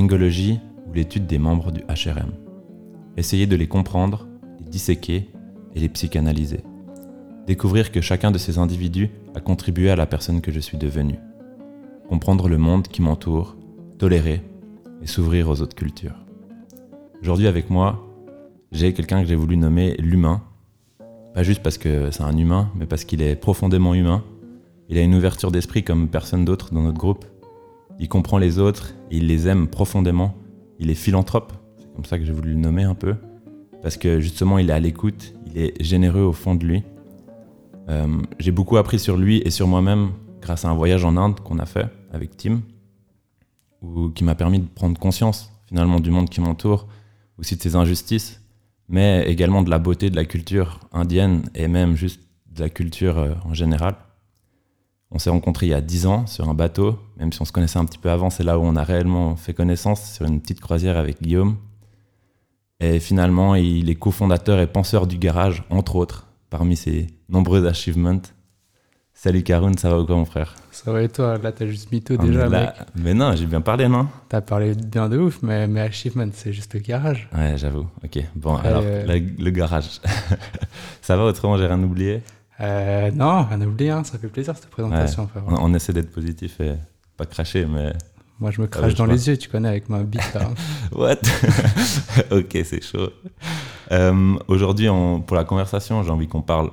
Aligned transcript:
gangologie 0.00 0.60
ou 0.88 0.94
l'étude 0.94 1.26
des 1.26 1.38
membres 1.38 1.72
du 1.72 1.80
HRM. 1.80 2.32
Essayer 3.16 3.46
de 3.46 3.56
les 3.56 3.68
comprendre, 3.68 4.26
les 4.58 4.70
disséquer 4.70 5.28
et 5.74 5.80
les 5.80 5.88
psychanalyser. 5.88 6.60
Découvrir 7.46 7.92
que 7.92 8.00
chacun 8.00 8.30
de 8.30 8.38
ces 8.38 8.58
individus 8.58 9.10
a 9.34 9.40
contribué 9.40 9.90
à 9.90 9.96
la 9.96 10.06
personne 10.06 10.40
que 10.40 10.52
je 10.52 10.60
suis 10.60 10.78
devenue. 10.78 11.18
Comprendre 12.08 12.48
le 12.48 12.58
monde 12.58 12.88
qui 12.88 13.02
m'entoure, 13.02 13.56
tolérer 13.98 14.42
et 15.02 15.06
s'ouvrir 15.06 15.48
aux 15.48 15.60
autres 15.60 15.76
cultures. 15.76 16.16
Aujourd'hui 17.20 17.46
avec 17.46 17.68
moi, 17.70 18.06
j'ai 18.72 18.94
quelqu'un 18.94 19.22
que 19.22 19.28
j'ai 19.28 19.36
voulu 19.36 19.56
nommer 19.56 19.96
l'humain. 19.98 20.42
Pas 21.34 21.42
juste 21.42 21.62
parce 21.62 21.78
que 21.78 22.10
c'est 22.10 22.22
un 22.22 22.36
humain, 22.36 22.70
mais 22.74 22.86
parce 22.86 23.04
qu'il 23.04 23.20
est 23.22 23.36
profondément 23.36 23.94
humain. 23.94 24.24
Il 24.88 24.98
a 24.98 25.02
une 25.02 25.14
ouverture 25.14 25.50
d'esprit 25.50 25.84
comme 25.84 26.08
personne 26.08 26.44
d'autre 26.44 26.72
dans 26.72 26.82
notre 26.82 26.98
groupe. 26.98 27.24
Il 28.00 28.08
comprend 28.08 28.38
les 28.38 28.58
autres, 28.58 28.94
il 29.10 29.26
les 29.26 29.46
aime 29.46 29.68
profondément. 29.68 30.34
Il 30.78 30.90
est 30.90 30.94
philanthrope, 30.94 31.52
c'est 31.76 31.92
comme 31.94 32.06
ça 32.06 32.18
que 32.18 32.24
j'ai 32.24 32.32
voulu 32.32 32.54
le 32.54 32.58
nommer 32.58 32.82
un 32.82 32.94
peu. 32.94 33.14
Parce 33.82 33.98
que 33.98 34.20
justement, 34.20 34.56
il 34.58 34.70
est 34.70 34.72
à 34.72 34.80
l'écoute, 34.80 35.34
il 35.46 35.58
est 35.58 35.82
généreux 35.82 36.22
au 36.22 36.32
fond 36.32 36.54
de 36.54 36.64
lui. 36.64 36.82
Euh, 37.90 38.22
j'ai 38.38 38.52
beaucoup 38.52 38.78
appris 38.78 38.98
sur 38.98 39.18
lui 39.18 39.42
et 39.44 39.50
sur 39.50 39.66
moi-même 39.66 40.12
grâce 40.40 40.64
à 40.64 40.70
un 40.70 40.74
voyage 40.74 41.04
en 41.04 41.18
Inde 41.18 41.40
qu'on 41.40 41.58
a 41.58 41.66
fait 41.66 41.88
avec 42.10 42.38
Tim, 42.38 42.62
ou 43.82 44.08
qui 44.08 44.24
m'a 44.24 44.34
permis 44.34 44.60
de 44.60 44.66
prendre 44.66 44.98
conscience 44.98 45.52
finalement 45.66 46.00
du 46.00 46.10
monde 46.10 46.30
qui 46.30 46.40
m'entoure, 46.40 46.88
aussi 47.38 47.56
de 47.56 47.62
ses 47.62 47.76
injustices, 47.76 48.42
mais 48.88 49.24
également 49.28 49.62
de 49.62 49.68
la 49.68 49.78
beauté 49.78 50.08
de 50.08 50.16
la 50.16 50.24
culture 50.24 50.80
indienne 50.92 51.50
et 51.54 51.68
même 51.68 51.96
juste 51.96 52.22
de 52.50 52.60
la 52.62 52.70
culture 52.70 53.18
euh, 53.18 53.34
en 53.44 53.52
général. 53.52 53.94
On 55.12 55.18
s'est 55.18 55.30
rencontrés 55.30 55.66
il 55.66 55.70
y 55.70 55.74
a 55.74 55.80
10 55.80 56.06
ans 56.06 56.26
sur 56.26 56.48
un 56.48 56.54
bateau, 56.54 56.98
même 57.18 57.32
si 57.32 57.42
on 57.42 57.44
se 57.44 57.52
connaissait 57.52 57.78
un 57.78 57.84
petit 57.84 57.98
peu 57.98 58.10
avant, 58.10 58.30
c'est 58.30 58.44
là 58.44 58.58
où 58.58 58.62
on 58.62 58.76
a 58.76 58.84
réellement 58.84 59.34
fait 59.34 59.54
connaissance 59.54 60.12
sur 60.12 60.24
une 60.24 60.40
petite 60.40 60.60
croisière 60.60 60.96
avec 60.96 61.20
Guillaume. 61.20 61.56
Et 62.78 63.00
finalement, 63.00 63.56
il 63.56 63.90
est 63.90 63.96
cofondateur 63.96 64.60
et 64.60 64.66
penseur 64.66 65.06
du 65.06 65.18
garage, 65.18 65.64
entre 65.68 65.96
autres, 65.96 66.28
parmi 66.48 66.76
ses 66.76 67.08
nombreux 67.28 67.66
achievements. 67.66 68.22
Salut 69.12 69.42
Karun, 69.42 69.72
ça 69.76 69.90
va 69.90 70.00
ou 70.00 70.06
quoi 70.06 70.16
mon 70.16 70.24
frère? 70.24 70.54
Ça 70.70 70.90
va 70.92 71.02
et 71.02 71.08
toi? 71.08 71.36
Là, 71.36 71.52
t'as 71.52 71.66
juste 71.66 71.92
mytho 71.92 72.16
déjà, 72.16 72.48
mec. 72.48 72.70
Mais 72.94 73.12
non, 73.12 73.36
j'ai 73.36 73.44
bien 73.44 73.60
parlé, 73.60 73.86
non? 73.86 74.08
T'as 74.30 74.40
parlé 74.40 74.74
bien 74.74 75.10
de 75.10 75.18
ouf, 75.18 75.42
mais 75.42 75.66
mes 75.66 75.80
achievements, 75.80 76.30
c'est 76.32 76.54
juste 76.54 76.72
le 76.72 76.80
garage. 76.80 77.28
Ouais, 77.36 77.54
j'avoue. 77.58 77.86
Ok, 78.02 78.18
bon, 78.34 78.56
alors, 78.56 78.82
Euh, 78.82 79.04
le, 79.06 79.50
garage. 79.50 80.00
ça 81.02 81.18
va 81.18 81.24
autrement, 81.24 81.58
j'ai 81.58 81.66
rien 81.66 81.82
oublié 81.82 82.22
Euh, 82.60 83.10
non, 83.12 83.44
rien 83.44 83.60
à 83.60 83.64
oublier, 83.66 83.90
hein, 83.90 84.04
ça 84.04 84.18
fait 84.18 84.28
plaisir 84.28 84.54
cette 84.56 84.70
présentation. 84.70 85.28
on, 85.46 85.54
on 85.70 85.74
essaie 85.74 85.92
d'être 85.92 86.10
positif 86.12 86.60
et 86.60 86.74
pas 87.16 87.26
cracher, 87.26 87.66
mais... 87.66 87.92
Moi, 88.38 88.50
je 88.50 88.60
me 88.62 88.66
crache 88.66 88.94
dans 88.94 89.04
les 89.04 89.28
yeux, 89.28 89.36
tu 89.36 89.48
connais, 89.50 89.68
avec 89.68 89.88
ma 89.90 90.02
bite. 90.02 90.22
What? 90.92 91.16
Ok, 92.30 92.58
c'est 92.64 92.82
chaud. 92.82 93.10
Euh, 93.92 94.36
Aujourd'hui, 94.48 94.88
pour 95.26 95.36
la 95.36 95.44
conversation, 95.44 96.02
j'ai 96.02 96.10
envie 96.10 96.28
qu'on 96.28 96.40
parle, 96.42 96.70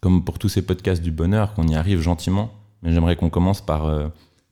comme 0.00 0.22
pour 0.24 0.38
tous 0.38 0.48
ces 0.50 0.62
podcasts 0.62 1.02
du 1.02 1.10
bonheur, 1.10 1.54
qu'on 1.54 1.66
y 1.66 1.74
arrive 1.74 2.00
gentiment. 2.00 2.50
Mais 2.82 2.92
j'aimerais 2.92 3.16
qu'on 3.16 3.30
commence 3.30 3.60
par 3.64 3.86
euh, 3.86 4.08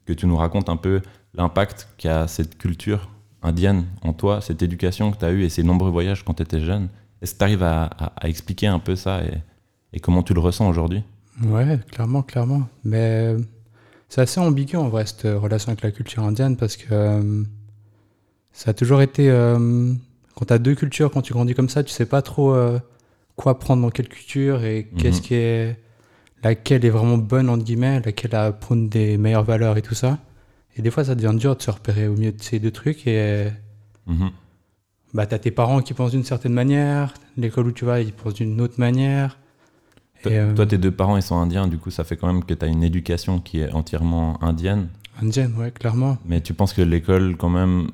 que 0.07 0.13
tu 0.15 0.27
nous 0.27 0.37
racontes 0.37 0.69
un 0.69 0.77
peu 0.77 1.03
l'impact 1.35 1.89
qu'a 1.99 2.27
cette 2.27 2.57
culture 2.57 3.09
indienne 3.43 3.85
en 4.03 4.13
toi, 4.13 4.41
cette 4.41 4.63
éducation 4.63 5.11
que 5.13 5.19
tu 5.19 5.25
as 5.25 5.31
eue 5.33 5.43
et 5.43 5.49
ces 5.49 5.63
nombreux 5.63 5.91
voyages 5.91 6.25
quand 6.25 6.35
tu 6.35 6.43
étais 6.43 6.61
jeune. 6.61 6.89
Est-ce 7.21 7.35
que 7.35 7.39
tu 7.39 7.45
arrives 7.45 7.63
à, 7.63 7.85
à- 7.85 8.13
à 8.17 8.29
expliquer 8.29 8.67
un 8.69 8.79
peu 8.79 8.97
ça 8.97 9.23
et, 9.25 9.35
et 9.93 10.01
comment 10.01 10.23
tu 10.23 10.35
le 10.35 10.41
ressens 10.41 10.69
aujourd'hui? 10.69 11.03
Ouais, 11.43 11.79
clairement, 11.91 12.23
clairement. 12.23 12.69
Mais 12.85 13.35
euh, 13.35 13.39
c'est 14.09 14.21
assez 14.21 14.41
ambigu 14.41 14.77
en 14.77 14.89
vrai, 14.89 15.07
cette 15.07 15.23
relation 15.23 15.71
avec 15.73 15.83
la 15.83 15.91
culture 15.91 16.23
indienne, 16.25 16.57
parce 16.57 16.77
que 16.77 16.87
euh, 16.91 17.43
ça 18.53 18.71
a 18.71 18.75
toujours 18.75 19.03
été. 19.03 19.31
euh, 19.31 19.93
quand 20.35 20.47
tu 20.47 20.53
as 20.53 20.59
deux 20.59 20.75
cultures, 20.75 21.11
quand 21.11 21.23
tu 21.23 21.33
grandis 21.33 21.55
comme 21.55 21.69
ça, 21.69 21.83
tu 21.83 21.91
sais 21.93 22.07
pas 22.07 22.23
trop 22.23 22.55
euh, 22.55 22.79
quoi 23.37 23.59
prendre 23.59 23.83
dans 23.83 23.91
quelle 23.91 24.09
culture 24.09 24.65
et 24.65 24.89
qu'est-ce 24.99 25.19
Mhm. 25.19 25.23
qui 25.25 25.35
est. 25.35 25.77
laquelle 26.43 26.85
est 26.87 26.91
vraiment 26.91 27.19
bonne, 27.19 27.49
entre 27.51 27.65
guillemets, 27.65 28.01
laquelle 28.01 28.35
a 28.35 28.51
prône 28.53 28.89
des 28.89 29.19
meilleures 29.19 29.45
valeurs 29.45 29.77
et 29.77 29.83
tout 29.83 29.95
ça. 29.95 30.19
Et 30.77 30.83
des 30.83 30.91
fois, 30.91 31.05
ça 31.05 31.15
devient 31.15 31.37
dur 31.39 31.55
de 31.57 31.61
se 31.63 31.71
repérer 31.71 32.09
au 32.09 32.15
milieu 32.15 32.33
de 32.33 32.43
ces 32.43 32.59
deux 32.59 32.71
trucs 32.71 33.07
et. 33.07 33.49
Mhm. 34.07 34.31
Bah, 35.13 35.27
t'as 35.27 35.39
tes 35.39 35.51
parents 35.51 35.81
qui 35.83 35.93
pensent 35.93 36.13
d'une 36.13 36.25
certaine 36.25 36.53
manière, 36.53 37.15
l'école 37.37 37.67
où 37.67 37.73
tu 37.73 37.85
vas, 37.85 38.01
ils 38.01 38.13
pensent 38.13 38.35
d'une 38.35 38.61
autre 38.61 38.75
manière. 38.79 39.39
Euh, 40.27 40.55
toi, 40.55 40.67
tes 40.67 40.79
deux 40.79 40.91
parents, 40.91 41.17
ils 41.17 41.23
sont 41.23 41.37
indiens, 41.39 41.67
du 41.67 41.79
coup, 41.79 41.91
ça 41.91 42.05
fait 42.05 42.17
quand 42.17 42.27
même 42.27 42.45
que 42.45 42.55
tu 42.55 42.65
as 42.65 42.69
une 42.69 42.83
éducation 42.83 43.39
qui 43.41 43.61
est 43.61 43.73
entièrement 43.73 44.43
indienne. 44.43 44.89
Indienne, 45.23 45.55
ouais, 45.59 45.71
clairement. 45.71 46.19
Mais 46.25 46.41
tu 46.41 46.55
penses 46.55 46.73
que 46.73 46.83
l'école, 46.83 47.37
quand 47.37 47.49
même, 47.49 47.89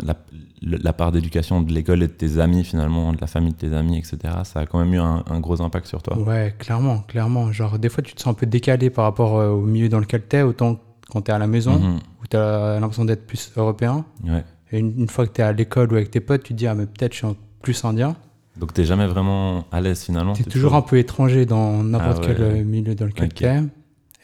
la, 0.62 0.92
part 0.92 1.12
d'éducation 1.12 1.60
de 1.62 1.72
l'école 1.72 2.02
et 2.02 2.06
de 2.08 2.12
tes 2.12 2.38
amis, 2.38 2.64
finalement, 2.64 3.12
de 3.12 3.18
la 3.20 3.26
famille 3.26 3.52
de 3.52 3.56
tes 3.58 3.72
amis, 3.74 3.98
etc., 3.98 4.18
ça 4.44 4.60
a 4.60 4.66
quand 4.66 4.78
même 4.78 4.94
eu 4.94 4.98
un, 4.98 5.24
un 5.28 5.40
gros 5.40 5.60
impact 5.60 5.86
sur 5.86 6.02
toi? 6.02 6.18
Ouais, 6.18 6.54
clairement, 6.58 6.98
clairement. 7.08 7.50
Genre, 7.52 7.78
des 7.78 7.88
fois, 7.88 8.02
tu 8.02 8.14
te 8.14 8.20
sens 8.20 8.32
un 8.32 8.34
peu 8.34 8.46
décalé 8.46 8.90
par 8.90 9.04
rapport 9.04 9.38
euh, 9.38 9.50
au 9.50 9.62
milieu 9.62 9.88
dans 9.88 10.00
lequel 10.00 10.22
t'es, 10.22 10.42
autant 10.42 10.78
quand 11.08 11.22
t'es 11.22 11.32
à 11.32 11.38
la 11.38 11.46
maison, 11.46 11.78
Mhm. 11.78 11.96
où 12.22 12.26
t'as 12.28 12.80
l'impression 12.80 13.04
d'être 13.04 13.26
plus 13.26 13.52
européen. 13.56 14.04
Ouais. 14.24 14.44
Et 14.72 14.78
une, 14.78 14.92
une 15.02 15.08
fois 15.08 15.26
que 15.26 15.32
t'es 15.32 15.42
à 15.42 15.52
l'école 15.52 15.92
ou 15.92 15.96
avec 15.96 16.10
tes 16.10 16.20
potes, 16.20 16.42
tu 16.42 16.52
te 16.54 16.58
dis, 16.58 16.66
ah, 16.66 16.74
mais 16.74 16.86
peut-être 16.86 17.12
je 17.12 17.18
suis 17.26 17.36
plus 17.62 17.84
indien. 17.84 18.16
Donc 18.58 18.72
t'es 18.72 18.84
jamais 18.84 19.06
vraiment 19.06 19.64
à 19.70 19.80
l'aise 19.80 20.02
finalement 20.02 20.32
T'es 20.32 20.44
toujours 20.44 20.74
un 20.74 20.82
peu 20.82 20.98
étranger 20.98 21.44
dans 21.46 21.82
n'importe 21.82 22.22
Ah 22.24 22.28
ouais. 22.28 22.34
quel 22.36 22.42
euh, 22.42 22.64
milieu 22.64 22.94
dans 22.94 23.04
lequel 23.06 23.26
Ok. 23.26 23.34
t'es. 23.34 23.62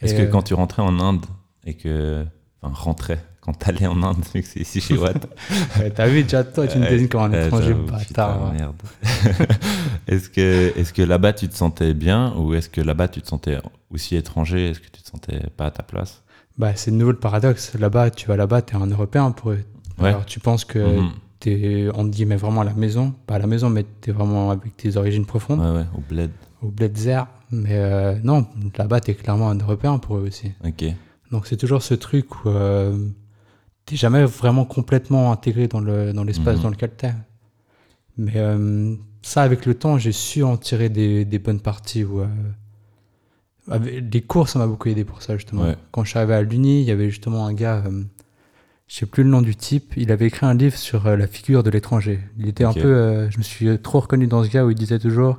Est-ce 0.00 0.14
que 0.14 0.22
euh, 0.22 0.26
quand 0.26 0.42
tu 0.42 0.54
rentrais 0.54 0.82
en 0.82 0.98
Inde 1.00 1.24
et 1.64 1.74
que. 1.74 2.24
Enfin, 2.62 2.74
rentrais, 2.74 3.18
quand 3.40 3.52
t'allais 3.54 3.86
en 3.86 4.02
Inde, 4.02 4.18
vu 4.34 4.40
que 4.42 4.46
c'est 4.48 4.60
ici 4.60 4.80
chez 4.80 4.96
Watt. 4.96 5.26
T'as 5.96 6.06
vu, 6.06 6.22
déjà, 6.22 6.44
toi, 6.44 6.66
tu 6.68 6.78
me 6.78 6.88
désignes 6.88 7.08
comme 7.08 7.22
un 7.22 7.46
étranger 7.46 7.74
bâtard. 7.74 8.52
merde. 8.52 8.76
est-ce 10.06 10.28
que, 10.28 10.72
est 10.78 10.92
que 10.92 11.02
là-bas 11.02 11.32
tu 11.32 11.48
te 11.48 11.56
sentais 11.56 11.92
bien 11.94 12.32
ou 12.36 12.54
est-ce 12.54 12.68
que 12.68 12.80
là-bas 12.80 13.08
tu 13.08 13.20
te 13.20 13.28
sentais 13.28 13.58
aussi 13.90 14.16
étranger? 14.16 14.70
Est-ce 14.70 14.80
que 14.80 14.86
tu 14.90 15.02
te 15.02 15.08
sentais 15.08 15.40
pas 15.56 15.66
à 15.66 15.70
ta 15.70 15.82
place? 15.82 16.22
Bah, 16.58 16.72
c'est 16.74 16.90
de 16.90 16.96
nouveau 16.96 17.12
le 17.12 17.18
paradoxe. 17.18 17.74
Là-bas, 17.78 18.10
tu 18.10 18.26
vas 18.28 18.36
là-bas, 18.36 18.62
t'es 18.62 18.76
un 18.76 18.86
Européen 18.86 19.30
pour 19.32 19.50
eux. 19.52 19.60
Ouais. 19.98 20.08
Alors, 20.10 20.24
tu 20.26 20.38
penses 20.40 20.64
que 20.64 20.78
Mhm. 20.78 21.10
T'es, 21.42 21.88
on 21.94 22.04
te 22.04 22.10
dit, 22.10 22.24
mais 22.24 22.36
vraiment 22.36 22.60
à 22.60 22.64
la 22.64 22.74
maison. 22.74 23.12
Pas 23.26 23.34
à 23.34 23.38
la 23.38 23.46
maison, 23.46 23.68
mais 23.68 23.84
t'es 24.00 24.12
vraiment 24.12 24.50
avec 24.50 24.76
tes 24.76 24.96
origines 24.96 25.26
profondes. 25.26 25.60
Ouais, 25.60 25.70
ouais, 25.80 25.86
au 25.96 26.00
bled. 26.08 26.30
au 26.62 26.68
Bledzer. 26.68 27.22
Mais 27.50 27.72
euh, 27.72 28.14
non, 28.22 28.46
là-bas, 28.78 29.00
t'es 29.00 29.14
clairement 29.14 29.50
un 29.50 29.56
Européen 29.58 29.98
pour 29.98 30.16
eux 30.18 30.22
aussi. 30.28 30.52
Ok. 30.64 30.84
Donc 31.30 31.46
c'est 31.46 31.56
toujours 31.56 31.82
ce 31.82 31.94
truc 31.94 32.44
où 32.44 32.48
euh, 32.48 32.96
t'es 33.84 33.96
jamais 33.96 34.24
vraiment 34.24 34.64
complètement 34.64 35.32
intégré 35.32 35.66
dans, 35.68 35.80
le, 35.80 36.12
dans 36.12 36.24
l'espace 36.24 36.56
Mhm. 36.58 36.62
dans 36.62 36.70
lequel 36.70 36.90
t'es. 36.96 37.12
Mais 38.18 38.32
euh, 38.36 38.94
ça, 39.22 39.42
avec 39.42 39.66
le 39.66 39.74
temps, 39.74 39.98
j'ai 39.98 40.12
su 40.12 40.42
en 40.44 40.56
tirer 40.56 40.88
des, 40.90 41.24
des 41.24 41.38
bonnes 41.38 41.60
parties. 41.60 42.04
Où, 42.04 42.20
euh, 42.20 42.26
avec- 43.68 44.04
les 44.12 44.20
cours, 44.22 44.48
ça 44.48 44.58
m'a 44.58 44.66
beaucoup 44.66 44.88
aidé 44.88 45.04
pour 45.04 45.22
ça, 45.22 45.36
justement. 45.36 45.62
Ouais. 45.62 45.76
Quand 45.90 46.04
je 46.04 46.10
suis 46.10 46.18
arrivé 46.18 46.34
à 46.34 46.42
l'Uni, 46.42 46.80
il 46.82 46.86
y 46.86 46.90
avait 46.90 47.10
justement 47.10 47.46
un 47.46 47.54
gars, 47.54 47.82
je 48.92 48.98
sais 48.98 49.06
plus 49.06 49.22
le 49.22 49.30
nom 49.30 49.40
du 49.40 49.56
type, 49.56 49.94
il 49.96 50.12
avait 50.12 50.26
écrit 50.26 50.44
un 50.44 50.52
livre 50.52 50.76
sur 50.76 51.06
euh, 51.06 51.16
la 51.16 51.26
figure 51.26 51.62
de 51.62 51.70
l'étranger. 51.70 52.20
Il 52.38 52.46
était 52.46 52.64
un 52.64 52.74
peu, 52.74 52.94
euh, 52.94 53.30
je 53.30 53.38
me 53.38 53.42
suis 53.42 53.78
trop 53.78 54.00
reconnu 54.00 54.26
dans 54.26 54.44
ce 54.44 54.50
gars 54.50 54.66
où 54.66 54.70
il 54.70 54.76
disait 54.76 54.98
toujours, 54.98 55.38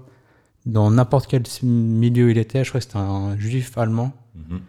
dans 0.66 0.90
n'importe 0.90 1.28
quel 1.28 1.44
milieu 1.62 2.31
il 2.31 2.40
était, 2.40 2.63
je 2.63 2.69
crois 2.69 2.80
que 2.80 2.86
c'était 2.86 2.97
un 2.97 3.38
juif 3.38 3.78
allemand, 3.78 4.12
Mhm. 4.36 4.59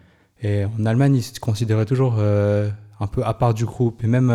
et 0.43 0.65
en 0.65 0.85
Allemagne, 0.85 1.15
il 1.15 1.23
se 1.23 1.39
considérait 1.39 1.87
toujours 1.87 2.17
euh, 2.19 2.69
un 2.99 3.07
peu 3.07 3.23
à 3.25 3.33
part 3.33 3.55
du 3.55 3.65
groupe. 3.65 4.03
Et 4.03 4.07
même, 4.07 4.31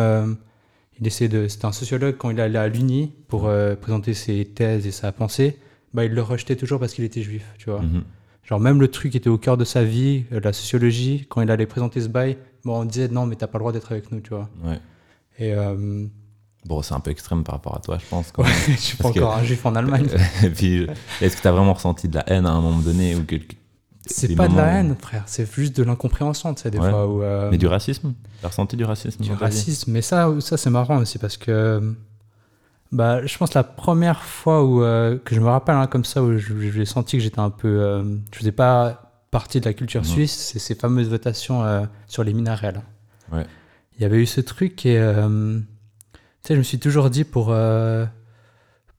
il 0.99 1.07
essayait 1.07 1.29
de. 1.29 1.47
C'était 1.47 1.65
un 1.65 1.71
sociologue 1.71 2.17
quand 2.17 2.29
il 2.29 2.41
allait 2.41 2.59
à 2.59 2.67
l'Uni 2.67 3.13
pour 3.29 3.49
présenter 3.79 4.13
ses 4.13 4.43
thèses 4.43 4.85
et 4.85 4.91
sa 4.91 5.13
pensée. 5.13 5.59
Bah, 5.93 6.03
il 6.03 6.11
le 6.11 6.21
rejetait 6.21 6.57
toujours 6.57 6.81
parce 6.81 6.93
qu'il 6.93 7.05
était 7.05 7.21
juif, 7.21 7.45
tu 7.57 7.69
vois. 7.69 7.81
Mhm. 7.81 8.03
Genre, 8.43 8.59
même 8.59 8.81
le 8.81 8.89
truc 8.89 9.11
qui 9.13 9.17
était 9.17 9.29
au 9.29 9.37
cœur 9.37 9.55
de 9.55 9.63
sa 9.63 9.83
vie, 9.85 10.25
la 10.29 10.51
sociologie, 10.51 11.25
quand 11.29 11.41
il 11.41 11.49
allait 11.49 11.65
présenter 11.67 12.01
ce 12.01 12.09
bail, 12.09 12.35
bon, 12.65 12.81
on 12.81 12.85
disait 12.85 13.07
non, 13.07 13.25
mais 13.25 13.35
t'as 13.35 13.47
pas 13.47 13.57
le 13.57 13.61
droit 13.63 13.71
d'être 13.71 13.91
avec 13.91 14.11
nous, 14.11 14.19
tu 14.21 14.29
vois. 14.31 14.49
Ouais. 14.63 14.79
Et 15.39 15.53
euh, 15.53 16.05
Bon, 16.65 16.81
c'est 16.83 16.93
un 16.93 16.99
peu 16.99 17.09
extrême 17.09 17.43
par 17.43 17.55
rapport 17.55 17.75
à 17.75 17.79
toi, 17.79 17.97
je 17.99 18.05
pense. 18.07 18.31
quand 18.31 18.43
ouais, 18.43 18.49
je 18.67 18.73
suis 18.73 18.95
pas 18.97 19.03
Parce 19.05 19.15
que- 19.15 19.19
encore 19.21 19.35
un 19.37 19.43
juif 19.43 19.65
en 19.65 19.75
Allemagne. 19.75 20.07
Et 20.43 20.49
puis, 20.51 20.87
est-ce 21.19 21.35
que 21.37 21.41
tu 21.41 21.47
as 21.47 21.51
vraiment 21.51 21.73
ressenti 21.73 22.07
de 22.07 22.15
la 22.15 22.29
haine 22.29 22.45
à 22.45 22.51
un 22.51 22.61
moment 22.61 22.79
donné 22.79 23.15
ou 23.15 23.23
quelque... 23.23 23.55
C'est 24.05 24.35
pas 24.35 24.47
de 24.47 24.55
la 24.55 24.63
où- 24.63 24.67
haine, 24.67 24.95
frère. 24.99 25.23
C'est 25.27 25.51
juste 25.51 25.75
de 25.77 25.83
l'incompréhension, 25.83 26.53
tu 26.53 26.61
sais, 26.63 26.69
des 26.71 26.77
Ouais. 26.79 26.89
fois. 26.89 27.07
Où, 27.07 27.23
euh, 27.23 27.49
Mais 27.49 27.57
du 27.57 27.65
racisme? 27.67 28.13
T'as 28.41 28.49
ressenti 28.49 28.75
du 28.77 28.83
racisme 28.83 29.23
Du 29.23 29.31
racisme, 29.33 29.91
mais 29.91 30.01
ça, 30.01 30.29
ça 30.39 30.57
c'est 30.57 30.69
marrant 30.69 30.97
aussi 30.97 31.17
parce 31.17 31.37
que 31.37 31.95
bah, 32.91 33.25
je 33.25 33.37
pense 33.37 33.53
la 33.53 33.63
première 33.63 34.21
fois 34.23 34.63
où, 34.65 34.83
euh, 34.83 35.17
que 35.23 35.33
je 35.33 35.39
me 35.39 35.47
rappelle 35.47 35.75
hein, 35.75 35.87
comme 35.87 36.03
ça 36.05 36.21
où 36.21 36.37
j'ai 36.37 36.85
senti 36.85 37.17
que 37.17 37.23
j'étais 37.23 37.39
un 37.39 37.49
peu. 37.51 37.67
euh, 37.69 38.03
je 38.33 38.37
faisais 38.39 38.51
pas 38.51 39.10
partie 39.31 39.59
de 39.61 39.65
la 39.65 39.73
culture 39.73 40.05
suisse, 40.05 40.31
c'est 40.51 40.59
ces 40.59 40.75
fameuses 40.75 41.09
votations 41.09 41.63
euh, 41.63 41.85
sur 42.07 42.23
les 42.23 42.33
minarets. 42.33 42.73
là. 42.73 42.83
Ouais. 43.31 43.45
Il 43.95 44.01
y 44.01 44.05
avait 44.05 44.17
eu 44.21 44.25
ce 44.25 44.41
truc 44.41 44.85
et 44.85 44.97
euh, 44.99 45.59
je 46.47 46.53
me 46.55 46.63
suis 46.63 46.79
toujours 46.79 47.09
dit 47.09 47.23
pour. 47.23 47.47
euh, 47.51 48.05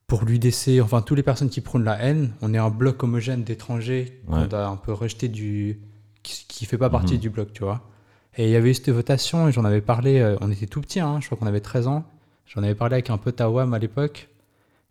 pour 0.07 0.25
l'UDC, 0.27 0.79
enfin, 0.83 1.01
toutes 1.01 1.17
les 1.17 1.23
personnes 1.23 1.49
qui 1.49 1.63
prônent 1.63 1.85
la 1.85 1.99
haine, 2.03 2.33
on 2.43 2.53
est 2.53 2.59
un 2.59 2.69
bloc 2.69 3.03
homogène 3.03 3.45
d'étrangers 3.45 4.21
Ouais. 4.29 4.47
qu'on 4.47 4.55
a 4.57 4.67
un 4.67 4.77
peu 4.77 4.93
rejeté 4.93 5.29
du. 5.29 5.81
qui, 6.23 6.45
qui 6.49 6.67
fait 6.67 6.77
pas 6.79 6.91
partie 6.91 7.15
Mhm. 7.15 7.21
du 7.21 7.31
bloc, 7.31 7.53
tu 7.55 7.63
vois. 7.65 7.89
Et 8.37 8.45
il 8.47 8.51
y 8.51 8.57
avait 8.57 8.71
eu 8.71 8.75
cette 8.75 8.91
votation 8.91 9.49
et 9.49 9.53
j'en 9.53 9.65
avais 9.65 9.81
parlé, 9.81 10.19
euh, 10.21 10.37
on 10.41 10.51
était 10.51 10.67
tout 10.67 10.81
petits, 10.83 11.01
hein, 11.01 11.19
je 11.21 11.27
crois 11.27 11.39
qu'on 11.39 11.47
avait 11.47 11.61
13 11.61 11.87
ans. 11.87 12.05
J'en 12.47 12.63
avais 12.63 12.75
parlé 12.75 12.95
avec 12.95 13.09
un 13.11 13.17
pote 13.19 13.41
à 13.41 13.49
WAM 13.51 13.73
à 13.75 13.79
l'époque. 13.79 14.29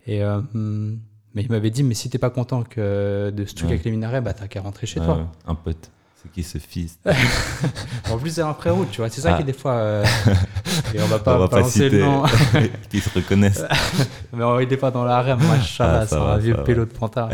Et, 0.07 0.23
euh, 0.23 0.41
hmm, 0.53 0.97
mais 1.35 1.43
il 1.43 1.49
m'avait 1.51 1.69
dit, 1.69 1.83
mais 1.83 1.93
si 1.93 2.09
t'es 2.09 2.17
pas 2.17 2.29
content 2.29 2.63
que 2.63 3.31
de 3.35 3.45
ce 3.45 3.53
truc 3.55 3.67
Ouais. 3.69 3.73
avec 3.75 3.85
les 3.85 3.91
minarets, 3.91 4.21
bah 4.21 4.33
t'as 4.33 4.47
qu'à 4.47 4.61
rentrer 4.61 4.87
chez 4.87 4.99
Ouais, 4.99 5.05
toi. 5.05 5.15
ouais. 5.17 5.23
Un 5.47 5.55
pote. 5.55 5.89
C'est 6.23 6.31
qui 6.31 6.43
ce 6.43 6.59
fils 6.59 6.99
En 8.11 8.17
plus, 8.19 8.29
c'est 8.29 8.41
un 8.41 8.53
frérot, 8.53 8.85
tu 8.91 8.97
vois. 9.01 9.09
C'est 9.09 9.21
ça 9.21 9.31
Ah. 9.33 9.35
qui 9.37 9.41
est 9.41 9.45
des 9.45 9.53
fois. 9.53 9.73
euh, 9.73 10.05
et 10.93 11.01
on 11.01 11.07
va 11.07 11.17
pas 11.19 11.35
On 11.35 11.39
va 11.39 11.47
pas 11.47 11.55
balancer 11.57 11.85
citer 11.85 11.89
le 11.97 12.03
nom. 12.05 12.23
qui 12.91 12.99
se 12.99 13.09
reconnaissent. 13.09 13.65
mais 14.33 14.43
on 14.43 14.59
est 14.59 14.77
pas 14.77 14.91
dans 14.91 15.03
la 15.03 15.17
harem, 15.17 15.39
machallah, 15.39 16.01
Ah, 16.01 16.05
ça 16.07 16.19
va, 16.19 16.33
un 16.33 16.37
vieux 16.37 16.55
pélo 16.63 16.85
de 16.85 16.91
pantard. 16.91 17.29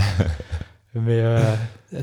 mais. 0.96 1.20
euh, 1.20 1.42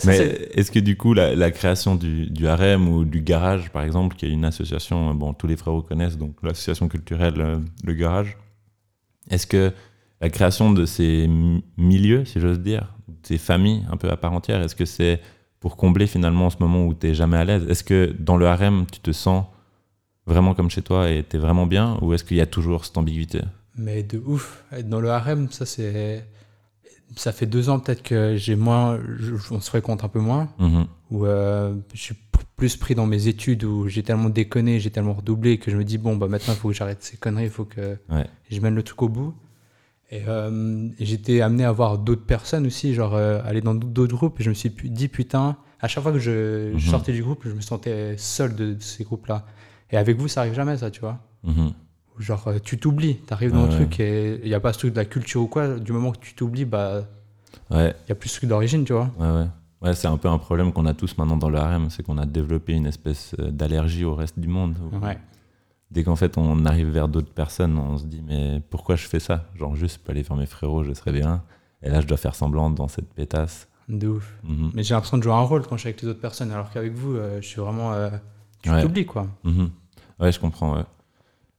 Mais 0.04 0.48
est-ce 0.54 0.70
que 0.70 0.78
du 0.78 0.96
coup, 0.98 1.14
la, 1.14 1.34
la 1.34 1.50
création 1.50 1.94
du, 1.94 2.26
du 2.30 2.46
harem 2.48 2.86
ou 2.88 3.04
du 3.06 3.20
garage, 3.22 3.70
par 3.70 3.82
exemple, 3.82 4.16
qui 4.16 4.26
est 4.26 4.30
une 4.30 4.44
association, 4.44 5.10
euh, 5.10 5.14
bon, 5.14 5.32
tous 5.32 5.46
les 5.46 5.56
frérots 5.56 5.82
connaissent, 5.82 6.18
donc 6.18 6.36
l'association 6.42 6.88
culturelle 6.88 7.34
euh, 7.40 7.56
Le 7.84 7.94
Garage, 7.94 8.36
est-ce 9.30 9.46
que 9.46 9.72
la 10.24 10.30
création 10.30 10.72
de 10.72 10.86
ces 10.86 11.28
milieux, 11.76 12.24
si 12.24 12.40
j'ose 12.40 12.60
dire, 12.60 12.94
de 13.08 13.14
ces 13.26 13.36
familles 13.38 13.82
un 13.92 13.96
peu 13.98 14.08
à 14.10 14.16
part 14.16 14.32
entière, 14.32 14.62
est-ce 14.62 14.74
que 14.74 14.86
c'est 14.86 15.20
pour 15.60 15.76
combler 15.76 16.06
finalement 16.06 16.48
ce 16.50 16.56
moment 16.60 16.86
où 16.86 16.94
tu 16.94 17.06
n'es 17.06 17.14
jamais 17.14 17.36
à 17.36 17.44
l'aise? 17.44 17.66
Est-ce 17.68 17.84
que 17.84 18.14
dans 18.18 18.36
le 18.38 18.46
harem, 18.46 18.86
tu 18.90 19.00
te 19.00 19.12
sens 19.12 19.44
vraiment 20.26 20.54
comme 20.54 20.70
chez 20.70 20.80
toi 20.82 21.10
et 21.10 21.24
tu 21.28 21.36
es 21.36 21.38
vraiment 21.38 21.66
bien 21.66 21.98
Ou 22.00 22.14
est-ce 22.14 22.24
qu'il 22.24 22.38
y 22.38 22.40
a 22.40 22.46
toujours 22.46 22.86
cette 22.86 22.96
ambiguïté? 22.96 23.40
Mais 23.76 24.02
de 24.02 24.18
ouf. 24.24 24.64
Dans 24.84 25.00
le 25.00 25.10
harem, 25.10 25.48
ça 25.50 25.66
c'est. 25.66 26.24
Ça 27.16 27.30
fait 27.32 27.46
deux 27.46 27.68
ans 27.68 27.78
peut-être 27.78 28.02
que 28.02 28.34
j'ai 28.36 28.56
moins. 28.56 28.98
on 29.50 29.60
se 29.60 29.68
fréquente 29.68 30.02
un 30.04 30.08
peu 30.08 30.20
moins. 30.20 30.48
Mhm. 30.58 30.86
Où 31.10 31.26
euh, 31.26 31.74
je 31.92 32.00
suis 32.00 32.14
plus 32.56 32.76
pris 32.76 32.94
dans 32.94 33.06
mes 33.06 33.28
études, 33.28 33.64
où 33.64 33.88
j'ai 33.88 34.02
tellement 34.02 34.30
déconné, 34.30 34.80
j'ai 34.80 34.90
tellement 34.90 35.12
redoublé 35.12 35.58
que 35.58 35.70
je 35.70 35.76
me 35.76 35.84
dis, 35.84 35.98
bon, 35.98 36.16
bah 36.16 36.28
maintenant 36.28 36.54
il 36.54 36.58
faut 36.58 36.68
que 36.68 36.74
j'arrête 36.74 37.02
ces 37.02 37.16
conneries, 37.18 37.44
il 37.44 37.50
faut 37.50 37.66
que 37.66 37.98
Ouais. 38.10 38.26
je 38.50 38.60
mène 38.60 38.74
le 38.74 38.82
truc 38.82 39.02
au 39.02 39.08
bout. 39.10 39.34
Et 40.10 40.22
euh, 40.28 40.88
j'étais 41.00 41.40
amené 41.40 41.64
à 41.64 41.72
voir 41.72 41.98
d'autres 41.98 42.24
personnes 42.24 42.66
aussi, 42.66 42.94
genre 42.94 43.14
euh, 43.14 43.40
aller 43.44 43.60
dans 43.60 43.74
d'autres 43.74 44.14
groupes. 44.14 44.40
Et 44.40 44.44
je 44.44 44.50
me 44.50 44.54
suis 44.54 44.70
dit, 44.70 45.08
putain, 45.08 45.56
à 45.80 45.88
chaque 45.88 46.02
fois 46.02 46.12
que 46.12 46.18
je, 46.18 46.70
je 46.76 46.84
Mhm. 46.86 46.90
sortais 46.90 47.12
du 47.12 47.22
groupe, 47.22 47.42
je 47.44 47.52
me 47.52 47.60
sentais 47.60 48.14
seul 48.18 48.54
de, 48.54 48.74
de 48.74 48.82
ces 48.82 49.04
groupes-là. 49.04 49.44
Et 49.90 49.96
avec 49.96 50.16
vous, 50.18 50.28
ça 50.28 50.40
arrive 50.42 50.54
jamais, 50.54 50.76
ça, 50.76 50.90
tu 50.90 51.00
vois. 51.00 51.18
Mhm. 51.42 51.72
Genre, 52.18 52.46
euh, 52.48 52.58
tu 52.62 52.78
t'oublies, 52.78 53.16
t'arrives 53.16 53.50
dans 53.52 53.64
Ouais, 53.64 53.70
le 53.70 53.74
truc 53.74 53.98
et 54.00 54.40
il 54.42 54.48
n'y 54.48 54.54
a 54.54 54.60
pas 54.60 54.72
ce 54.72 54.78
truc 54.78 54.92
de 54.92 54.98
la 54.98 55.04
culture 55.04 55.40
ou 55.42 55.46
quoi. 55.48 55.78
Du 55.80 55.90
moment 55.92 56.12
que 56.12 56.18
tu 56.20 56.34
t'oublies, 56.34 56.64
bah, 56.64 57.02
Ouais. 57.70 57.94
il 58.06 58.08
y 58.10 58.12
a 58.12 58.14
plus 58.14 58.28
ce 58.28 58.36
truc 58.38 58.50
d'origine, 58.50 58.84
tu 58.84 58.92
vois. 58.92 59.10
Ouais, 59.18 59.26
ouais. 59.30 59.46
Ouais, 59.82 59.94
c'est 59.94 60.06
un 60.06 60.16
peu 60.16 60.28
un 60.28 60.38
problème 60.38 60.72
qu'on 60.72 60.86
a 60.86 60.94
tous 60.94 61.18
maintenant 61.18 61.36
dans 61.36 61.50
le 61.50 61.58
harem, 61.58 61.90
c'est 61.90 62.02
qu'on 62.02 62.16
a 62.18 62.24
développé 62.24 62.72
une 62.72 62.86
espèce 62.86 63.34
d'allergie 63.38 64.04
au 64.04 64.14
reste 64.14 64.38
du 64.38 64.48
monde. 64.48 64.76
Ouais. 65.02 65.18
Dès 65.94 66.02
qu'en 66.04 66.16
fait 66.16 66.36
on 66.36 66.64
arrive 66.66 66.88
vers 66.90 67.08
d'autres 67.08 67.32
personnes, 67.32 67.78
on 67.78 67.96
se 67.96 68.04
dit 68.04 68.20
mais 68.26 68.60
pourquoi 68.68 68.96
je 68.96 69.06
fais 69.06 69.20
ça? 69.20 69.46
Genre 69.54 69.74
juste 69.76 69.98
pour 69.98 70.10
aller 70.10 70.24
faire 70.24 70.36
mes 70.36 70.46
frérots, 70.46 70.82
je 70.84 70.92
serais 70.92 71.12
bien. 71.12 71.42
Et 71.82 71.88
là 71.88 72.00
je 72.00 72.06
dois 72.06 72.16
faire 72.16 72.34
semblant 72.34 72.68
dans 72.70 72.88
cette 72.88 73.12
pétasse. 73.14 73.68
De 73.88 74.08
ouf. 74.08 74.34
Mhm. 74.42 74.72
Mais 74.74 74.82
j'ai 74.82 74.94
l'impression 74.94 75.18
de 75.18 75.22
jouer 75.22 75.32
un 75.32 75.40
rôle 75.42 75.62
quand 75.66 75.76
je 75.76 75.80
suis 75.82 75.88
avec 75.88 76.02
les 76.02 76.08
autres 76.08 76.20
personnes, 76.20 76.50
alors 76.50 76.70
qu'avec 76.70 76.92
vous, 76.94 77.14
euh, 77.14 77.40
je 77.40 77.46
suis 77.46 77.60
vraiment. 77.60 77.92
euh, 77.92 78.10
tu 78.62 78.70
Ouais. 78.70 78.82
t'oublies, 78.82 79.04
quoi. 79.06 79.26
Mhm. 79.44 79.70
Ouais, 80.18 80.32
je 80.32 80.40
comprends. 80.40 80.74
ouais. 80.76 80.84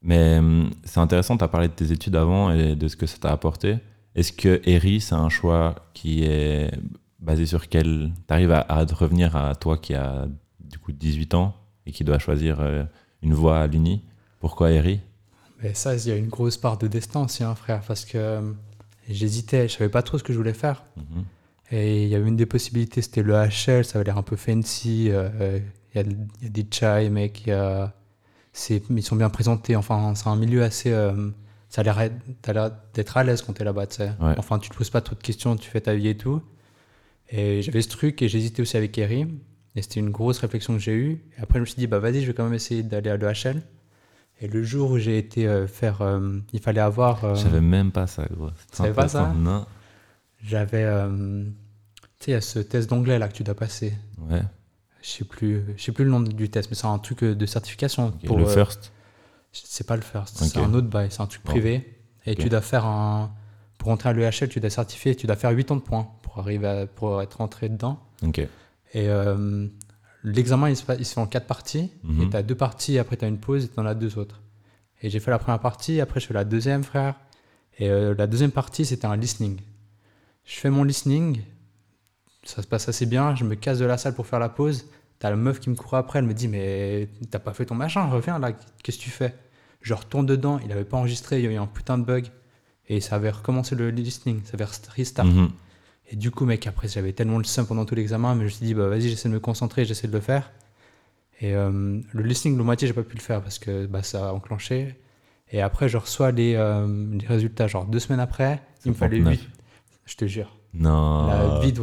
Mais 0.02 0.40
hum, 0.40 0.70
c'est 0.84 1.00
intéressant, 1.00 1.38
tu 1.38 1.44
as 1.44 1.48
parlé 1.48 1.68
de 1.68 1.74
tes 1.74 1.92
études 1.92 2.16
avant 2.16 2.52
et 2.52 2.76
de 2.76 2.88
ce 2.88 2.96
que 2.96 3.06
ça 3.06 3.18
t'a 3.20 3.32
apporté. 3.32 3.78
Est-ce 4.16 4.34
que 4.34 4.62
Eri, 4.66 5.02
c'est 5.02 5.16
un 5.16 5.30
choix 5.30 5.76
qui 5.94 6.24
est 6.24 6.72
basé 7.20 7.46
sur 7.46 7.70
quel. 7.70 8.12
Tu 8.28 8.34
arrives 8.34 8.52
à, 8.52 8.66
à 8.68 8.84
revenir 8.86 9.36
à 9.36 9.56
toi 9.56 9.78
qui 9.78 9.94
a 9.94 10.28
du 10.60 10.78
coup 10.80 10.92
18 10.92 11.34
ans 11.36 11.56
et 11.86 11.92
qui 11.92 12.04
doit 12.04 12.20
choisir 12.20 12.58
euh, 12.60 12.84
une 13.22 13.34
voie 13.34 13.60
à 13.60 13.68
l'Uni? 13.68 14.04
Pourquoi 14.40 14.72
Eri 14.72 15.00
Mais 15.62 15.74
ça, 15.74 15.96
il 15.96 16.08
y 16.08 16.12
a 16.12 16.16
une 16.16 16.28
grosse 16.30 16.58
part 16.58 16.78
de 16.78 16.88
destin 16.88 17.24
aussi, 17.26 17.44
hein, 17.44 17.56
frère, 17.56 17.82
parce 17.88 18.06
que 18.06 18.18
euh, 18.18 18.42
j'hésitais, 19.10 19.68
je 19.68 19.78
savais 19.78 19.90
pas 19.90 20.02
trop 20.04 20.18
ce 20.18 20.24
que 20.24 20.34
je 20.34 20.38
voulais 20.38 20.54
faire. 20.54 20.84
Mhm. 20.98 21.24
Et 21.72 22.04
il 22.04 22.10
y 22.10 22.16
avait 22.16 22.28
une 22.28 22.36
des 22.36 22.46
possibilités, 22.46 23.02
c'était 23.02 23.24
le 23.24 23.34
HL, 23.34 23.84
ça 23.86 23.98
avait 23.98 24.04
l'air 24.06 24.18
un 24.18 24.24
peu 24.24 24.36
fancy. 24.36 25.10
euh, 25.10 25.30
euh, 25.42 25.60
Il 25.94 25.98
y, 25.98 26.04
a, 26.04 26.08
il 26.08 26.44
y 26.44 26.46
a 26.48 26.50
des 26.50 26.68
chai, 26.70 27.10
mec, 27.10 27.48
y 27.48 27.52
a- 27.52 27.94
ils 28.70 29.04
sont 29.04 29.16
bien 29.16 29.30
présentés. 29.30 29.76
Enfin, 29.76 30.14
c'est 30.16 30.28
un 30.28 30.36
milieu 30.36 30.62
assez. 30.64 30.92
euh, 30.92 31.30
ça 31.70 31.82
a 31.82 31.84
l'air 31.84 32.10
d'être 32.94 33.18
à 33.18 33.24
l'aise 33.24 33.42
quand 33.42 33.54
t'es 33.54 33.64
là-bas, 33.64 33.88
tu 33.88 33.96
sais. 33.96 34.12
Ouais. 34.22 34.36
Enfin, 34.38 34.60
tu 34.60 34.70
te 34.70 34.76
poses 34.76 34.90
pas 34.90 35.02
trop 35.02 35.16
de 35.16 35.22
questions, 35.22 35.56
tu 35.56 35.70
fais 35.70 35.82
ta 35.82 35.94
vie 35.96 36.10
et 36.10 36.18
tout. 36.18 36.42
Et 37.30 37.62
j'avais 37.64 37.82
ce 37.82 37.90
truc 37.90 38.22
et 38.22 38.30
j'hésitais 38.30 38.62
aussi 38.62 38.78
avec 38.78 38.98
Eri. 38.98 39.26
Et 39.76 39.82
c'était 39.82 40.00
une 40.00 40.10
grosse 40.12 40.38
réflexion 40.40 40.74
que 40.74 40.80
j'ai 40.80 40.94
eue. 40.94 41.24
Et 41.38 41.42
après, 41.42 41.58
je 41.60 41.62
me 41.62 41.66
suis 41.66 41.76
dit, 41.78 41.88
bah 41.88 42.00
vas-y, 42.00 42.22
je 42.22 42.28
vais 42.28 42.34
quand 42.34 42.44
même 42.46 42.54
essayer 42.54 42.84
d'aller 42.84 43.10
à 43.10 43.18
l'EHL. 43.18 43.62
Et 44.42 44.48
le 44.48 44.64
jour 44.64 44.92
où 44.92 44.98
j'ai 44.98 45.18
été 45.18 45.48
euh, 45.48 45.66
faire. 45.68 46.02
euh, 46.02 46.40
il 46.54 46.60
fallait 46.60 46.82
avoir. 46.82 47.24
euh, 47.24 47.36
Je 47.36 47.42
savais 47.44 47.62
même 47.62 47.92
pas 47.92 48.06
ça, 48.08 48.26
gros. 48.30 48.50
C'est 48.72 48.78
savais 48.78 48.94
pas 48.94 49.08
ça? 49.08 49.34
Non. 49.36 49.66
J'avais. 50.44 50.84
tu 52.20 52.26
sais, 52.26 52.32
il 52.32 52.34
y 52.34 52.38
a 52.38 52.42
ce 52.42 52.60
test 52.60 52.90
d'anglais 52.90 53.18
là 53.18 53.28
que 53.28 53.34
tu 53.34 53.44
dois 53.44 53.56
passer. 53.56 53.94
Ouais. 54.20 54.44
Je 55.02 55.10
sais 55.10 55.24
plus, 55.26 55.64
je 55.78 55.84
sais 55.84 55.92
plus 55.92 56.04
le 56.04 56.12
nom 56.12 56.20
du 56.20 56.50
test, 56.50 56.70
mais 56.70 56.76
c'est 56.76 56.88
un 56.88 56.98
truc 56.98 57.24
de 57.24 57.46
certification. 57.46 58.08
Ok, 58.08 58.26
pour, 58.26 58.38
le 58.38 58.46
first? 58.46 58.92
C'est 59.52 59.88
pas 59.88 59.96
le 59.96 60.02
first, 60.02 60.38
c'est 60.44 60.58
un 60.58 60.74
autre 60.74 60.88
bail, 60.88 61.08
c'est 61.12 61.22
un 61.22 61.28
truc 61.28 61.44
privé. 61.44 61.96
Et 62.26 62.36
tu 62.36 62.50
dois 62.50 62.62
faire 62.62 62.86
un. 62.86 63.32
Pour 63.78 63.90
entrer 63.92 64.10
à 64.10 64.14
l'EHL, 64.14 64.50
tu 64.50 64.60
dois 64.60 64.70
certifier, 64.70 65.16
tu 65.16 65.28
dois 65.28 65.36
faire 65.36 65.52
8 65.52 65.70
ans 65.72 65.76
de 65.76 65.82
points 65.82 66.08
pour 66.24 66.40
arriver 66.40 66.68
à, 66.68 66.88
pour 66.88 67.22
être 67.22 67.36
rentré 67.38 67.70
dedans. 67.70 68.00
Ok. 68.24 68.40
Et 68.40 68.50
euh, 68.96 69.68
l'examen, 70.26 70.70
il 70.70 70.76
se, 70.76 70.84
fa- 70.84 70.96
il 70.96 71.06
se 71.06 71.14
fait 71.14 71.20
en 71.22 71.28
4 71.28 71.48
parties. 71.48 71.92
Mhm. 72.04 72.22
Et 72.24 72.30
tu 72.30 72.36
as 72.38 72.44
deux 72.44 72.56
parties, 72.56 73.00
après 73.00 73.18
tu 73.18 73.26
as 73.26 73.28
une 73.28 73.38
pause 73.40 73.66
et 73.66 73.68
tu 73.70 73.80
en 73.80 73.86
as 73.86 73.96
deux 73.96 74.18
autres. 74.18 74.42
Et 75.02 75.10
j'ai 75.10 75.20
fait 75.20 75.32
la 75.32 75.40
première 75.40 75.60
partie, 75.60 76.02
après 76.02 76.20
je 76.20 76.26
fais 76.28 76.34
la 76.34 76.44
deuxième, 76.46 76.84
frère. 76.84 77.16
Et 77.78 77.90
euh, 77.90 78.16
la 78.18 78.28
deuxième 78.28 78.52
partie, 78.52 78.86
c'était 78.86 79.06
un 79.08 79.16
listening. 79.18 79.60
Je 80.46 80.56
fais 80.56 80.70
mon 80.70 80.84
listening, 80.84 81.42
ça 82.44 82.62
se 82.62 82.68
passe 82.68 82.88
assez 82.90 83.06
bien, 83.06 83.36
je 83.36 83.44
me 83.44 83.56
casse 83.56 83.80
de 83.80 83.86
la 83.86 83.98
salle 83.98 84.14
pour 84.14 84.28
faire 84.28 84.40
la 84.40 84.50
pause. 84.50 84.86
T'as 85.20 85.30
la 85.30 85.36
meuf 85.36 85.60
qui 85.60 85.70
me 85.70 85.76
court 85.76 85.96
après, 85.96 86.20
elle 86.20 86.26
me 86.26 86.34
dit 86.34 86.48
Mais 86.48 87.10
t'as 87.32 87.40
pas 87.40 87.54
fait 87.54 87.66
ton 87.66 87.76
machin, 87.76 88.06
reviens 88.06 88.38
là, 88.40 88.52
qu'est-ce 88.84 88.98
que 88.98 89.04
tu 89.04 89.10
fais? 89.10 89.34
Je 89.82 89.94
retourne 89.94 90.26
dedans, 90.26 90.60
il 90.66 90.72
avait 90.72 90.84
pas 90.86 90.98
enregistré, 90.98 91.40
il 91.40 91.46
y 91.46 91.48
a 91.48 91.52
eu 91.52 91.56
un 91.58 91.68
putain 91.68 91.98
de 91.98 92.04
bug. 92.04 92.28
Et 92.88 93.02
ça 93.02 93.16
avait 93.16 93.32
recommencé 93.32 93.76
le 93.76 93.90
listening, 93.90 94.42
ça 94.46 94.52
avait 94.54 94.68
restart. 94.96 95.26
Mhm. 95.26 95.50
Et 96.10 96.16
du 96.16 96.32
coup, 96.32 96.46
mec, 96.46 96.68
après, 96.68 96.88
j'avais 96.88 97.14
tellement 97.14 97.38
le 97.38 97.44
seum 97.44 97.66
pendant 97.66 97.86
tout 97.86 97.96
l'examen, 97.96 98.36
mais 98.36 98.42
je 98.42 98.46
me 98.46 98.50
suis 98.50 98.66
dit, 98.66 98.74
bah 98.74 98.88
vas-y, 98.88 99.10
j'essaie 99.10 99.30
de 99.30 99.34
me 99.34 99.40
concentrer, 99.40 99.86
j'essaie 99.86 100.08
de 100.08 100.14
le 100.14 100.20
faire. 100.20 100.52
Et 101.42 101.54
euh, 101.56 102.00
le 102.12 102.24
listening, 102.24 102.58
le 102.58 102.64
moitié, 102.64 102.88
j'ai 102.88 102.94
pas 102.94 103.04
pu 103.04 103.16
le 103.16 103.22
faire 103.22 103.42
parce 103.42 103.60
que 103.60 103.88
bah, 103.88 104.04
ça 104.04 104.30
a 104.30 104.34
enclenché. 104.34 104.96
Et 105.52 105.62
après, 105.62 105.90
je 105.90 105.98
reçois 105.98 106.32
les, 106.32 106.56
euh, 106.56 106.88
les 107.20 107.28
résultats, 107.28 107.68
genre 107.68 107.86
deux 107.86 108.00
semaines 108.00 108.20
après, 108.20 108.62
il 108.86 108.92
me 108.92 108.96
fallait 108.96 109.18
59. 109.18 109.40
8. 109.42 109.50
Je 110.06 110.16
te 110.16 110.26
jure. 110.26 110.56
Non. 110.74 111.28
La 111.28 111.60
vie. 111.60 111.74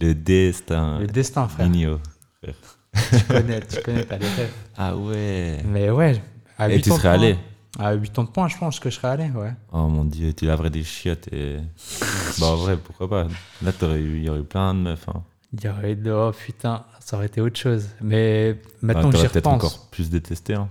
Le 0.00 0.14
destin. 0.14 0.98
Le 0.98 1.06
destin, 1.06 1.48
frère. 1.48 1.68
Mignon. 1.68 2.00
Tu 2.42 3.24
connais, 3.28 3.60
tu 3.60 3.80
connais, 3.82 4.04
t'as 4.04 4.18
les 4.18 4.26
rêves. 4.26 4.52
Ah 4.76 4.96
ouais. 4.96 5.58
Mais 5.64 5.90
ouais, 5.90 6.20
à 6.58 6.68
Et 6.68 6.76
8 6.76 6.82
tu 6.82 6.90
serais 6.90 7.08
allé 7.08 7.36
À 7.78 7.92
8 7.94 8.18
ans 8.18 8.24
de 8.24 8.28
points, 8.30 8.48
je 8.48 8.58
pense 8.58 8.80
que 8.80 8.90
je 8.90 8.96
serais 8.96 9.08
allé, 9.08 9.30
ouais. 9.30 9.52
Oh 9.72 9.86
mon 9.86 10.04
dieu, 10.04 10.32
tu 10.32 10.44
laverais 10.46 10.70
des 10.70 10.82
chiottes 10.82 11.28
et. 11.32 11.58
bah 12.40 12.46
en 12.46 12.56
vrai, 12.56 12.76
pourquoi 12.76 13.08
pas? 13.08 13.26
Là, 13.62 13.72
t'aurais 13.72 14.00
eu- 14.00 14.18
il 14.18 14.24
y 14.24 14.28
aurait 14.28 14.40
eu 14.40 14.44
plein 14.44 14.74
de 14.74 14.80
meufs. 14.80 15.08
Hein. 15.08 15.22
Il 15.52 15.64
y 15.64 15.68
aurait 15.68 15.94
de, 15.94 16.10
oh 16.10 16.32
putain, 16.32 16.84
ça 17.00 17.16
aurait 17.16 17.26
été 17.26 17.40
autre 17.40 17.58
chose. 17.58 17.88
Mais 18.00 18.56
Ah, 18.62 18.68
maintenant 18.82 19.10
que 19.10 19.16
j'y 19.16 19.22
t'aurais 19.22 19.32
peut-être 19.32 19.46
repense. 19.50 19.64
encore 19.74 19.86
plus 19.90 20.10
détesté. 20.10 20.54
Hein. 20.54 20.68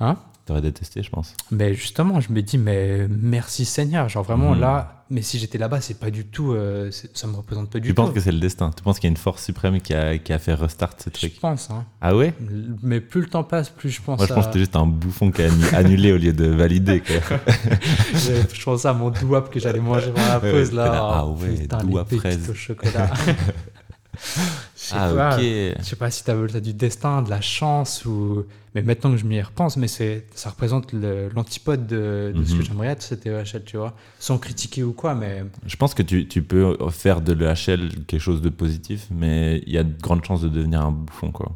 Hein? 0.00 0.16
T'aurais 0.44 0.60
détesté, 0.60 1.04
je 1.04 1.10
pense. 1.10 1.34
Mais 1.52 1.72
justement, 1.74 2.20
je 2.20 2.32
me 2.32 2.42
dis, 2.42 2.58
mais 2.58 3.06
merci 3.08 3.64
Seigneur. 3.64 4.08
Genre 4.08 4.24
vraiment 4.24 4.54
Mhm. 4.54 4.60
là, 4.60 5.04
mais 5.08 5.22
si 5.22 5.38
j'étais 5.38 5.56
là-bas, 5.56 5.80
c'est 5.80 6.00
pas 6.00 6.10
du 6.10 6.24
tout, 6.24 6.52
euh, 6.52 6.90
ça 7.14 7.28
me 7.28 7.36
représente 7.36 7.70
pas 7.70 7.78
du 7.78 7.88
Tu 7.90 7.94
tout. 7.94 8.02
penses 8.02 8.12
que 8.12 8.18
c'est 8.18 8.32
le 8.32 8.40
destin? 8.40 8.72
Tu 8.76 8.82
penses 8.82 8.98
qu'il 8.98 9.04
y 9.06 9.10
a 9.10 9.12
une 9.12 9.16
force 9.16 9.44
suprême 9.44 9.80
qui 9.80 9.94
a, 9.94 10.18
qui 10.18 10.32
a 10.32 10.40
fait 10.40 10.54
restart 10.54 10.94
ce 10.98 11.10
Je 11.10 11.10
truc 11.10 11.38
pense, 11.40 11.70
hein. 11.70 11.84
Ah 12.00 12.16
ouais? 12.16 12.34
Mais 12.82 13.00
plus 13.00 13.20
le 13.20 13.28
temps 13.28 13.44
passe, 13.44 13.70
plus 13.70 13.90
je 13.90 14.02
pense 14.02 14.18
Moi, 14.18 14.26
je 14.26 14.32
à... 14.32 14.34
pense 14.34 14.48
que 14.48 14.52
t'es 14.54 14.58
juste 14.58 14.74
un 14.74 14.86
bouffon 14.86 15.30
qui 15.30 15.42
a 15.42 15.46
annu- 15.48 15.74
annulé 15.74 16.12
au 16.12 16.16
lieu 16.18 16.32
de 16.32 16.46
valider. 16.48 17.00
Quoi. 17.02 17.38
je, 18.14 18.32
je 18.52 18.64
pense 18.64 18.84
à 18.84 18.92
mon 18.94 19.10
douap 19.10 19.48
que 19.48 19.60
j'allais 19.60 19.78
manger 19.78 20.10
pendant 20.10 20.26
la 20.26 20.40
pause 20.40 20.72
là. 20.72 20.84
là, 20.86 21.00
ah 21.04 21.24
Oh, 21.24 21.36
ouais, 21.40 21.54
putain, 21.54 21.78
douap 21.84 22.12
fraise. 22.16 22.50
au 22.50 22.54
chocolat. 22.54 23.10
Je 24.14 24.80
sais 24.80 24.94
Ah 24.96 25.12
pas, 25.14 25.36
ok. 25.36 25.42
Je 25.42 25.84
sais 25.84 25.96
pas 25.96 26.10
si 26.10 26.22
t'as 26.24 26.34
as 26.36 26.60
du 26.60 26.74
destin, 26.74 27.22
de 27.22 27.30
la 27.30 27.40
chance 27.40 28.04
ou. 28.04 28.44
Mais 28.74 28.82
maintenant 28.82 29.10
que 29.10 29.16
je 29.18 29.24
m'y 29.26 29.40
repense, 29.40 29.76
mais 29.76 29.86
ça 29.88 30.50
représente 30.50 30.92
l'antipode 30.92 31.86
de, 31.86 32.32
de 32.34 32.44
ce 32.44 32.52
que 32.52 32.58
Mhm. 32.58 32.62
j'aimerais 32.64 32.86
être, 32.88 33.02
cette 33.02 33.26
EHL, 33.26 33.64
tu 33.64 33.76
vois. 33.76 33.94
Sans 34.18 34.38
critiquer 34.38 34.82
ou 34.82 34.92
quoi, 34.92 35.14
mais 35.14 35.44
Je 35.66 35.76
pense 35.76 35.92
que 35.94 36.02
tu, 36.02 36.26
tu 36.26 36.42
peux 36.42 36.76
faire 36.90 37.20
de 37.20 37.32
l'EHL 37.32 38.04
quelque 38.06 38.20
chose 38.20 38.40
de 38.40 38.48
positif, 38.48 39.08
mais 39.10 39.62
il 39.66 39.72
y 39.72 39.78
a 39.78 39.82
de 39.84 40.00
grandes 40.00 40.24
chances 40.24 40.40
de 40.42 40.48
devenir 40.48 40.80
un 40.82 40.90
bouffon. 40.92 41.30
Quoi. 41.32 41.52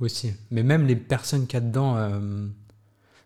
aussi. 0.00 0.32
Mais 0.50 0.62
même 0.62 0.86
les 0.86 0.96
personnes 0.96 1.46
qu'il 1.46 1.54
y 1.54 1.62
a 1.62 1.66
dedans, 1.66 1.96
euh, 1.96 2.46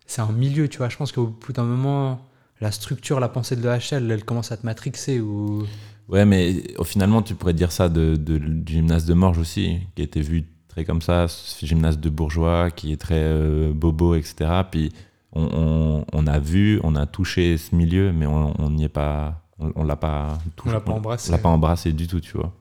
c'est 0.07 0.21
un 0.23 0.33
milieu, 0.33 0.69
tu 0.69 0.79
vois. 0.79 0.89
Je 0.89 0.97
pense 0.97 1.13
qu'au 1.13 1.27
bout 1.27 1.53
d'un 1.53 1.65
moment, 1.65 2.21
la 2.61 2.71
structure, 2.71 3.21
la 3.21 3.29
pensée 3.29 3.57
de 3.57 3.63
l'EHL, 3.63 4.11
elle 4.11 4.25
commence 4.25 4.51
à 4.53 4.57
te 4.57 4.65
matrixer 4.67 5.21
ou. 5.21 5.65
Ouais, 6.09 6.25
mais 6.25 6.63
finalement, 6.85 7.23
tu 7.23 7.35
pourrais 7.35 7.53
dire 7.55 7.73
ça 7.73 7.89
de, 7.89 8.15
de- 8.17 8.39
du 8.39 8.73
gymnase 8.75 9.07
de 9.07 9.15
Morges 9.15 9.39
aussi, 9.39 9.79
qui 9.97 10.03
était 10.03 10.21
vu 10.21 10.45
très 10.69 10.85
comme 10.85 11.03
ça, 11.03 11.27
ce 11.29 11.65
gymnase 11.67 11.99
de 11.99 12.09
bourgeois 12.11 12.71
qui 12.71 12.93
est 12.93 12.97
très 12.97 13.19
euh, 13.23 13.73
bobo, 13.75 14.15
etc. 14.15 14.35
Puis 14.71 14.93
on, 15.33 15.49
on- 15.53 16.05
on 16.13 16.27
a 16.27 16.39
vu, 16.39 16.81
on 16.85 16.95
a 16.95 17.07
touché 17.07 17.57
ce 17.59 17.75
milieu, 17.75 18.13
mais 18.13 18.27
on 18.27 18.53
on 18.61 18.71
n'y 18.71 18.85
est 18.85 18.89
pas, 18.89 19.43
on, 19.59 19.73
on 19.75 19.85
l'a 19.85 19.97
pas 19.97 20.39
On 20.47 20.51
touché, 20.55 20.73
l'a 20.75 20.81
pas 20.81 20.93
on- 20.93 20.97
embrassé. 20.97 21.29
on 21.31 21.33
l'a 21.33 21.39
pas 21.39 21.49
embrassé 21.49 21.93
du 21.93 22.07
tout, 22.07 22.21
tu 22.21 22.37
vois. 22.37 22.53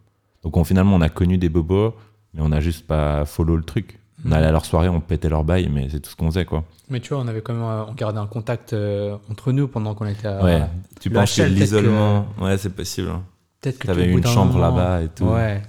Donc 0.43 0.57
on, 0.57 0.63
finalement, 0.63 0.95
on 0.95 1.01
a 1.01 1.09
connu 1.09 1.37
des 1.37 1.49
bobos, 1.49 1.93
mais 2.33 2.41
on 2.41 2.49
n'a 2.49 2.61
juste 2.61 2.87
pas 2.87 3.25
follow 3.25 3.55
le 3.57 3.63
truc. 3.63 3.99
On 4.23 4.29
Mhm. 4.29 4.33
allait 4.33 4.47
à 4.47 4.51
leur 4.51 4.65
soirée, 4.65 4.89
on 4.89 5.01
pétait 5.01 5.29
leur 5.29 5.43
bail, 5.43 5.69
mais 5.71 5.87
c'est 5.91 5.99
tout 5.99 6.09
ce 6.09 6.15
qu'on 6.15 6.27
faisait, 6.31 6.45
quoi. 6.45 6.63
Mais 6.89 6.99
tu 6.99 7.13
vois, 7.13 7.21
on 7.23 7.27
avait 7.27 7.41
quand 7.41 7.53
même 7.53 7.63
on 7.63 7.93
gardait 7.93 8.17
un 8.19 8.25
contact 8.27 8.73
euh, 8.73 9.17
entre 9.29 9.51
nous 9.51 9.67
pendant 9.67 9.93
qu'on 9.93 10.05
était 10.07 10.27
à. 10.27 10.43
ouais. 10.43 10.61
Tu 10.99 11.11
penses 11.11 11.35
que 11.35 11.43
l'isolement, 11.43 12.25
ouais, 12.41 12.57
c'est 12.57 12.73
possible. 12.73 13.09
hein. 13.09 13.21
Peut-être 13.65 13.79
que 13.79 13.87
T'avais 13.87 14.05
une 14.11 14.23
chambre 14.25 14.59
là-bas 14.59 15.01
et 15.01 15.07
tout. 15.09 15.25
Ouais. 15.25 15.61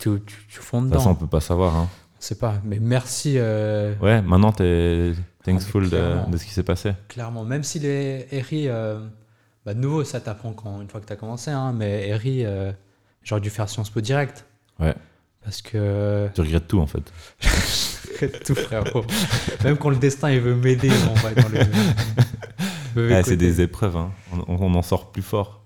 Tu, 0.00 0.10
tu, 0.26 0.58
fonds 0.60 0.82
De 0.82 0.86
dedans. 0.88 0.96
toute 0.96 1.02
façon, 1.04 1.10
on 1.10 1.14
peut 1.14 1.26
pas 1.28 1.40
savoir. 1.40 1.76
Hein. 1.76 1.88
On 2.18 2.20
sait 2.20 2.34
pas. 2.34 2.54
Mais 2.64 2.78
merci. 2.80 3.34
euh, 3.36 3.94
Ouais, 4.02 4.20
maintenant, 4.22 4.50
t'es 4.50 5.12
thankful 5.44 5.84
de, 5.84 5.88
clairement. 5.90 6.28
de 6.30 6.36
ce 6.36 6.44
qui 6.44 6.50
s'est 6.50 6.64
passé. 6.64 6.92
Clairement, 7.08 7.44
même 7.44 7.62
si 7.62 7.78
les 7.78 8.26
Eri, 8.32 8.64
euh, 8.68 8.98
bah, 9.64 9.72
de 9.74 9.78
nouveau, 9.78 10.02
ça 10.02 10.20
t'apprend 10.20 10.52
quand, 10.52 10.80
une 10.82 10.88
fois 10.88 11.00
que 11.00 11.06
tu 11.06 11.12
as 11.12 11.16
commencé, 11.16 11.52
hein, 11.52 11.72
mais 11.76 12.08
Eri, 12.08 12.44
euh, 12.44 12.72
j'aurais 13.22 13.40
dû 13.40 13.50
faire 13.50 13.68
Sciences 13.68 13.90
Po 13.90 14.00
direct. 14.00 14.44
Ouais. 14.80 14.94
Parce 15.44 15.62
que. 15.62 16.28
Tu 16.34 16.40
regrettes 16.40 16.66
tout, 16.66 16.80
en 16.80 16.86
fait. 16.88 17.12
tout, 18.44 18.54
frérot. 18.56 19.04
même 19.62 19.76
quand 19.76 19.90
le 19.90 19.96
destin 19.96 20.30
il 20.32 20.40
veut 20.40 20.56
m'aider, 20.56 20.90
on 21.08 21.14
va 21.14 21.30
dans 21.40 21.48
le. 21.48 21.60
Ouais, 22.96 23.22
c'est 23.24 23.36
des 23.36 23.60
épreuves, 23.60 23.96
hein. 23.96 24.12
on, 24.46 24.56
on 24.60 24.74
en 24.76 24.82
sort 24.82 25.10
plus 25.10 25.22
fort. 25.22 25.63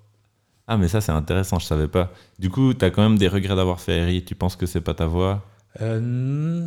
Ah, 0.69 0.77
mais 0.77 0.87
ça, 0.89 1.01
c'est 1.01 1.13
intéressant, 1.13 1.59
je 1.59 1.65
savais 1.67 1.89
pas. 1.89 2.13
Du 2.39 2.51
coup, 2.51 2.75
t'as 2.75 2.91
quand 2.91 3.03
même 3.03 3.19
des 3.19 3.27
regrets 3.29 3.57
d'avoir 3.57 3.81
fait 3.81 4.05
RI. 4.05 4.23
Tu 4.25 4.35
penses 4.35 4.55
que 4.55 4.67
c'est 4.67 4.83
pas 4.83 4.95
ta 4.95 5.07
voie? 5.07 5.43
Euh, 5.81 6.67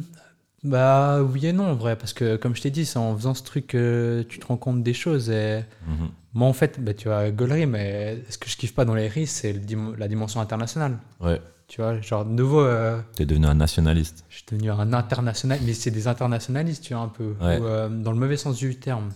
bah 0.63 1.21
oui 1.23 1.47
et 1.47 1.53
non, 1.53 1.65
en 1.69 1.75
vrai, 1.75 1.95
parce 1.95 2.13
que 2.13 2.35
comme 2.35 2.55
je 2.55 2.61
t'ai 2.61 2.69
dit, 2.71 2.85
c'est 2.85 2.99
en 2.99 3.15
faisant 3.15 3.33
ce 3.33 3.43
truc 3.43 3.67
que 3.67 4.25
tu 4.27 4.39
te 4.39 4.45
rends 4.45 4.57
compte 4.57 4.83
des 4.83 4.93
choses. 4.93 5.29
Et 5.29 5.63
Mhm. 5.87 6.09
moi, 6.33 6.47
en 6.47 6.53
fait, 6.53 6.83
bah, 6.83 6.93
tu 6.93 7.07
vois, 7.07 7.29
gaulerie, 7.31 7.65
mais 7.65 8.23
ce 8.29 8.37
que 8.37 8.49
je 8.49 8.57
kiffe 8.57 8.73
pas 8.75 8.85
dans 8.85 8.95
les 8.95 9.07
RI, 9.07 9.27
c'est 9.27 9.53
dim- 9.53 9.95
la 9.97 10.07
dimension 10.07 10.39
internationale. 10.41 10.97
Ouais. 11.19 11.41
Tu 11.67 11.81
vois, 11.81 11.99
genre, 12.01 12.25
de 12.25 12.31
nouveau. 12.31 12.61
euh, 12.61 12.99
T'es 13.15 13.25
devenu 13.25 13.45
un 13.45 13.53
nationaliste. 13.55 14.25
Je 14.29 14.37
suis 14.37 14.45
devenu 14.51 14.71
un 14.71 14.93
international, 14.93 15.59
mais 15.65 15.73
c'est 15.73 15.91
des 15.91 16.07
internationalistes, 16.07 16.83
tu 16.83 16.93
vois, 16.93 17.03
un 17.03 17.07
peu. 17.07 17.35
Ouais. 17.39 17.59
Euh, 17.61 17.87
dans 17.87 18.11
le 18.11 18.17
mauvais 18.17 18.35
sens 18.37 18.57
du 18.57 18.75
terme. 18.77 19.09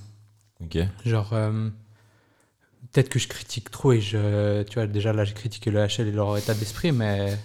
Ok. 0.64 0.78
Genre, 1.06 1.30
euh, 1.34 1.70
peut-être 2.92 3.10
que 3.10 3.20
je 3.20 3.28
critique 3.28 3.72
trop 3.72 3.92
et 3.94 4.02
je. 4.02 4.64
Tu 4.64 4.76
vois, 4.76 4.88
déjà 4.88 5.14
là, 5.14 5.24
j'ai 5.26 5.34
critiqué 5.34 5.72
le 5.72 5.80
HL 5.86 6.08
et 6.08 6.12
leur 6.12 6.38
état 6.38 6.54
d'esprit, 6.54 6.92
mais. 6.92 7.38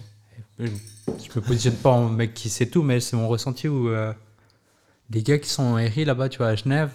Je 0.58 0.64
me 0.66 1.40
positionne 1.40 1.74
pas 1.76 1.90
en 1.90 2.08
mec 2.08 2.34
qui 2.34 2.48
sait 2.50 2.66
tout, 2.66 2.82
mais 2.82 3.00
c'est 3.00 3.16
mon 3.16 3.28
ressenti 3.28 3.68
où. 3.68 3.88
euh, 3.88 4.12
les 5.12 5.22
gars 5.22 5.38
qui 5.38 5.48
sont 5.48 5.62
en 5.64 5.74
RI 5.74 6.04
là-bas, 6.04 6.28
tu 6.28 6.38
vois, 6.38 6.48
à 6.48 6.54
Genève, 6.54 6.90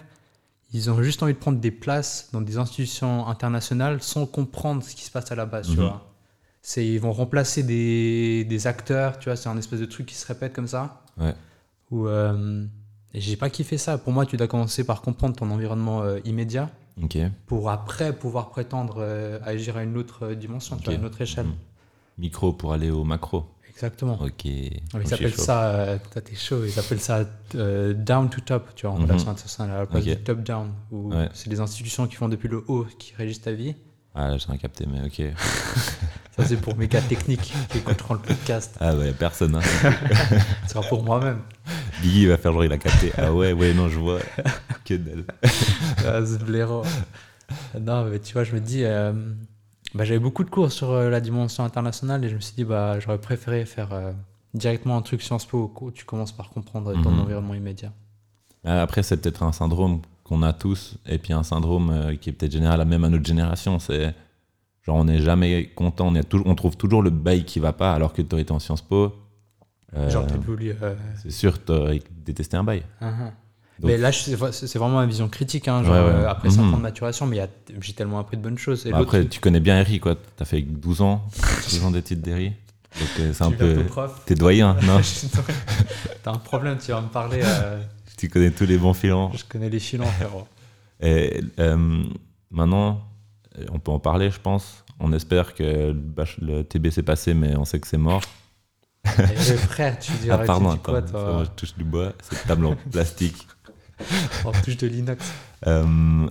ils 0.74 0.90
ont 0.90 1.02
juste 1.04 1.22
envie 1.22 1.34
de 1.34 1.38
prendre 1.40 1.60
des 1.60 1.72
places 1.72 2.30
dans 2.32 2.40
des 2.42 2.58
institutions 2.58 3.28
internationales 3.28 4.02
sans 4.02 4.26
comprendre 4.26 4.82
ce 4.84 4.96
qui 4.96 5.04
se 5.04 5.12
passe 5.12 5.32
à 5.32 5.36
la 5.36 5.46
base, 5.46 5.68
tu 5.68 5.74
Mhm. 5.78 5.82
vois. 5.88 6.12
C'est, 6.62 6.88
ils 6.88 7.00
vont 7.00 7.12
remplacer 7.12 7.62
des, 7.62 8.46
des 8.46 8.68
acteurs, 8.68 9.20
tu 9.20 9.26
vois, 9.30 9.36
c'est 9.36 9.50
un 9.50 9.58
espèce 9.58 9.80
de 9.82 9.86
truc 9.86 10.06
qui 10.08 10.16
se 10.16 10.26
répète 10.26 10.54
comme 10.54 10.68
ça. 10.68 11.04
Ouais. 11.18 11.34
Où, 11.92 12.08
euh, 12.08 12.66
et 13.14 13.20
j'ai 13.22 13.36
pas 13.36 13.50
kiffé 13.50 13.78
ça. 13.78 13.98
Pour 13.98 14.14
moi, 14.14 14.26
tu 14.26 14.38
dois 14.38 14.48
commencer 14.48 14.84
par 14.84 15.02
comprendre 15.02 15.36
ton 15.36 15.52
environnement 15.52 16.02
euh, 16.04 16.20
immédiat 16.26 16.70
Pour 17.48 17.70
après 17.70 18.14
pouvoir 18.14 18.50
prétendre 18.50 18.96
euh, 19.00 19.40
à 19.44 19.50
agir 19.50 19.78
à 19.78 19.84
une 19.84 19.98
autre 19.98 20.28
euh, 20.28 20.36
dimension, 20.36 20.78
tu 20.78 20.82
Ok. 20.84 20.86
vois, 20.86 20.96
une 20.96 21.06
autre 21.06 21.22
échelle. 21.22 21.46
Mhm. 21.48 21.54
Micro 22.18 22.54
pour 22.54 22.72
aller 22.74 22.90
au 22.90 23.04
macro. 23.04 23.46
Exactement. 23.70 24.18
Ok. 24.22 24.46
Ils 24.46 24.80
appellent 25.14 25.34
ça, 25.36 25.66
euh, 25.76 25.98
t'es 26.24 26.36
chaud, 26.36 26.64
ils 26.64 26.80
appellent 26.80 27.02
ça 27.02 27.26
euh, 27.56 27.94
down 27.94 28.30
to 28.30 28.40
top, 28.40 28.70
tu 28.76 28.86
vois, 28.88 28.96
en 28.96 29.00
Mhm. 29.00 29.06
relation 29.12 29.36
à 29.60 29.68
la 29.68 29.86
place 29.86 30.04
Ok. 30.04 30.10
du 30.10 30.18
top 30.24 30.40
down, 30.44 30.72
où 30.92 31.14
Ouais. 31.14 31.28
c'est 31.34 31.50
les 31.50 31.60
institutions 31.60 32.08
qui 32.08 32.16
font 32.16 32.30
depuis 32.30 32.48
le 32.48 32.64
haut 32.70 32.86
qui 32.98 33.14
régissent 33.16 33.42
ta 33.42 33.52
vie. 33.52 33.76
Ah, 34.18 34.30
là, 34.30 34.38
j'ai 34.38 34.46
rien 34.48 34.58
capté, 34.58 34.86
mais 34.90 35.02
ok. 35.06 35.34
Ça, 36.38 36.46
c'est 36.46 36.56
pour 36.58 36.76
mes 36.78 36.88
gars 36.88 37.02
techniques 37.02 37.54
qui 37.70 37.78
écouteront 37.78 38.14
le 38.16 38.20
podcast. 38.22 38.76
Ah, 38.80 38.96
ouais, 38.96 39.12
personne. 39.14 39.56
Hein. 39.56 39.62
Ce 40.68 40.74
sera 40.74 40.82
pour 40.88 41.04
moi-même. 41.04 41.42
Biggie 42.02 42.26
va 42.28 42.38
faire 42.38 42.52
genre, 42.54 42.66
il 42.66 42.72
a 42.72 42.78
capté. 42.78 43.12
Ah, 43.18 43.34
ouais, 43.34 43.54
ouais, 43.54 43.74
non, 43.74 43.88
je 43.90 44.00
vois. 44.00 44.20
Que 44.84 44.94
dalle. 44.96 45.26
Ah, 46.06 46.26
ce 46.26 46.38
blaireau. 46.44 46.84
Non, 47.80 48.06
mais 48.06 48.20
tu 48.20 48.34
vois, 48.34 48.44
je 48.44 48.54
me 48.54 48.60
dis, 48.60 48.84
euh, 48.84 49.14
bah, 49.94 50.04
j'avais 50.06 50.20
beaucoup 50.20 50.44
de 50.44 50.50
cours 50.50 50.72
sur 50.72 50.92
euh, 50.92 51.10
la 51.10 51.22
dimension 51.22 51.64
internationale 51.64 52.24
et 52.26 52.30
je 52.30 52.36
me 52.36 52.40
suis 52.40 52.56
dit, 52.56 52.64
bah, 52.64 53.00
j'aurais 53.00 53.18
préféré 53.20 53.66
faire 53.66 53.94
euh, 53.94 54.12
directement 54.54 54.98
un 54.98 55.02
truc 55.02 55.22
Sciences 55.22 55.46
Po 55.46 55.72
où 55.82 55.92
tu 55.92 56.06
commences 56.06 56.32
par 56.32 56.50
comprendre 56.50 56.94
ton 57.02 57.12
Mhm. 57.12 57.20
environnement 57.20 57.54
immédiat. 57.54 57.92
Ah, 58.66 58.82
Après, 58.82 59.04
c'est 59.04 59.18
peut-être 59.18 59.44
un 59.44 59.52
syndrome 59.52 60.02
qu'on 60.24 60.42
a 60.42 60.54
tous, 60.54 60.98
et 61.06 61.20
puis 61.20 61.34
un 61.34 61.44
syndrome 61.44 61.92
euh, 61.92 62.16
qui 62.16 62.30
est 62.30 62.34
peut-être 62.34 62.52
général 62.52 62.84
même 62.86 63.04
à 63.04 63.10
notre 63.10 63.26
génération. 63.26 63.78
C'est 63.80 64.14
genre, 64.84 64.96
on 64.98 65.04
n'est 65.06 65.22
jamais 65.22 65.68
content, 65.76 66.08
on, 66.08 66.16
est 66.16 66.24
toujours, 66.24 66.48
on 66.48 66.56
trouve 66.56 66.76
toujours 66.78 67.04
le 67.04 67.12
bail 67.12 67.46
qui 67.46 67.60
va 67.60 67.74
pas, 67.74 67.94
alors 67.94 68.12
que 68.14 68.22
tu 68.24 68.34
aurais 68.34 68.42
été 68.42 68.52
en 68.52 68.60
Sciences 68.60 68.82
Po. 68.82 69.14
Euh, 69.96 70.10
Genre, 70.10 70.26
t'as 70.28 70.38
voulu. 70.38 70.74
euh, 70.82 70.96
c'est 71.22 71.32
sûr, 71.32 71.64
tu 71.64 71.72
aurais 71.72 72.02
détesté 72.26 72.58
un 72.58 72.64
bail. 72.64 72.84
uh-huh. 73.02 73.32
Donc- 73.80 73.92
mais 73.92 73.98
là, 73.98 74.10
je- 74.10 74.20
c'est 74.52 74.78
vraiment 74.78 74.96
ma 75.00 75.06
vision 75.06 75.28
critique. 75.28 75.68
Hein, 75.68 75.84
genre, 75.84 75.94
Ouais, 75.94 76.00
ouais. 76.00 76.22
euh, 76.24 76.30
après 76.30 76.50
5 76.50 76.62
Mhm. 76.64 76.74
ans 76.74 76.78
de 76.78 76.82
maturation, 76.84 77.26
mais 77.26 77.46
j'ai 77.82 77.92
tellement 77.94 78.20
appris 78.20 78.38
de 78.38 78.42
bonnes 78.42 78.58
choses. 78.58 78.86
Et 78.88 78.92
Bah, 78.92 79.00
après, 79.00 79.26
tu 79.28 79.40
connais 79.42 79.60
bien 79.60 79.80
Eri, 79.82 80.00
quoi. 80.00 80.16
Tu 80.16 80.22
as 80.42 80.46
fait 80.46 80.62
12 80.62 81.02
ans, 81.02 81.28
12 81.70 81.84
ans 81.84 81.92
d'études 81.92 82.22
d'Eri. 82.22 82.50
Donc, 82.98 83.10
euh, 83.20 83.34
c'est 83.34 83.44
un 83.44 83.52
peu. 83.52 83.84
T'es 84.26 84.36
doyen, 84.36 84.76
non? 84.84 85.02
T'as 86.24 86.32
un 86.32 86.38
problème, 86.38 86.78
tu 86.84 86.92
vas 86.92 87.02
me 87.02 87.10
parler. 87.10 87.42
euh, 87.44 87.82
Tu 88.18 88.30
connais 88.30 88.52
tous 88.52 88.66
les 88.66 88.78
bons 88.78 88.94
filons. 88.94 89.32
je 89.34 89.44
connais 89.44 89.70
les 89.70 89.80
filons, 89.80 90.06
frérot. 90.06 90.48
Et 91.02 91.42
euh, 91.60 92.04
maintenant, 92.50 93.02
on 93.74 93.80
peut 93.80 93.92
en 93.92 94.00
parler, 94.00 94.32
je 94.32 94.40
pense. 94.40 94.86
On 95.02 95.12
espère 95.12 95.54
que 95.54 95.94
le 96.42 96.64
TB 96.64 96.90
s'est 96.92 97.04
passé, 97.04 97.34
mais 97.34 97.58
on 97.58 97.66
sait 97.66 97.82
que 97.82 97.88
c'est 97.88 97.98
mort. 97.98 98.22
Et, 99.06 99.22
euh, 99.22 99.58
frère, 99.58 99.98
tu 100.00 100.12
dis, 100.22 100.30
Ah, 100.32 100.38
pardon, 100.40 100.72
tu 100.72 100.78
dis 100.78 100.82
quoi, 100.84 101.02
toi 101.02 101.44
je 101.46 101.50
touche 101.52 101.76
du 101.76 101.84
bois, 101.84 102.14
cette 102.22 102.46
table 102.48 102.66
en 102.66 102.76
plastique. 102.92 103.48
En 104.44 104.52
touche 104.52 104.76
de 104.78 104.88
l'inox. 104.88 105.32
Euh, 105.68 106.28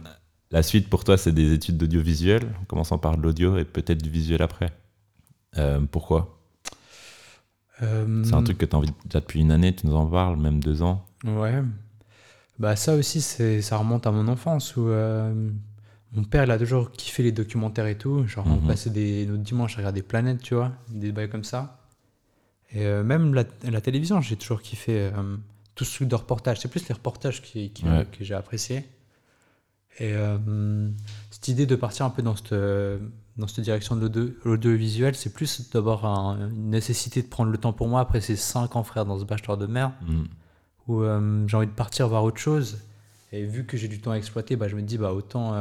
la 0.50 0.62
suite 0.62 0.90
pour 0.90 1.02
toi, 1.02 1.16
c'est 1.16 1.33
des 1.33 1.52
études 1.54 1.78
d'audiovisuel, 1.78 2.43
en 2.61 2.64
commençant 2.66 2.99
par 2.99 3.16
de 3.16 3.23
l'audio 3.23 3.57
et 3.57 3.64
peut-être 3.64 4.02
du 4.02 4.11
visuel 4.11 4.43
après. 4.43 4.71
Euh, 5.57 5.81
pourquoi? 5.90 6.38
Euh, 7.83 8.23
C'est 8.25 8.35
un 8.35 8.43
truc 8.43 8.59
que 8.59 8.66
tu 8.66 8.76
as 8.76 8.78
envie 8.78 8.93
déjà 9.07 9.21
depuis 9.21 9.40
une 9.40 9.50
année, 9.50 9.75
tu 9.75 9.87
nous 9.87 9.97
en 9.97 10.07
parles, 10.07 10.37
même 10.37 10.61
deux 10.62 10.83
ans. 10.83 11.04
Ouais. 11.25 11.62
Bah 12.59 12.76
ça 12.76 12.95
aussi, 12.95 13.21
c'est, 13.21 13.62
ça 13.62 13.78
remonte 13.78 14.07
à 14.07 14.12
mon 14.12 14.28
enfance 14.28 14.76
où 14.76 14.87
euh, 14.88 15.33
mon 16.12 16.23
père, 16.23 16.45
il 16.45 16.50
a 16.52 16.59
toujours 16.59 16.93
kiffé 16.93 17.23
les 17.25 17.33
documentaires 17.33 17.87
et 17.87 17.97
tout. 17.99 18.26
Genre, 18.28 18.47
on 18.47 18.57
Mhm. 18.61 18.66
passait 18.69 18.90
des, 18.90 19.26
nos 19.26 19.37
dimanches 19.38 19.75
à 19.75 19.78
regarder 19.78 20.02
Planète, 20.02 20.40
tu 20.43 20.54
vois, 20.54 20.71
des 20.90 21.11
bails 21.12 21.28
comme 21.31 21.43
ça. 21.45 21.81
Et 22.73 22.85
euh, 22.87 23.02
même 23.04 23.35
la, 23.35 23.44
la 23.71 23.80
télévision, 23.80 24.21
j'ai 24.21 24.37
toujours 24.37 24.61
kiffé 24.62 25.11
euh, 25.14 25.37
tout 25.75 25.85
ce 25.85 25.94
truc 25.97 26.09
de 26.09 26.14
reportage. 26.14 26.61
C'est 26.61 26.68
plus 26.68 26.88
les 26.88 26.94
reportages 26.94 27.42
qui, 27.42 27.71
qui- 27.71 27.85
Ouais. 27.85 28.06
que 28.11 28.25
j'ai 28.25 28.35
apprécié. 28.35 28.78
Et 30.00 30.12
euh, 30.12 30.88
cette 31.30 31.47
idée 31.49 31.66
de 31.66 31.76
partir 31.76 32.04
un 32.06 32.11
peu 32.11 32.21
dans 32.23 32.35
cette, 32.35 32.52
dans 33.37 33.47
cette 33.47 33.61
direction 33.64 33.94
de 33.94 34.00
l'audio- 34.02 34.35
l'audiovisuel, 34.44 35.14
c'est 35.14 35.33
plus 35.33 35.71
d'abord 35.71 36.04
un- 36.04 36.49
une 36.50 36.71
nécessité 36.71 37.23
de 37.23 37.28
prendre 37.28 37.52
le 37.52 37.59
temps 37.59 37.73
pour 37.73 37.87
moi 37.87 38.00
après 38.00 38.21
ces 38.21 38.35
5 38.35 38.75
ans, 38.75 38.83
frère, 38.83 39.04
dans 39.06 39.18
ce 39.21 39.25
bachelor 39.25 39.56
de 39.56 39.66
merde 39.66 39.92
Mhm. 40.09 40.26
où 40.88 41.02
j'ai 41.49 41.56
envie 41.56 41.66
de 41.68 41.73
partir 41.73 42.09
voir 42.09 42.25
autre 42.25 42.38
chose. 42.38 42.78
Et 43.30 43.44
vu 43.44 43.66
que 43.66 43.76
j'ai 43.76 43.87
du 43.88 44.00
temps 44.00 44.11
à 44.11 44.16
exploiter, 44.16 44.56
bah, 44.56 44.66
je 44.68 44.75
me 44.76 44.83
dis 44.83 44.99
bah, 44.99 45.12
autant, 45.12 45.54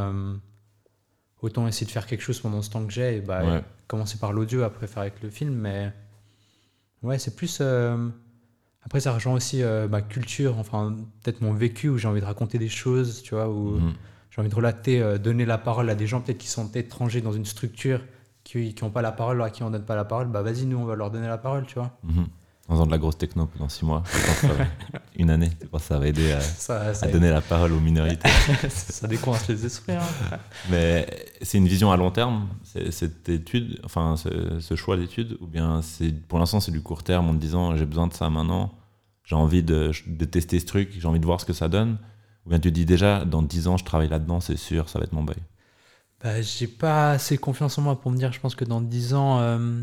autant 1.41 1.67
essayer 1.67 1.85
de 1.85 1.91
faire 1.91 2.07
quelque 2.07 2.21
chose 2.21 2.39
pendant 2.39 2.61
ce 2.63 2.69
temps 2.71 2.85
que 2.85 2.91
j'ai. 2.91 3.17
Et 3.17 3.21
bah, 3.21 3.43
Ouais. 3.45 3.63
commencer 3.87 4.17
par 4.17 4.33
l'audio, 4.33 4.63
après 4.63 4.87
faire 4.87 5.01
avec 5.03 5.21
le 5.21 5.29
film. 5.29 5.53
Mais 5.53 5.93
ouais, 7.03 7.19
c'est 7.19 7.35
plus. 7.35 7.59
euh, 7.61 8.09
Après, 8.85 8.99
ça 8.99 9.13
rejoint 9.13 9.33
aussi 9.33 9.63
euh, 9.63 9.87
ma 9.87 10.01
culture, 10.01 10.57
enfin, 10.59 10.95
peut-être 11.21 11.41
mon 11.41 11.53
vécu 11.53 11.87
où 11.89 11.97
j'ai 11.97 12.07
envie 12.07 12.19
de 12.19 12.25
raconter 12.25 12.57
des 12.57 12.67
choses, 12.69 13.21
tu 13.21 13.33
vois, 13.35 13.47
où 13.49 13.77
Mhm. 13.77 13.93
j'ai 14.29 14.41
envie 14.41 14.49
de 14.49 14.55
relater, 14.55 15.01
euh, 15.01 15.17
donner 15.17 15.45
la 15.45 15.57
parole 15.57 15.89
à 15.89 15.95
des 15.95 16.05
gens 16.07 16.19
peut-être 16.19 16.37
qui 16.39 16.47
sont 16.49 16.69
étrangers 16.73 17.21
dans 17.21 17.31
une 17.31 17.45
structure, 17.45 18.01
qui 18.43 18.75
n'ont 18.81 18.89
pas 18.89 19.01
la 19.01 19.13
parole, 19.13 19.41
à 19.41 19.49
qui 19.49 19.63
on 19.63 19.69
donne 19.69 19.85
pas 19.85 19.95
la 19.95 20.03
parole. 20.03 20.27
Bah, 20.27 20.41
vas-y, 20.41 20.65
nous, 20.65 20.77
on 20.77 20.83
va 20.85 20.95
leur 20.95 21.11
donner 21.11 21.27
la 21.27 21.37
parole, 21.37 21.65
tu 21.65 21.75
vois. 21.75 21.97
Mhm. 22.03 22.27
En 22.69 22.73
faisant 22.75 22.85
de 22.85 22.91
la 22.91 22.97
grosse 22.97 23.17
techno 23.17 23.45
pendant 23.45 23.67
six 23.67 23.83
mois, 23.83 24.03
je 24.05 24.47
pense 24.47 24.57
une 25.17 25.29
année, 25.29 25.51
je 25.61 25.67
pense 25.67 25.81
que 25.81 25.87
ça 25.89 25.99
va 25.99 26.07
aider 26.07 26.31
à, 26.31 26.39
Ça, 26.39 26.93
ça, 26.93 27.05
à 27.05 27.09
donner 27.09 27.29
la 27.29 27.41
parole 27.41 27.73
aux 27.73 27.79
minorités. 27.81 28.29
ça 28.69 29.05
décoince 29.07 29.47
les 29.49 29.65
esprits. 29.65 29.91
hein. 29.93 30.37
Mais 30.71 31.05
c'est 31.41 31.57
une 31.57 31.67
vision 31.67 31.91
à 31.91 31.97
long 31.97 32.09
terme, 32.09 32.47
cette 32.89 33.27
étude, 33.27 33.81
enfin 33.83 34.15
ce, 34.15 34.59
ce 34.61 34.75
choix 34.75 34.95
d'étude, 34.95 35.37
ou 35.41 35.47
bien 35.47 35.81
pour 36.29 36.39
l'instant 36.39 36.61
c'est 36.61 36.71
du 36.71 36.81
court 36.81 37.03
terme 37.03 37.27
en 37.29 37.33
te 37.33 37.39
disant 37.39 37.75
j'ai 37.75 37.85
besoin 37.85 38.07
de 38.07 38.13
ça 38.13 38.29
maintenant, 38.29 38.71
j'ai 39.25 39.35
envie 39.35 39.61
de, 39.61 39.91
de 40.07 40.25
tester 40.25 40.57
ce 40.59 40.65
truc, 40.65 40.91
j'ai 40.97 41.05
envie 41.07 41.19
de 41.19 41.25
voir 41.25 41.41
ce 41.41 41.45
que 41.45 41.53
ça 41.53 41.67
donne, 41.67 41.97
ou 42.45 42.49
bien 42.49 42.59
tu 42.59 42.69
te 42.69 42.73
dis 42.75 42.85
déjà 42.85 43.25
dans 43.25 43.41
10 43.41 43.67
ans 43.67 43.75
je 43.77 43.83
travaille 43.83 44.09
là-dedans, 44.09 44.39
c'est 44.39 44.57
sûr, 44.57 44.87
ça 44.87 44.99
va 44.99 45.03
être 45.03 45.13
mon 45.13 45.23
bail. 45.23 45.35
Bah, 46.23 46.41
j'ai 46.41 46.67
pas 46.67 47.11
assez 47.11 47.37
confiance 47.37 47.77
en 47.77 47.81
moi 47.81 47.99
pour 47.99 48.09
me 48.09 48.15
dire, 48.17 48.31
je 48.31 48.39
pense 48.39 48.55
que 48.55 48.63
dans 48.63 48.79
10 48.79 49.13
ans, 49.15 49.39
euh, 49.41 49.81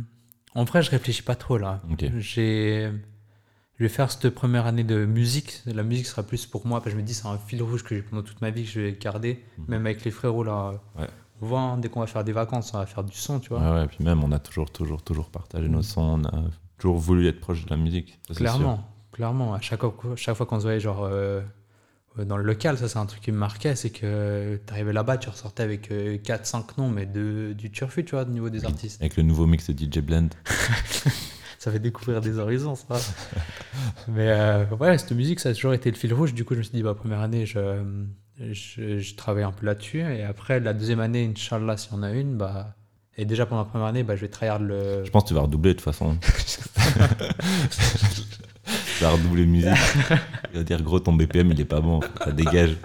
en 0.54 0.64
vrai, 0.64 0.82
je 0.82 0.90
réfléchis 0.90 1.22
pas 1.22 1.34
trop 1.36 1.58
là. 1.58 1.80
J'ai 2.18 2.90
je 3.78 3.84
vais 3.86 3.88
faire 3.88 4.10
cette 4.10 4.28
première 4.28 4.66
année 4.66 4.84
de 4.84 5.06
musique. 5.06 5.62
La 5.64 5.82
musique 5.82 6.04
sera 6.06 6.22
plus 6.22 6.44
pour 6.44 6.66
moi, 6.66 6.80
parce 6.80 6.86
que 6.86 6.90
je 6.92 6.96
me 6.96 7.02
dis, 7.02 7.14
c'est 7.14 7.26
un 7.26 7.38
fil 7.38 7.62
rouge 7.62 7.82
que 7.82 7.94
j'ai 7.96 8.02
pendant 8.02 8.22
toute 8.22 8.42
ma 8.42 8.50
vie, 8.50 8.64
que 8.64 8.68
je 8.70 8.80
vais 8.80 8.92
garder. 8.92 9.42
Mhm. 9.56 9.64
Même 9.68 9.86
avec 9.86 10.04
les 10.04 10.10
frérots, 10.10 10.44
là. 10.44 10.72
Ouais. 10.98 11.06
On 11.40 11.46
voit, 11.46 11.60
hein, 11.60 11.78
dès 11.78 11.88
qu'on 11.88 12.00
va 12.00 12.06
faire 12.06 12.22
des 12.22 12.32
vacances, 12.32 12.74
on 12.74 12.78
va 12.78 12.84
faire 12.84 13.02
du 13.04 13.16
son, 13.16 13.40
tu 13.40 13.48
vois. 13.48 13.60
Ouais, 13.60 13.80
ouais, 13.80 13.86
puis 13.86 14.04
même, 14.04 14.22
on 14.22 14.32
a 14.32 14.38
toujours, 14.38 14.70
toujours, 14.70 15.00
toujours 15.02 15.30
partagé 15.30 15.66
nos 15.70 15.78
Mm. 15.78 15.82
sons, 15.82 16.20
on 16.20 16.24
a 16.26 16.42
toujours 16.76 16.98
voulu 16.98 17.26
être 17.26 17.40
proche 17.40 17.64
de 17.64 17.70
la 17.70 17.78
musique. 17.78 18.18
ça, 18.28 18.34
clairement, 18.34 18.86
clairement. 19.12 19.54
À 19.54 19.60
chaque 19.62 19.80
fois, 19.80 19.94
chaque 20.16 20.36
fois 20.36 20.44
qu'on 20.44 20.58
se 20.58 20.64
voyait, 20.64 20.80
genre, 20.80 21.04
euh, 21.04 21.40
dans 22.18 22.36
le 22.36 22.42
local, 22.42 22.76
ça, 22.76 22.88
c'est 22.88 22.98
un 22.98 23.06
truc 23.06 23.22
qui 23.22 23.32
me 23.32 23.38
marquait, 23.38 23.76
c'est 23.76 23.90
que 23.90 24.60
tu 24.66 24.72
arrivais 24.72 24.92
là-bas, 24.92 25.18
tu 25.18 25.28
ressortais 25.28 25.62
avec 25.62 25.90
4-5 25.90 26.64
noms, 26.78 26.90
mais 26.90 27.06
de, 27.06 27.54
du 27.56 27.70
turfu, 27.70 28.04
tu 28.04 28.12
vois, 28.12 28.22
au 28.22 28.28
niveau 28.28 28.50
des 28.50 28.64
artistes. 28.64 29.00
Avec 29.00 29.16
le 29.16 29.22
nouveau 29.22 29.46
mix 29.46 29.70
de 29.70 29.78
DJ 29.78 30.00
Blend. 30.00 30.28
ça 31.60 31.70
fait 31.70 31.78
découvrir 31.78 32.22
des 32.22 32.38
horizons, 32.38 32.74
ça. 32.74 32.96
Mais 34.08 34.30
euh, 34.30 34.64
ouais, 34.80 34.96
cette 34.96 35.12
musique, 35.12 35.40
ça 35.40 35.50
a 35.50 35.54
toujours 35.54 35.74
été 35.74 35.90
le 35.90 35.96
fil 35.96 36.14
rouge. 36.14 36.32
Du 36.32 36.46
coup, 36.46 36.54
je 36.54 36.60
me 36.60 36.62
suis 36.64 36.72
dit, 36.72 36.82
bah, 36.82 36.94
première 36.94 37.20
année, 37.20 37.44
je, 37.44 37.82
je, 38.38 38.98
je 38.98 39.14
travaille 39.14 39.44
un 39.44 39.52
peu 39.52 39.66
là-dessus. 39.66 40.00
Et 40.00 40.24
après, 40.24 40.58
la 40.58 40.72
deuxième 40.72 41.00
année, 41.00 41.30
Inch'Allah, 41.30 41.76
si 41.76 41.90
on 41.92 42.02
a 42.02 42.10
une, 42.12 42.36
bah. 42.38 42.74
Et 43.18 43.26
déjà 43.26 43.44
pendant 43.44 43.60
la 43.60 43.68
première 43.68 43.88
année, 43.88 44.02
bah, 44.02 44.16
je 44.16 44.22
vais 44.22 44.28
tryhard 44.28 44.58
le. 44.58 45.04
Je 45.04 45.10
pense 45.10 45.24
que 45.24 45.28
tu 45.28 45.34
vas 45.34 45.42
redoubler 45.42 45.74
de 45.74 45.78
toute 45.78 45.84
façon. 45.84 46.16
tu 49.00 49.04
vas 49.06 49.12
redoubler 49.12 49.46
musique. 49.46 49.70
Il 50.52 50.58
va 50.58 50.62
dire, 50.62 50.82
gros, 50.82 51.00
ton 51.00 51.14
BPM, 51.14 51.50
il 51.52 51.60
est 51.62 51.64
pas 51.64 51.80
bon. 51.80 52.00
Ça 52.22 52.32
dégage. 52.32 52.76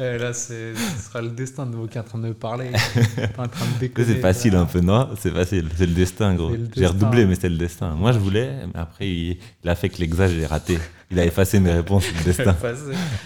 Et 0.00 0.18
là, 0.18 0.32
c'est- 0.32 0.74
ce 0.74 1.04
sera 1.08 1.22
le 1.22 1.28
destin 1.30 1.66
de 1.66 1.76
vous 1.76 1.86
qui 1.86 1.98
est 1.98 2.00
en 2.00 2.04
train 2.04 2.18
de 2.18 2.26
me 2.28 2.34
parler. 2.34 2.70
Pas 3.36 3.44
en 3.44 3.48
train 3.48 3.64
de 3.66 3.70
Ça, 3.72 3.78
déconner. 3.78 4.06
C'est 4.08 4.20
facile 4.20 4.56
un 4.56 4.64
peu, 4.64 4.80
non? 4.80 5.10
C'est 5.20 5.30
facile. 5.32 5.68
C'est 5.76 5.86
le 5.86 5.92
destin, 5.92 6.34
gros. 6.34 6.52
J'ai 6.76 6.86
redoublé, 6.86 7.26
mais 7.26 7.36
c'est 7.36 7.48
le 7.48 7.58
destin. 7.58 7.90
Moi, 7.94 8.10
je 8.12 8.18
voulais, 8.18 8.50
mais 8.74 8.80
après, 8.80 9.08
il, 9.08 9.38
il 9.62 9.70
a 9.70 9.74
fait 9.76 9.88
que 9.88 9.98
l'exa, 9.98 10.26
j'ai 10.26 10.46
raté. 10.46 10.78
Il 11.12 11.18
a 11.20 11.24
effacé 11.26 11.60
mes 11.60 11.70
réponses, 11.72 12.04
c'est 12.06 12.18
le 12.18 12.24
destin. 12.32 12.56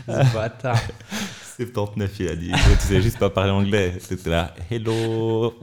Ce 0.09 0.35
bâtard. 0.35 0.79
79, 1.57 2.11
il 2.21 2.29
a 2.29 2.37
dit. 2.37 2.51
Tu 2.53 2.87
sais 2.87 3.01
juste 3.01 3.19
pas 3.19 3.31
parler 3.31 3.51
anglais. 3.53 3.95
C'était 4.01 4.29
là, 4.29 4.55
hello. 4.71 5.55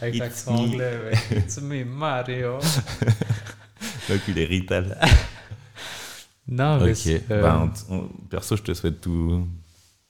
Avec 0.00 0.16
l'accent 0.18 0.56
anglais, 0.56 0.98
ouais. 1.30 1.38
It's 1.38 1.60
me, 1.60 1.84
Mario. 1.84 2.58
Rital. 4.08 4.98
Non, 6.46 6.78
mais 6.78 6.92
Ok. 6.92 7.22
euh, 7.30 7.42
Ben, 7.42 7.72
on- 7.88 8.08
perso, 8.28 8.56
je 8.56 8.62
te 8.62 8.74
souhaite 8.74 9.00
tout, 9.00 9.46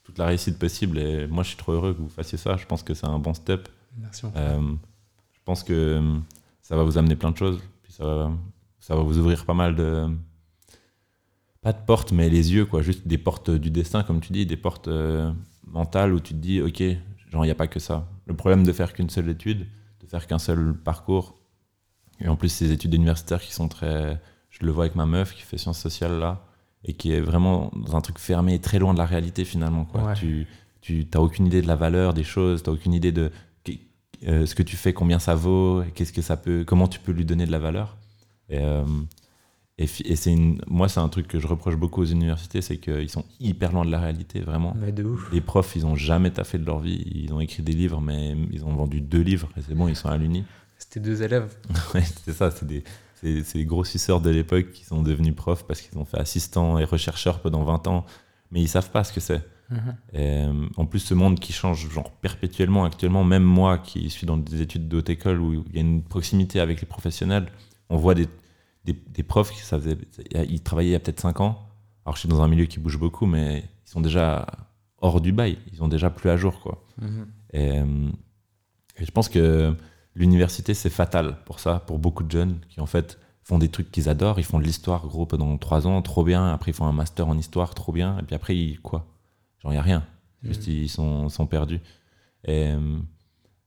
toute 0.03 0.19
la 0.19 0.27
réussite 0.27 0.59
possible. 0.59 0.99
Et 0.99 1.29
moi, 1.29 1.45
je 1.45 1.51
suis 1.51 1.57
trop 1.57 1.73
heureux 1.73 1.95
que 1.95 2.01
vous 2.01 2.09
fassiez 2.09 2.37
ça. 2.39 2.57
Je 2.57 2.67
pense 2.67 2.83
que 2.83 2.93
c'est 2.93 3.07
un 3.07 3.21
bon 3.21 3.35
step. 3.35 3.69
Merci. 3.97 4.27
Euh, 4.35 4.61
je 5.33 5.39
pense 5.45 5.63
que 5.63 5.73
euh, 5.73 6.19
ça 6.61 6.75
va 6.75 6.83
vous 6.83 6.99
amener 6.99 7.15
plein 7.15 7.31
de 7.31 7.37
choses. 7.37 7.61
Puis 7.85 7.93
ça, 7.93 8.05
va, 8.05 8.33
ça 8.81 8.97
va 8.97 9.03
vous 9.03 9.17
ouvrir 9.19 9.45
pas 9.45 9.55
mal 9.55 9.77
de. 9.77 10.09
Pas 11.63 11.73
de 11.73 11.79
portes, 11.87 12.11
mais 12.11 12.29
les 12.29 12.53
yeux, 12.53 12.67
quoi. 12.67 12.83
Juste 12.83 13.07
des 13.07 13.17
portes 13.17 13.51
du 13.51 13.71
destin, 13.71 14.03
comme 14.03 14.21
tu 14.21 14.33
dis, 14.33 14.45
des 14.45 14.57
portes 14.57 14.89
euh, 14.89 15.33
mentales 15.69 16.13
où 16.13 16.19
tu 16.21 16.35
te 16.35 16.39
dis, 16.39 16.61
ok, 16.61 16.83
genre, 17.31 17.45
il 17.45 17.49
n'y 17.49 17.53
a 17.53 17.55
pas 17.55 17.69
que 17.69 17.79
ça. 17.79 18.09
Le 18.27 18.35
problème 18.35 18.65
de 18.65 18.73
faire 18.73 18.93
qu'une 18.93 19.09
seule 19.09 19.29
étude, 19.31 19.69
de 20.03 20.07
faire 20.09 20.27
qu'un 20.27 20.41
seul 20.41 20.75
parcours, 20.85 21.39
et 22.21 22.29
en 22.29 22.37
plus, 22.37 22.49
ces 22.49 22.71
études 22.73 22.95
universitaires 22.95 23.41
qui 23.41 23.53
sont 23.53 23.69
très. 23.69 24.21
Je 24.51 24.65
le 24.65 24.71
vois 24.73 24.85
avec 24.85 24.95
ma 24.95 25.07
meuf 25.07 25.35
qui 25.35 25.43
fait 25.43 25.59
sciences 25.59 25.81
sociales 25.81 26.19
là, 26.21 26.45
et 26.85 26.93
qui 26.95 27.13
est 27.13 27.21
vraiment 27.21 27.71
dans 27.75 27.97
un 27.97 28.01
truc 28.01 28.19
fermé, 28.19 28.61
très 28.61 28.79
loin 28.79 28.93
de 28.95 28.99
la 28.99 29.07
réalité 29.07 29.45
finalement. 29.45 29.85
Quoi. 29.85 30.03
Ouais. 30.05 30.15
Tu 30.15 30.47
tu 30.81 31.07
n'as 31.15 31.21
aucune 31.21 31.47
idée 31.47 31.63
de 31.63 31.67
la 31.67 31.77
valeur 31.77 32.13
des 32.15 32.25
choses, 32.25 32.63
tu 32.63 32.69
n'as 32.71 32.75
aucune 32.77 32.93
idée 32.93 33.11
de 33.13 33.31
euh, 34.27 34.47
ce 34.47 34.55
que 34.55 34.63
tu 34.63 34.77
fais, 34.77 34.93
combien 34.93 35.19
ça 35.19 35.35
vaut, 35.35 35.83
qu'est-ce 35.95 36.13
que 36.13 36.23
ça 36.23 36.37
peut, 36.37 36.65
comment 36.67 36.89
tu 36.89 36.99
peux 37.01 37.13
lui 37.13 37.25
donner 37.25 37.47
de 37.47 37.53
la 37.53 37.59
valeur. 37.59 37.97
Et, 38.49 38.59
euh, 38.59 38.85
et, 39.77 39.87
fi- 39.87 40.03
et 40.07 40.15
c'est 40.17 40.33
une, 40.33 40.61
moi, 40.67 40.89
c'est 40.89 41.01
un 41.01 41.09
truc 41.09 41.27
que 41.27 41.41
je 41.41 41.47
reproche 41.47 41.77
beaucoup 41.77 42.01
aux 42.03 42.07
universités, 42.07 42.63
c'est 42.63 42.79
qu'ils 42.79 43.11
sont 43.11 43.25
hyper 43.41 43.73
loin 43.73 43.85
de 43.85 43.91
la 43.91 43.99
réalité, 43.99 44.41
vraiment. 44.41 44.75
Mais 44.79 44.93
de 44.93 45.05
ouf. 45.05 45.31
Les 45.33 45.41
profs, 45.41 45.75
ils 45.77 45.85
ont 45.85 45.97
jamais 45.97 46.31
taffé 46.31 46.59
de 46.59 46.65
leur 46.65 46.79
vie. 46.81 47.03
Ils 47.15 47.33
ont 47.35 47.41
écrit 47.41 47.63
des 47.63 47.73
livres, 47.73 48.01
mais 48.01 48.35
ils 48.53 48.65
ont 48.65 48.75
vendu 48.75 49.01
deux 49.01 49.21
livres, 49.23 49.49
et 49.57 49.61
c'est 49.67 49.75
bon, 49.75 49.89
ils 49.89 49.97
sont 49.97 50.09
à 50.09 50.17
l'uni. 50.17 50.45
C'était 50.85 51.01
deux 51.01 51.23
élèves. 51.23 51.57
Ouais, 51.95 52.03
c'est 52.25 52.33
ça, 52.33 52.51
c'est 52.51 52.67
des, 52.67 52.85
des 53.23 53.65
grossisseurs 53.65 54.21
de 54.21 54.31
l'époque 54.31 54.71
qui 54.73 54.85
sont 54.85 55.03
devenus 55.03 55.35
profs 55.35 55.67
parce 55.67 55.81
qu'ils 55.81 55.99
ont 55.99 56.05
fait 56.05 56.19
assistants 56.19 56.79
et 56.79 56.85
rechercheurs 56.85 57.41
pendant 57.41 57.65
20 57.65 57.87
ans, 57.87 58.05
mais 58.51 58.61
ils 58.61 58.69
savent 58.69 58.91
pas 58.91 59.03
ce 59.03 59.13
que 59.13 59.21
c'est. 59.21 59.43
Mhm. 59.71 59.97
Euh, 60.15 60.67
en 60.77 60.85
plus, 60.85 60.99
ce 61.01 61.15
monde 61.15 61.41
qui 61.41 61.55
change 61.55 61.89
genre 61.89 62.11
perpétuellement 62.11 62.85
actuellement, 62.85 63.25
même 63.25 63.43
moi 63.43 63.79
qui 63.79 64.11
suis 64.11 64.27
dans 64.27 64.37
des 64.37 64.61
études 64.61 64.89
de 64.89 64.99
haute 64.99 65.09
école 65.09 65.41
où 65.41 65.65
il 65.71 65.75
y 65.75 65.79
a 65.79 65.81
une 65.81 66.03
proximité 66.03 66.61
avec 66.61 66.81
les 66.83 66.87
professionnels, 66.87 67.47
on 67.89 67.97
voit 67.97 68.15
des, 68.15 68.29
des, 68.85 68.93
des 68.93 69.23
profs 69.23 69.53
qui 69.53 69.61
ça 69.61 69.79
faisait, 69.79 69.97
ils 70.49 70.63
travaillaient 70.63 70.91
il 70.91 70.93
y 70.93 70.97
a 70.97 71.01
peut-être 71.01 71.21
5 71.21 71.41
ans. 71.41 71.67
Alors 72.05 72.17
je 72.17 72.21
suis 72.21 72.29
dans 72.29 72.43
un 72.43 72.49
milieu 72.49 72.67
qui 72.67 72.79
bouge 72.79 72.99
beaucoup, 72.99 73.25
mais 73.25 73.65
ils 73.87 73.91
sont 73.91 74.03
déjà 74.03 74.47
hors 75.01 75.23
du 75.23 75.33
bail, 75.33 75.57
ils 75.73 75.79
sont 75.79 75.89
déjà 75.89 76.11
plus 76.11 76.29
à 76.29 76.37
jour 76.37 76.61
quoi. 76.61 76.85
Mhm. 77.01 77.27
Et, 77.55 77.79
euh, 77.79 78.11
et 78.99 79.07
je 79.07 79.11
pense 79.11 79.31
que 79.31 79.75
l'université, 80.15 80.75
c'est 80.75 80.91
fatal 80.91 81.37
pour 81.45 81.61
ça, 81.61 81.81
pour 81.87 81.99
beaucoup 81.99 82.23
de 82.23 82.31
jeunes 82.31 82.61
qui, 82.69 82.81
en 82.81 82.87
fait, 82.87 83.19
font 83.43 83.59
des 83.59 83.69
trucs 83.69 83.91
qu'ils 83.91 84.09
adorent. 84.09 84.39
Ils 84.39 84.45
font 84.45 84.59
de 84.59 84.65
l'histoire, 84.65 85.07
gros, 85.07 85.27
pendant 85.27 85.57
trois 85.59 85.87
ans, 85.87 86.01
trop 86.03 86.25
bien. 86.25 86.53
Après, 86.53 86.71
ils 86.71 86.75
font 86.75 86.87
un 86.87 86.93
master 86.93 87.29
en 87.29 87.37
histoire, 87.37 87.75
trop 87.75 87.93
bien. 87.93 88.19
Et 88.19 88.23
puis 88.23 88.35
après, 88.35 88.57
ils, 88.57 88.81
quoi? 88.81 89.07
Genre, 89.63 89.73
il 89.73 89.77
n'y 89.77 89.81
a 89.81 89.83
rien. 89.83 90.05
Juste, 90.43 90.67
ils 90.67 90.89
sont, 90.89 91.29
sont 91.29 91.47
perdus. 91.47 91.81
Et, 92.45 92.73
euh, 92.73 92.99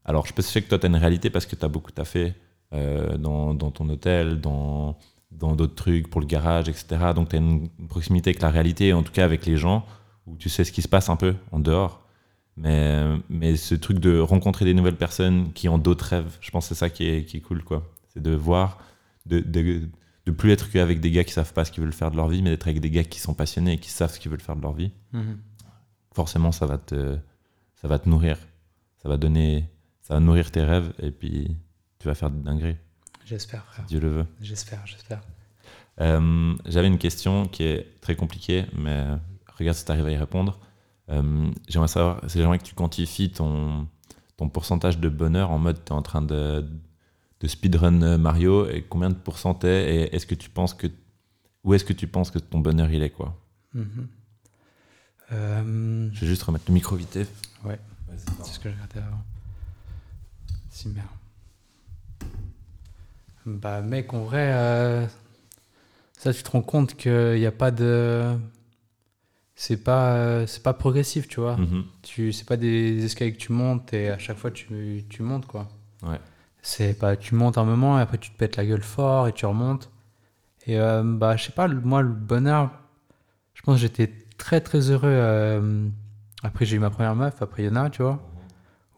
alors, 0.05 0.25
je 0.25 0.41
sais 0.41 0.61
que 0.61 0.69
toi, 0.69 0.79
tu 0.79 0.85
as 0.85 0.89
une 0.89 0.95
réalité 0.95 1.29
parce 1.29 1.45
que 1.45 1.55
tu 1.55 1.65
as 1.65 1.69
beaucoup 1.69 1.91
taffé 1.91 2.33
euh, 2.73 3.17
dans, 3.17 3.53
dans 3.53 3.71
ton 3.71 3.87
hôtel, 3.89 4.39
dans 4.41 4.97
dans 5.29 5.55
d'autres 5.55 5.75
trucs, 5.75 6.09
pour 6.09 6.21
le 6.21 6.25
garage, 6.27 6.69
etc. 6.69 7.11
Donc, 7.13 7.29
tu 7.29 7.35
as 7.35 7.39
une, 7.39 7.69
une 7.79 7.87
proximité 7.87 8.29
avec 8.29 8.41
la 8.41 8.49
réalité, 8.49 8.93
en 8.93 9.03
tout 9.03 9.11
cas 9.11 9.25
avec 9.25 9.45
les 9.45 9.57
gens, 9.57 9.85
où 10.25 10.37
tu 10.37 10.49
sais 10.49 10.63
ce 10.63 10.71
qui 10.71 10.81
se 10.81 10.87
passe 10.87 11.09
un 11.09 11.17
peu 11.17 11.35
en 11.51 11.59
dehors. 11.59 12.06
Mais, 12.57 13.05
mais 13.29 13.55
ce 13.55 13.75
truc 13.75 13.99
de 13.99 14.19
rencontrer 14.19 14.65
des 14.65 14.73
nouvelles 14.73 14.95
personnes 14.97 15.53
qui 15.53 15.69
ont 15.69 15.77
d'autres 15.77 16.05
rêves, 16.05 16.37
je 16.41 16.49
pense 16.51 16.65
que 16.67 16.75
c'est 16.75 16.79
ça 16.79 16.89
qui 16.89 17.07
est, 17.07 17.23
qui 17.25 17.37
est 17.37 17.41
cool, 17.41 17.63
quoi. 17.63 17.87
C'est 18.13 18.21
de 18.21 18.31
voir, 18.33 18.79
de, 19.27 19.39
de, 19.39 19.81
de 20.25 20.31
plus 20.31 20.51
être 20.51 20.71
qu'avec 20.71 20.99
des 20.99 21.11
gars 21.11 21.23
qui 21.23 21.33
savent 21.33 21.53
pas 21.53 21.65
ce 21.65 21.71
qu'ils 21.71 21.83
veulent 21.83 21.93
faire 21.93 22.09
de 22.11 22.17
leur 22.17 22.27
vie, 22.29 22.41
mais 22.41 22.49
d'être 22.49 22.67
avec 22.67 22.79
des 22.81 22.89
gars 22.89 23.03
qui 23.03 23.19
sont 23.19 23.35
passionnés 23.35 23.73
et 23.73 23.77
qui 23.77 23.89
savent 23.91 24.11
ce 24.11 24.19
qu'ils 24.19 24.31
veulent 24.31 24.41
faire 24.41 24.55
de 24.55 24.61
leur 24.63 24.73
vie. 24.73 24.91
Mhm. 25.13 25.37
Forcément, 26.13 26.51
ça 26.51 26.65
va 26.65 26.79
te, 26.79 27.17
ça 27.75 27.87
va 27.87 27.99
te 27.99 28.09
nourrir. 28.09 28.37
Ça 29.03 29.07
va 29.07 29.17
donner, 29.17 29.69
ça 30.01 30.15
va 30.15 30.19
nourrir 30.19 30.49
tes 30.49 30.63
rêves 30.63 30.91
et 30.99 31.11
puis 31.11 31.55
tu 31.99 32.07
vas 32.07 32.15
faire 32.15 32.31
des 32.31 32.41
dingueries, 32.41 32.77
J'espère, 33.25 33.65
frère. 33.65 33.85
Dieu 33.85 33.99
le 33.99 34.09
veut. 34.09 34.25
J'espère, 34.41 34.81
j'espère. 34.85 35.21
Euh, 35.99 36.55
J'avais 36.65 36.87
une 36.87 36.97
question 36.97 37.45
qui 37.45 37.63
est 37.63 37.99
très 38.01 38.15
compliquée, 38.15 38.65
mais 38.77 39.05
regarde 39.57 39.77
si 39.77 39.83
tu 39.85 39.91
arrives 39.91 40.05
à 40.05 40.11
y 40.11 40.17
répondre. 40.17 40.59
Euh, 41.09 41.49
j'aimerais 41.67 41.87
savoir, 41.87 42.19
c'est 42.27 42.39
j'aimerais 42.39 42.59
que 42.59 42.63
tu 42.65 42.75
quantifies 42.75 43.31
ton, 43.31 43.87
ton 44.35 44.49
pourcentage 44.49 44.99
de 44.99 45.07
bonheur 45.09 45.51
en 45.51 45.57
mode 45.57 45.83
tu 45.85 45.91
es 45.93 45.95
en 45.95 46.01
train 46.01 46.21
de, 46.21 46.65
de 47.39 47.47
speedrun 47.47 48.17
Mario 48.17 48.67
et 48.69 48.81
combien 48.83 49.09
de 49.09 49.15
pourcent 49.15 49.53
t'es 49.53 49.95
et 49.95 50.15
est-ce 50.15 50.25
que 50.25 50.35
tu 50.35 50.49
penses 50.49 50.73
que 50.73 50.87
où 51.63 51.73
est-ce 51.73 51.85
que 51.85 51.93
tu 51.93 52.07
penses 52.07 52.29
que 52.31 52.39
ton 52.39 52.59
bonheur 52.59 52.91
il 52.91 53.01
est 53.03 53.09
quoi? 53.09 53.37
Mhm. 53.73 54.07
Euh, 55.31 56.09
Je 56.13 56.21
vais 56.21 56.27
juste 56.27 56.43
remettre 56.43 56.65
le 56.67 56.73
micro 56.73 56.95
vite. 56.95 57.17
Ouais. 57.65 57.79
C'est 58.17 58.53
ce 58.53 58.59
que 58.59 58.69
je 58.69 58.73
regardais 58.75 58.99
avant. 58.99 59.21
Si 60.69 60.87
merde. 60.89 61.07
Bah 63.45 63.81
mec, 63.81 64.13
en 64.13 64.23
vrai, 64.23 64.51
euh, 64.53 65.05
ça 66.17 66.33
tu 66.33 66.43
te 66.43 66.49
rends 66.51 66.61
compte 66.61 66.95
qu'il 66.95 67.35
n'y 67.39 67.45
a 67.45 67.51
pas 67.51 67.71
de... 67.71 68.37
C'est 69.59 69.83
pas, 69.83 70.45
c'est 70.45 70.61
pas 70.61 70.73
progressif, 70.73 71.27
tu 71.27 71.39
vois. 71.39 71.57
Mhm. 71.57 71.83
Tu, 72.03 72.31
c'est 72.31 72.45
pas 72.47 72.57
des 72.57 73.03
escaliers 73.03 73.33
que 73.33 73.39
tu 73.39 73.51
montes 73.51 73.91
et 73.91 74.09
à 74.09 74.19
chaque 74.19 74.37
fois 74.37 74.51
tu, 74.51 75.03
tu 75.09 75.23
montes, 75.23 75.47
quoi. 75.47 75.67
Ouais. 76.03 76.19
C'est 76.61 76.93
pas, 76.93 77.15
tu 77.17 77.33
montes 77.33 77.57
un 77.57 77.63
moment 77.63 77.97
et 77.97 78.01
après 78.03 78.19
tu 78.19 78.29
te 78.29 78.37
pètes 78.37 78.55
la 78.55 78.67
gueule 78.67 78.83
fort 78.83 79.27
et 79.27 79.33
tu 79.33 79.47
remontes. 79.47 79.89
Et 80.67 80.79
euh, 80.79 81.01
bah, 81.03 81.37
je 81.37 81.45
sais 81.45 81.51
pas, 81.51 81.67
moi, 81.67 82.03
le 82.03 82.09
bonheur, 82.13 82.69
je 83.55 83.63
pense 83.63 83.77
que 83.77 83.81
j'étais 83.81 84.13
très 84.37 84.61
très 84.61 84.91
heureux. 84.91 85.09
euh, 85.09 85.87
après, 86.43 86.65
j'ai 86.65 86.75
eu 86.75 86.79
ma 86.79 86.91
première 86.91 87.15
meuf, 87.15 87.41
après 87.41 87.63
Yana, 87.63 87.89
tu 87.89 88.03
vois, 88.03 88.19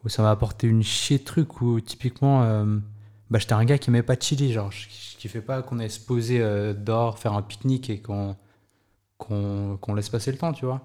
où 0.04 0.10
ça 0.10 0.20
m'a 0.22 0.30
apporté 0.30 0.66
une 0.66 0.82
chier 0.82 1.16
de 1.16 1.24
trucs 1.24 1.62
où 1.62 1.80
typiquement, 1.80 2.42
euh, 2.42 2.66
bah, 3.30 3.38
j'étais 3.38 3.54
un 3.54 3.64
gars 3.64 3.78
qui 3.78 3.88
aimait 3.88 4.02
pas 4.02 4.16
chiller, 4.20 4.52
genre, 4.52 4.70
je 4.70 4.88
kiffais 5.16 5.40
pas 5.40 5.62
qu'on 5.62 5.78
aille 5.78 5.88
se 5.90 6.00
poser 6.00 6.42
euh, 6.42 6.74
dehors, 6.74 7.18
faire 7.18 7.32
un 7.32 7.40
pique-nique 7.40 7.88
et 7.88 8.00
qu'on 8.02 8.36
qu'on 9.20 9.76
qu'on 9.80 9.94
laisse 9.94 10.08
passer 10.08 10.32
le 10.32 10.38
temps, 10.38 10.52
tu 10.52 10.64
vois. 10.64 10.80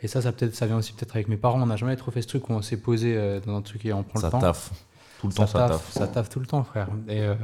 Et 0.00 0.08
ça, 0.08 0.20
ça, 0.22 0.32
peut-être, 0.32 0.54
ça 0.54 0.66
vient 0.66 0.76
aussi 0.78 0.92
peut-être 0.92 1.14
avec 1.14 1.28
mes 1.28 1.36
parents. 1.36 1.60
On 1.62 1.66
n'a 1.66 1.76
jamais 1.76 1.96
trop 1.96 2.10
fait 2.10 2.22
ce 2.22 2.26
truc 2.28 2.48
où 2.48 2.52
on 2.52 2.62
s'est 2.62 2.76
posé 2.80 3.16
euh, 3.16 3.40
dans 3.40 3.56
un 3.56 3.62
truc 3.62 3.84
et 3.86 3.92
on 3.92 4.02
prend 4.02 4.20
Ça 4.20 4.26
le 4.26 4.30
temps. 4.32 4.40
taffe. 4.40 4.70
Tout 5.20 5.28
le 5.28 5.32
temps, 5.34 5.46
ça 5.46 5.58
taffe, 5.68 5.90
ça 5.92 6.06
taffe 6.08 6.28
tout 6.28 6.40
le 6.40 6.46
temps, 6.46 6.62
frère. 6.64 6.88
Et 7.08 7.20
euh, 7.22 7.34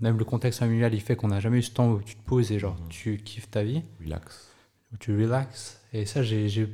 même 0.00 0.18
le 0.18 0.24
contexte 0.24 0.60
familial, 0.60 0.94
il 0.94 1.00
fait 1.00 1.16
qu'on 1.16 1.28
n'a 1.28 1.40
jamais 1.40 1.58
eu 1.58 1.62
ce 1.62 1.72
temps 1.72 1.90
où 1.90 2.00
tu 2.00 2.14
te 2.14 2.22
poses 2.24 2.52
et 2.52 2.58
genre 2.60 2.76
Mhm. 2.80 2.88
tu 2.88 3.16
kiffes 3.18 3.50
ta 3.50 3.62
vie, 3.64 3.82
Relax. 4.04 4.48
où 4.92 4.96
tu 4.98 5.16
relaxes. 5.20 5.80
Et 5.92 6.06
ça, 6.06 6.22
j'ai 6.22 6.68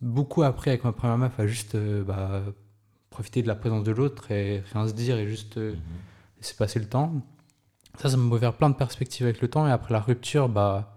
beaucoup 0.00 0.42
appris 0.44 0.70
avec 0.70 0.84
ma 0.84 0.92
première 0.92 1.18
meuf 1.18 1.38
à 1.40 1.46
juste 1.48 1.74
euh, 1.74 2.04
bah, 2.04 2.42
profiter 3.10 3.42
de 3.42 3.48
la 3.48 3.56
présence 3.56 3.82
de 3.82 3.90
l'autre 3.92 4.30
et 4.30 4.62
rien 4.72 4.86
se 4.86 4.92
dire 4.92 5.16
et 5.18 5.26
juste 5.26 5.56
Mhm. 5.56 5.74
laisser 6.40 6.54
passer 6.54 6.78
le 6.78 6.86
temps. 6.86 7.12
Ça, 7.98 8.10
ça 8.10 8.16
m'a 8.16 8.32
ouvert 8.36 8.52
plein 8.52 8.68
de 8.70 8.74
perspectives 8.76 9.26
avec 9.26 9.40
le 9.40 9.48
temps. 9.48 9.66
Et 9.66 9.72
après 9.72 9.92
la 9.94 10.00
rupture, 10.00 10.48
bah, 10.48 10.95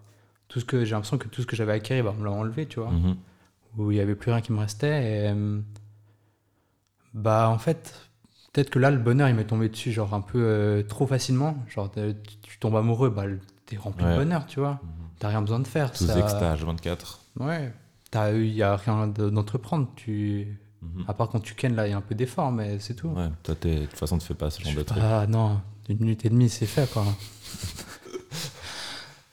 tout 0.50 0.60
ce 0.60 0.66
que 0.66 0.84
j'ai 0.84 0.92
l'impression 0.92 1.18
que 1.18 1.28
tout 1.30 1.42
ce 1.42 1.48
que 1.48 1.56
j'avais 1.56 1.72
acquis, 1.72 2.02
bah, 2.02 2.14
on 2.16 2.20
me 2.20 2.26
l'a 2.26 2.32
enlevé, 2.32 2.66
tu 2.66 2.80
vois. 2.82 2.92
Mhm. 2.92 3.16
Où 3.78 3.92
il 3.92 3.96
n'y 3.96 4.02
avait 4.02 4.16
plus 4.16 4.32
rien 4.32 4.42
qui 4.42 4.52
me 4.52 4.60
restait. 4.60 4.88
Et 5.04 5.30
euh, 5.30 5.62
bah, 7.14 7.50
en 7.50 7.58
fait, 7.58 8.10
peut-être 8.52 8.70
que 8.70 8.80
là, 8.80 8.92
le 8.92 8.98
bonheur, 8.98 9.30
il 9.30 9.36
m'est 9.36 9.46
tombé 9.46 9.70
dessus, 9.70 9.92
genre 9.92 10.14
un 10.14 10.22
peu 10.22 10.40
euh, 10.42 10.84
trop 10.84 11.08
facilement. 11.08 11.56
Genre, 11.68 11.90
t'as- 11.90 12.14
tu, 12.42 12.58
tombes 12.60 12.76
amoureux, 12.76 13.10
bah, 13.10 13.24
t'es 13.66 13.78
rempli 13.78 14.04
Ouais. 14.06 14.12
de 14.12 14.18
bonheur, 14.18 14.46
tu 14.48 14.60
vois. 14.60 14.80
Mhm. 14.84 14.90
T'as 15.20 15.30
rien 15.30 15.42
besoin 15.42 15.60
de 15.60 15.68
faire. 15.68 15.92
Tous 15.92 16.06
ça- 16.08 16.20
extages 16.20 16.64
24. 16.66 17.20
Ouais. 17.40 17.72
T'as- 18.12 18.32
Il 18.34 18.54
n'y 18.54 18.64
a 18.64 18.76
rien 18.76 19.08
de- 19.08 19.30
d'entreprendre. 19.30 19.88
Tu... 19.96 20.58
Mhm. 20.82 21.04
À 21.08 21.14
part 21.14 21.30
quand 21.30 21.40
tu 21.42 21.54
kennes, 21.56 21.76
là, 21.76 21.88
il 21.88 21.92
y 21.92 21.94
a 21.94 21.98
un 21.98 22.02
peu 22.02 22.16
d'effort, 22.16 22.52
mais 22.52 22.80
c'est 22.80 22.96
tout. 22.96 23.10
Ouais, 23.10 23.28
toi, 23.44 23.54
de 23.62 23.86
toute 23.86 23.98
façon, 23.98 24.18
tu 24.18 24.26
fais 24.26 24.34
pas 24.34 24.50
ce 24.50 24.62
genre 24.64 24.74
de 24.74 24.82
truc. 24.84 25.00
Ah 25.04 25.28
non, 25.28 25.60
une 25.90 26.00
minute 26.00 26.26
et 26.26 26.30
demie, 26.30 26.50
c'est 26.50 26.66
fait, 26.66 26.90
quoi. 26.92 27.06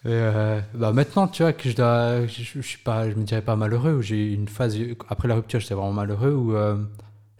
Euh, 0.07 0.61
bah 0.75 0.93
maintenant, 0.93 1.27
tu 1.27 1.43
vois, 1.43 1.53
que 1.53 1.69
je, 1.69 1.77
dois, 1.77 2.27
je, 2.27 2.43
je 2.43 2.61
suis 2.61 2.79
pas, 2.79 3.11
je 3.11 3.15
me 3.17 3.25
dirais 3.25 3.43
pas 3.43 3.57
malheureux, 3.57 4.01
j'ai 4.03 4.33
une 4.33 4.49
phase, 4.49 4.77
après 5.09 5.27
la 5.29 5.35
rupture, 5.35 5.59
j'étais 5.61 5.75
vraiment 5.75 5.93
malheureux, 5.93 6.33
où 6.33 6.55
euh, 6.55 6.77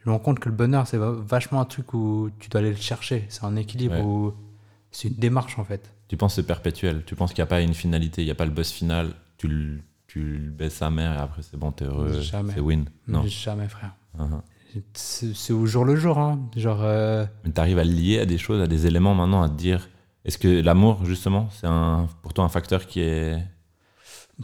je 0.05 0.09
me 0.11 0.13
rends 0.15 0.19
compte 0.21 0.41
que 0.41 0.49
le 0.49 0.55
bonheur, 0.55 0.87
c'est 0.87 0.97
va- 0.99 1.13
vachement 1.13 1.61
un 1.61 1.65
truc 1.65 1.95
où 1.95 2.31
tu 2.41 2.49
dois 2.49 2.61
aller 2.61 2.71
le 2.71 2.77
chercher. 2.77 3.25
C'est 3.29 3.45
un 3.45 3.57
équilibre, 3.57 3.95
Ouais. 4.05 4.33
c'est 4.91 5.09
une 5.09 5.15
démarche, 5.15 5.59
en 5.59 5.65
fait. 5.65 5.93
Tu 6.09 6.17
penses 6.17 6.35
que 6.37 6.43
c'est 6.43 6.47
perpétuel. 6.47 7.03
Tu 7.07 7.15
penses 7.15 7.31
qu'il 7.33 7.43
n'y 7.43 7.47
a 7.47 7.51
pas 7.51 7.61
une 7.61 7.75
finalité, 7.75 8.23
il 8.23 8.27
n'y 8.27 8.31
a 8.31 8.37
pas 8.37 8.45
le 8.47 8.53
boss 8.53 8.71
final. 8.71 9.11
Tu 9.39 9.49
le, 9.49 9.79
tu 10.07 10.21
le 10.21 10.51
baisses 10.51 10.75
sa 10.75 10.89
mère 10.91 11.13
et 11.13 11.17
après, 11.21 11.43
c'est 11.43 11.57
bon, 11.57 11.73
t'es 11.73 11.85
heureux. 11.85 12.21
C'est 12.23 12.61
win. 12.61 12.85
Non. 13.09 13.25
Jamais, 13.27 13.69
frère. 13.69 13.95
Mhm. 14.19 14.41
C'est 14.93 15.35
c'est 15.35 15.53
au 15.53 15.65
jour 15.67 15.85
le 15.85 15.97
jour, 15.97 16.19
hein. 16.19 16.39
Genre, 16.57 16.81
euh, 16.83 17.25
Mais 17.45 17.51
tu 17.53 17.61
arrives 17.61 17.79
à 17.79 17.85
le 17.85 17.91
lier 17.93 18.19
à 18.21 18.27
des 18.27 18.39
choses, 18.39 18.61
à 18.61 18.67
des 18.67 18.87
éléments 18.87 19.15
maintenant, 19.15 19.43
à 19.43 19.49
te 19.49 19.55
dire 19.55 19.89
est-ce 20.27 20.37
que 20.39 20.61
l'amour, 20.61 21.05
justement, 21.05 21.49
c'est 21.53 21.67
un, 21.67 22.09
pour 22.23 22.35
toi 22.35 22.45
un 22.45 22.49
facteur 22.51 22.87
qui 22.87 23.01
est. 23.01 23.39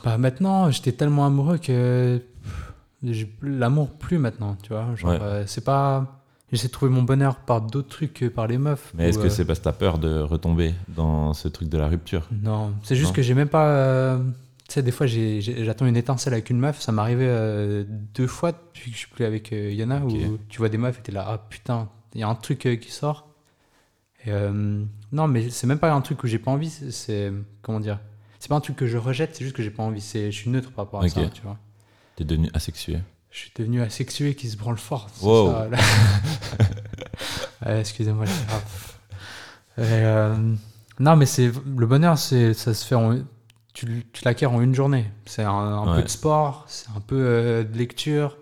Bah 0.02 0.16
maintenant, 0.16 0.70
j'étais 0.70 0.92
tellement 0.92 1.26
amoureux 1.26 1.58
que 1.58 2.22
l'amour 3.42 3.90
plus 3.90 4.18
maintenant, 4.18 4.56
tu 4.62 4.70
vois. 4.70 4.94
Genre, 4.94 5.10
Ouais. 5.10 5.18
euh, 5.20 5.44
c'est 5.46 5.64
pas. 5.64 6.18
J'essaie 6.50 6.68
de 6.68 6.72
trouver 6.72 6.92
mon 6.92 7.02
bonheur 7.02 7.36
par 7.36 7.62
d'autres 7.62 7.88
trucs 7.88 8.12
que 8.12 8.26
par 8.26 8.46
les 8.46 8.58
meufs. 8.58 8.92
Mais 8.94 9.08
est-ce 9.08 9.18
que 9.18 9.24
euh, 9.26 9.30
c'est 9.30 9.44
parce 9.46 9.58
que 9.58 9.64
tu 9.64 9.68
as 9.70 9.72
peur 9.72 9.98
de 9.98 10.20
retomber 10.20 10.74
dans 10.88 11.32
ce 11.32 11.48
truc 11.48 11.68
de 11.70 11.78
la 11.78 11.88
rupture? 11.88 12.28
Non, 12.42 12.74
c'est 12.82 12.94
juste 12.94 13.08
Non. 13.10 13.14
que 13.14 13.22
j'ai 13.22 13.34
même 13.34 13.48
pas. 13.48 13.68
euh, 13.68 14.18
Tu 14.68 14.74
sais, 14.74 14.82
des 14.82 14.90
fois, 14.92 15.06
j'attends 15.06 15.86
une 15.86 15.96
étincelle 15.96 16.34
avec 16.34 16.50
une 16.50 16.58
meuf. 16.58 16.80
Ça 16.80 16.92
m'est 16.92 17.00
arrivé 17.02 17.84
deux 18.14 18.26
fois 18.26 18.52
depuis 18.52 18.90
que 18.90 18.96
je 18.96 19.00
suis 19.00 19.10
plus 19.10 19.24
avec 19.24 19.50
Yana, 19.50 20.00
où 20.04 20.38
tu 20.48 20.58
vois 20.58 20.68
des 20.68 20.78
meufs 20.78 20.98
et 20.98 21.02
t'es 21.02 21.12
là, 21.12 21.24
ah 21.26 21.38
putain, 21.38 21.88
il 22.14 22.20
y 22.20 22.22
a 22.24 22.28
un 22.28 22.34
truc 22.34 22.60
qui 22.80 22.90
sort. 22.90 23.28
Euh, 24.28 24.84
non, 25.12 25.26
mais 25.28 25.50
c'est 25.50 25.66
même 25.66 25.78
pas 25.78 25.92
un 25.92 26.00
truc 26.00 26.22
où 26.22 26.26
j'ai 26.26 26.38
pas 26.38 26.50
envie. 26.50 26.70
c'est-. 26.70 27.32
Comment 27.62 27.80
dire 27.80 27.98
C'est 28.38 28.48
pas 28.48 28.56
un 28.56 28.60
truc 28.60 28.76
que 28.76 28.86
je 28.86 28.98
rejette, 28.98 29.34
c'est 29.36 29.44
juste 29.44 29.56
que 29.56 29.62
j'ai 29.62 29.70
pas 29.70 29.82
envie. 29.82 30.00
c'est- 30.00 30.30
Je 30.30 30.36
suis 30.36 30.50
neutre 30.50 30.70
par 30.72 30.84
rapport 30.86 31.02
à 31.02 31.08
ça, 31.08 31.26
tu 31.28 31.42
vois. 31.42 31.58
Tu 32.16 32.22
es 32.22 32.26
devenu 32.26 32.48
asexué. 32.54 32.98
Je 33.30 33.38
suis 33.38 33.52
devenu 33.56 33.80
asexué 33.80 34.34
qui 34.34 34.48
se 34.50 34.56
branle 34.56 34.76
fort. 34.78 35.08
Wow. 35.22 35.50
ça. 35.52 35.68
Ouais, 37.66 37.80
Excusez-moi, 37.80 38.24
euh, 39.78 40.36
non, 40.98 41.16
mais 41.16 41.26
c'est 41.26 41.50
le 41.76 41.86
bonheur, 41.86 42.18
c'est 42.18 42.54
ça 42.54 42.74
se 42.74 42.84
fait 42.84 42.94
en, 42.94 43.16
tu, 43.72 44.04
tu 44.12 44.24
l'acquiers 44.24 44.46
en 44.48 44.60
une 44.60 44.74
journée. 44.74 45.10
C'est 45.26 45.42
un, 45.44 45.50
un 45.50 45.90
Ouais. 45.90 45.96
peu 45.98 46.02
de 46.02 46.08
sport, 46.08 46.64
c'est 46.68 46.88
un 46.96 47.00
peu 47.00 47.16
euh, 47.18 47.64
de 47.64 47.76
lecture, 47.78 48.36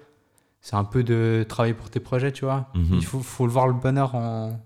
c'est 0.62 0.77
un 0.77 0.85
peu 0.85 1.03
de 1.05 1.45
travail 1.49 1.75
pour 1.75 1.90
tes 1.90 2.01
projets, 2.01 2.33
tu 2.33 2.45
vois. 2.45 2.69
Mhm. 2.75 2.95
Il 2.95 3.05
faut, 3.05 3.21
faut 3.21 3.47
le 3.47 3.53
voir 3.53 3.66
le 3.69 3.75
bonheur 3.75 4.14
en 4.14 4.59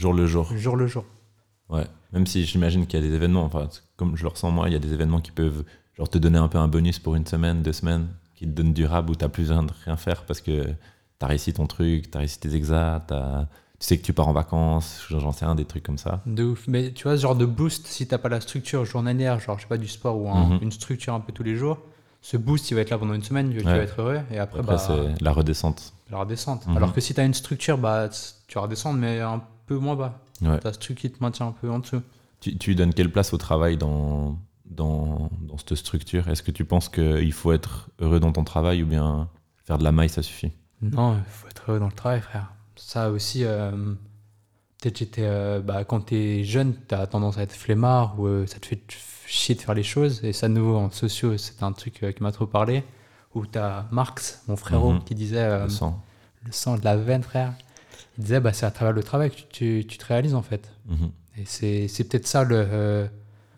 Jour 0.00 0.14
le 0.14 0.26
jour. 0.26 0.50
jour 0.56 0.76
le 0.76 0.86
jour. 0.86 1.04
Ouais. 1.68 1.86
Même 2.12 2.26
si 2.26 2.44
j'imagine 2.44 2.86
qu'il 2.86 2.98
y 3.00 3.02
a 3.04 3.06
des 3.08 3.14
événements, 3.14 3.44
enfin, 3.44 3.68
comme 3.96 4.16
je 4.16 4.22
le 4.22 4.28
ressens 4.28 4.50
moi, 4.50 4.68
il 4.68 4.72
y 4.72 4.76
a 4.76 4.80
des 4.80 4.92
événements 4.92 5.20
qui 5.20 5.30
peuvent 5.30 5.62
genre 5.96 6.08
te 6.08 6.18
donner 6.18 6.38
un 6.38 6.48
peu 6.48 6.58
un 6.58 6.68
bonus 6.68 6.98
pour 6.98 7.14
une 7.14 7.26
semaine, 7.26 7.62
deux 7.62 7.72
semaines, 7.74 8.08
qui 8.34 8.46
te 8.46 8.50
donnent 8.52 8.72
du 8.72 8.86
rab 8.86 9.10
où 9.10 9.14
t'as 9.14 9.28
plus 9.28 9.44
besoin 9.48 9.62
de 9.62 9.72
rien 9.84 9.96
faire 9.96 10.24
parce 10.24 10.40
que 10.40 10.66
t'as 11.18 11.26
réussi 11.26 11.52
ton 11.52 11.66
truc, 11.66 12.10
t'as 12.10 12.20
réussi 12.20 12.40
tes 12.40 12.54
exas, 12.54 13.00
t'as- 13.06 13.46
tu 13.78 13.86
sais 13.86 13.98
que 13.98 14.02
tu 14.02 14.12
pars 14.12 14.28
en 14.28 14.32
vacances, 14.32 15.04
j'en 15.10 15.32
sais 15.32 15.44
un, 15.44 15.54
des 15.54 15.64
trucs 15.64 15.82
comme 15.82 15.98
ça. 15.98 16.22
De 16.26 16.44
ouf. 16.44 16.64
Mais 16.66 16.92
tu 16.92 17.04
vois, 17.04 17.16
ce 17.16 17.22
genre 17.22 17.36
de 17.36 17.46
boost, 17.46 17.86
si 17.86 18.06
t'as 18.06 18.18
pas 18.18 18.28
la 18.28 18.40
structure 18.40 18.84
journalière, 18.84 19.38
genre, 19.40 19.56
je 19.58 19.62
sais 19.62 19.68
pas, 19.68 19.78
du 19.78 19.88
sport 19.88 20.18
ou 20.18 20.28
un- 20.30 20.48
Mhm. 20.50 20.58
une 20.62 20.72
structure 20.72 21.14
un 21.14 21.20
peu 21.20 21.32
tous 21.32 21.42
les 21.42 21.56
jours, 21.56 21.78
ce 22.22 22.36
boost, 22.36 22.70
il 22.70 22.74
va 22.74 22.80
être 22.82 22.90
là 22.90 22.98
pendant 22.98 23.14
une 23.14 23.22
semaine, 23.22 23.50
tu 23.50 23.58
Ouais. 23.58 23.62
vas 23.64 23.76
être 23.76 24.00
heureux. 24.00 24.20
Et 24.30 24.38
après, 24.38 24.60
Après, 24.60 24.74
bah, 24.74 24.78
c'est 24.78 25.22
la 25.22 25.32
redescente. 25.32 25.92
la 26.10 26.18
redescente. 26.18 26.66
Mhm. 26.66 26.76
Alors 26.76 26.92
que 26.92 27.00
si 27.00 27.14
tu 27.14 27.20
as 27.20 27.24
une 27.24 27.32
structure, 27.34 27.78
bah, 27.78 28.08
tu 28.48 28.54
vas 28.56 28.62
redescendre, 28.62 28.98
mais 28.98 29.20
un 29.20 29.42
peu 29.70 29.78
moins 29.78 29.94
bas. 29.96 30.18
Ouais. 30.42 30.58
Ta 30.58 30.72
structure 30.72 31.10
qui 31.10 31.16
te 31.16 31.22
maintient 31.22 31.46
un 31.48 31.52
peu 31.52 31.70
en 31.70 31.78
dessous. 31.78 32.02
Tu, 32.40 32.56
tu 32.58 32.74
donnes 32.74 32.92
quelle 32.94 33.10
place 33.12 33.32
au 33.32 33.36
travail 33.38 33.76
dans, 33.76 34.36
dans, 34.64 35.30
dans 35.42 35.58
cette 35.58 35.74
structure? 35.76 36.28
Est-ce 36.28 36.42
que 36.42 36.50
tu 36.50 36.64
penses 36.64 36.88
qu'il 36.88 37.32
faut 37.32 37.52
être 37.52 37.88
heureux 38.00 38.18
dans 38.20 38.32
ton 38.32 38.42
travail 38.44 38.82
ou 38.82 38.86
bien 38.86 39.28
faire 39.64 39.78
de 39.78 39.84
la 39.84 39.92
maille, 39.92 40.08
ça 40.08 40.22
suffit? 40.22 40.52
Non, 40.82 41.14
il 41.16 41.30
faut 41.30 41.46
être 41.48 41.64
heureux 41.70 41.78
dans 41.78 41.86
le 41.86 41.92
travail, 41.92 42.20
frère. 42.20 42.52
Ça 42.76 43.10
aussi, 43.10 43.44
euh, 43.44 43.70
peut-être 44.80 44.98
j'étais. 44.98 45.22
euh, 45.24 45.60
bah, 45.60 45.84
quand 45.84 46.06
tu 46.06 46.14
es 46.16 46.44
jeune, 46.44 46.74
tu 46.88 46.94
as 46.94 47.06
tendance 47.06 47.36
à 47.38 47.42
être 47.42 47.52
flemmard 47.52 48.18
ou 48.18 48.26
euh, 48.26 48.46
ça 48.46 48.58
te 48.58 48.66
fait 48.66 48.80
chier 49.26 49.54
de 49.54 49.60
faire 49.60 49.74
les 49.74 49.82
choses. 49.84 50.24
Et 50.24 50.32
ça, 50.32 50.48
de 50.48 50.54
nouveau, 50.54 50.76
en 50.78 50.90
sociaux, 50.90 51.36
c'est 51.36 51.62
un 51.62 51.72
truc 51.72 52.02
euh, 52.02 52.12
qui 52.12 52.22
m'a 52.22 52.32
trop 52.32 52.46
parlé. 52.46 52.82
Où 53.34 53.46
tu 53.46 53.58
as 53.58 53.86
Marx, 53.92 54.42
mon 54.48 54.56
frérot, 54.56 54.94
Mhm. 54.94 55.04
qui 55.04 55.14
disait 55.14 55.38
euh, 55.44 55.64
Le 55.64 55.68
sang. 55.70 56.02
le 56.44 56.50
sang 56.52 56.76
de 56.78 56.84
la 56.84 56.96
veine, 56.96 57.22
frère. 57.22 57.52
Disait, 58.20 58.40
bah, 58.40 58.52
c'est 58.52 58.66
à 58.66 58.70
travers 58.70 58.92
le 58.92 59.02
travail 59.02 59.30
que 59.30 59.36
tu, 59.36 59.44
tu- 59.50 59.84
tu 59.86 59.98
te 59.98 60.04
réalises, 60.06 60.34
en 60.34 60.42
fait. 60.42 60.70
Mhm. 60.88 61.10
Et 61.38 61.88
c'est 61.88 62.04
peut-être 62.04 62.26
ça 62.26 62.44
le. 62.44 62.56
euh, 62.56 63.06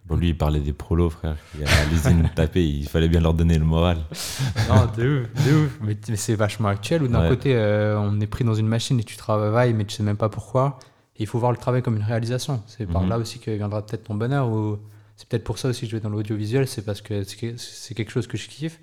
Bon, 0.06 0.16
lui, 0.16 0.30
il 0.30 0.36
parlait 0.36 0.60
des 0.60 0.72
prolos, 0.72 1.10
frère, 1.10 1.36
qui 1.52 1.62
à 1.64 1.84
l'usine 1.90 2.28
taper, 2.34 2.64
il 2.66 2.86
fallait 2.88 3.08
bien 3.08 3.20
leur 3.20 3.34
donner 3.34 3.56
le 3.58 3.64
moral. 3.64 3.98
Non, 4.68 4.86
de 4.96 5.22
ouf, 5.22 5.46
de 5.46 5.52
ouf. 5.64 5.78
Mais, 5.80 5.96
mais 6.08 6.16
c'est 6.16 6.34
vachement 6.34 6.68
actuel 6.68 7.02
où 7.04 7.08
d'un 7.08 7.22
Ouais. 7.22 7.28
côté, 7.28 7.54
euh, 7.54 7.98
on 7.98 8.20
est 8.20 8.26
pris 8.26 8.44
dans 8.44 8.54
une 8.54 8.66
machine 8.66 8.98
et 9.00 9.04
tu 9.04 9.16
travailles, 9.16 9.72
mais 9.74 9.84
tu 9.84 9.94
sais 9.94 10.02
même 10.02 10.16
pas 10.16 10.28
pourquoi. 10.28 10.78
Et 11.16 11.22
il 11.22 11.26
faut 11.26 11.38
voir 11.38 11.52
le 11.52 11.58
travail 11.58 11.82
comme 11.82 11.96
une 11.96 12.02
réalisation. 12.02 12.62
C'est 12.66 12.86
par 12.86 13.02
Mhm. 13.02 13.08
là 13.10 13.18
aussi 13.18 13.38
que 13.38 13.50
viendra 13.52 13.84
peut-être 13.86 14.04
ton 14.04 14.14
bonheur. 14.14 14.48
Ou 14.48 14.78
c'est 15.16 15.28
peut-être 15.28 15.44
pour 15.44 15.58
ça 15.58 15.68
aussi 15.68 15.82
que 15.82 15.90
je 15.92 15.96
vais 15.96 16.00
dans 16.02 16.08
l'audiovisuel, 16.10 16.66
c'est 16.66 16.82
parce 16.82 17.00
que 17.00 17.22
c'est 17.22 17.36
que- 17.36 17.56
c'est 17.56 17.94
quelque 17.94 18.10
chose 18.10 18.26
que 18.26 18.36
je 18.36 18.48
kiffe. 18.48 18.80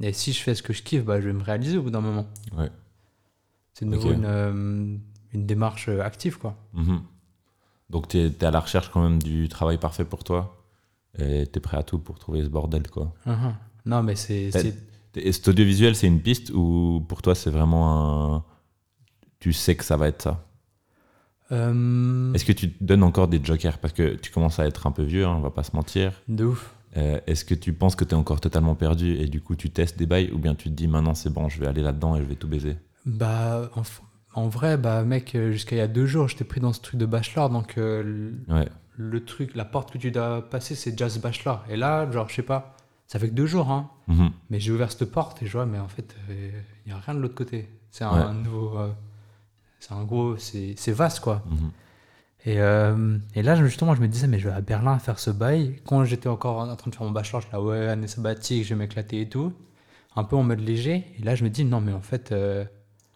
Et 0.00 0.12
si 0.12 0.32
je 0.32 0.40
fais 0.40 0.54
ce 0.54 0.62
que 0.62 0.72
je 0.72 0.82
kiffe, 0.82 1.04
bah, 1.04 1.20
je 1.20 1.26
vais 1.26 1.32
me 1.32 1.42
réaliser 1.42 1.78
au 1.78 1.82
bout 1.82 1.90
d'un 1.90 2.00
moment. 2.00 2.26
Ouais. 2.56 2.68
C'est 3.74 3.84
de 3.84 3.90
nouveau 3.90 4.12
une, 4.12 4.24
euh, 4.24 4.96
une 5.32 5.46
démarche 5.46 5.88
euh, 5.88 6.00
active, 6.00 6.38
quoi. 6.38 6.56
Mhm. 6.72 7.02
Donc, 7.90 8.08
tu 8.08 8.18
es, 8.18 8.44
à 8.44 8.50
la 8.50 8.60
recherche 8.60 8.88
quand 8.90 9.02
même 9.02 9.22
du 9.22 9.48
travail 9.48 9.78
parfait 9.78 10.04
pour 10.04 10.24
toi 10.24 10.64
et 11.18 11.46
tu 11.46 11.58
es 11.58 11.60
prêt 11.60 11.76
à 11.76 11.82
tout 11.82 11.98
pour 11.98 12.18
trouver 12.18 12.42
ce 12.42 12.48
bordel, 12.48 12.88
quoi. 12.88 13.12
Mhm. 13.26 13.54
Non, 13.86 14.02
mais 14.02 14.14
c'est. 14.16 14.48
T'as- 14.52 14.60
c'est- 14.62 14.74
Et 15.16 15.30
cet 15.32 15.46
audiovisuel, 15.48 15.94
c'est 15.94 16.06
une 16.08 16.20
piste 16.20 16.50
ou 16.50 17.04
pour 17.08 17.20
toi, 17.22 17.34
c'est 17.34 17.50
vraiment 17.50 18.34
un. 18.36 18.44
Tu 19.38 19.52
sais 19.52 19.76
que 19.76 19.84
ça 19.84 19.96
va 19.96 20.08
être 20.08 20.22
ça? 20.22 20.44
Euh, 21.52 22.32
Est-ce 22.32 22.44
que 22.44 22.52
tu 22.52 22.72
te 22.72 22.82
donnes 22.82 23.02
encore 23.02 23.28
des 23.28 23.38
jokers? 23.44 23.78
Parce 23.78 23.92
que 23.92 24.14
tu 24.14 24.30
commences 24.32 24.58
à 24.58 24.66
être 24.66 24.86
un 24.86 24.92
peu 24.92 25.02
vieux, 25.02 25.24
hein, 25.26 25.34
on 25.36 25.40
va 25.40 25.50
pas 25.50 25.62
se 25.62 25.76
mentir. 25.76 26.12
de 26.28 26.44
ouf. 26.44 26.74
Euh, 26.96 27.20
Est-ce 27.26 27.44
que 27.44 27.54
tu 27.54 27.72
penses 27.74 27.96
que 27.96 28.04
tu 28.04 28.12
es 28.12 28.14
encore 28.14 28.40
totalement 28.40 28.74
perdu 28.74 29.14
et 29.16 29.26
du 29.28 29.40
coup 29.40 29.56
tu 29.56 29.70
testes 29.70 29.98
des 29.98 30.06
bails 30.06 30.30
ou 30.32 30.38
bien 30.38 30.54
tu 30.54 30.68
te 30.70 30.74
dis 30.74 30.86
maintenant 30.88 31.14
c'est 31.14 31.28
bon, 31.30 31.48
je 31.48 31.58
vais 31.60 31.66
aller 31.66 31.82
là-dedans 31.82 32.16
et 32.16 32.20
je 32.20 32.24
vais 32.24 32.36
tout 32.36 32.46
baiser? 32.48 32.76
Bah, 33.06 33.70
en, 34.34 34.48
vrai, 34.48 34.76
bah, 34.76 35.02
mec, 35.04 35.34
euh, 35.34 35.52
jusqu'à 35.52 35.76
il 35.76 35.78
y 35.78 35.82
a 35.82 35.88
deux 35.88 36.06
jours, 36.06 36.28
j'étais 36.28 36.44
pris 36.44 36.60
dans 36.60 36.72
ce 36.72 36.80
truc 36.80 36.98
de 36.98 37.06
bachelor, 37.06 37.50
donc 37.50 37.76
euh, 37.78 38.02
le- 38.02 38.54
Ouais. 38.54 38.68
le 38.96 39.24
truc, 39.24 39.54
la 39.54 39.64
porte 39.64 39.92
que 39.92 39.98
tu 39.98 40.10
dois 40.10 40.48
passer, 40.48 40.74
c'est 40.74 40.96
Jazz 40.96 41.18
Bachelor. 41.18 41.64
Et 41.68 41.76
là, 41.76 42.10
genre, 42.10 42.28
je 42.28 42.34
sais 42.36 42.42
pas, 42.42 42.76
ça 43.06 43.18
fait 43.18 43.28
que 43.28 43.34
deux 43.34 43.46
jours, 43.46 43.70
hein, 43.70 43.90
Mhm. 44.08 44.30
mais 44.50 44.60
j'ai 44.60 44.72
ouvert 44.72 44.90
cette 44.90 45.10
porte 45.10 45.42
et 45.42 45.46
je 45.46 45.52
vois, 45.52 45.66
mais 45.66 45.78
en 45.78 45.88
fait, 45.88 46.14
il 46.30 46.52
n'y 46.86 46.92
a 46.92 46.98
rien 46.98 47.14
de 47.14 47.20
l'autre 47.20 47.34
côté. 47.34 47.68
C'est 47.90 48.04
un 48.04 48.28
Ouais. 48.28 48.34
nouveau. 48.42 48.78
euh, 48.78 48.90
c'est 49.80 49.92
un 49.92 50.04
gros. 50.04 50.36
C'est 50.38 50.92
vaste, 50.92 51.20
quoi. 51.20 51.42
Mhm. 51.50 51.70
Et, 52.46 52.60
euh, 52.60 53.18
et 53.34 53.42
là, 53.42 53.54
justement, 53.56 53.94
je 53.94 54.00
me 54.00 54.08
disais, 54.08 54.26
mais 54.26 54.38
je 54.38 54.48
vais 54.48 54.54
à 54.54 54.60
Berlin 54.62 54.98
faire 54.98 55.18
ce 55.18 55.30
bail. 55.30 55.76
Quand 55.86 56.04
j'étais 56.04 56.28
encore 56.28 56.58
en 56.58 56.74
train 56.76 56.90
de 56.90 56.94
faire 56.94 57.04
mon 57.06 57.10
bachelor, 57.12 57.42
je 57.42 57.46
suis 57.48 57.52
là, 57.54 57.62
ouais, 57.62 57.86
année 57.88 58.06
sabbatique, 58.06 58.64
je 58.64 58.70
vais 58.70 58.74
m'éclater 58.78 59.20
et 59.22 59.28
tout. 59.28 59.52
Un 60.16 60.24
peu 60.24 60.36
en 60.36 60.42
mode 60.42 60.60
léger. 60.60 61.04
Et 61.18 61.22
là, 61.22 61.34
je 61.34 61.44
me 61.44 61.50
dis, 61.50 61.64
non, 61.64 61.80
mais 61.82 61.92
en 61.92 62.00
fait. 62.00 62.32
euh, 62.32 62.64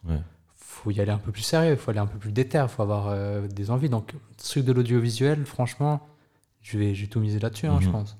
Ouais. 0.07 0.19
faut 0.55 0.91
y 0.91 0.99
aller 1.01 1.11
un 1.11 1.17
peu 1.17 1.31
plus 1.31 1.41
sérieux, 1.43 1.75
faut 1.75 1.91
aller 1.91 1.99
un 1.99 2.05
peu 2.07 2.17
plus 2.17 2.31
déter, 2.31 2.59
il 2.61 2.67
faut 2.69 2.81
avoir 2.83 3.07
euh, 3.09 3.47
des 3.47 3.69
envies. 3.71 3.89
Donc, 3.89 4.13
truc 4.37 4.63
de 4.65 4.71
l'audiovisuel, 4.71 5.45
franchement, 5.45 6.07
je 6.61 6.77
vais, 6.77 6.93
je 6.95 7.01
vais 7.01 7.07
tout 7.07 7.19
miser 7.19 7.39
là-dessus, 7.39 7.67
hein, 7.67 7.79
je 7.81 7.87
Mhm. 7.87 7.91
pense. 7.93 8.17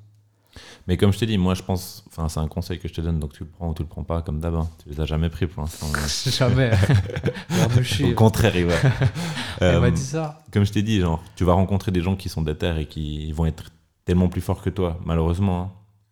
Mais 0.87 0.97
comme 0.97 1.13
je 1.13 1.19
t'ai 1.19 1.25
dit, 1.27 1.37
moi 1.37 1.53
je 1.53 1.61
pense, 1.63 2.03
enfin 2.07 2.27
c'est 2.27 2.39
un 2.39 2.47
conseil 2.47 2.79
que 2.79 2.87
je 2.87 2.93
te 2.93 2.99
donne, 3.01 3.19
donc 3.19 3.31
tu 3.33 3.43
le 3.43 3.49
prends 3.49 3.69
ou 3.69 3.73
tu 3.73 3.83
le 3.83 3.87
prends 3.87 4.03
pas 4.03 4.21
comme 4.23 4.39
d'hab. 4.41 4.55
hein. 4.55 4.67
Tu 4.83 4.89
les 4.89 4.99
as 4.99 5.05
jamais 5.05 5.29
pris 5.29 5.45
pour 5.47 5.61
l'instant. 5.61 5.87
Jamais. 6.31 6.71
Au 8.03 8.13
contraire, 8.15 8.55
il 8.55 8.65
va. 8.65 8.73
Euh, 9.61 9.79
m'a 9.81 9.91
dit 9.91 10.01
ça. 10.01 10.41
comme 10.53 10.63
je 10.65 10.71
t'ai 10.71 10.81
dit, 10.81 11.01
genre, 11.01 11.21
tu 11.35 11.43
vas 11.43 11.51
rencontrer 11.53 11.91
des 11.91 11.99
gens 12.01 12.15
qui 12.15 12.29
sont 12.29 12.41
déter 12.41 12.73
et 12.79 12.85
qui 12.85 13.29
vont 13.33 13.45
être 13.45 13.71
tellement 14.05 14.29
plus 14.29 14.39
forts 14.41 14.61
que 14.61 14.69
toi, 14.69 14.97
malheureusement. 15.05 15.61
hein. 15.61 15.71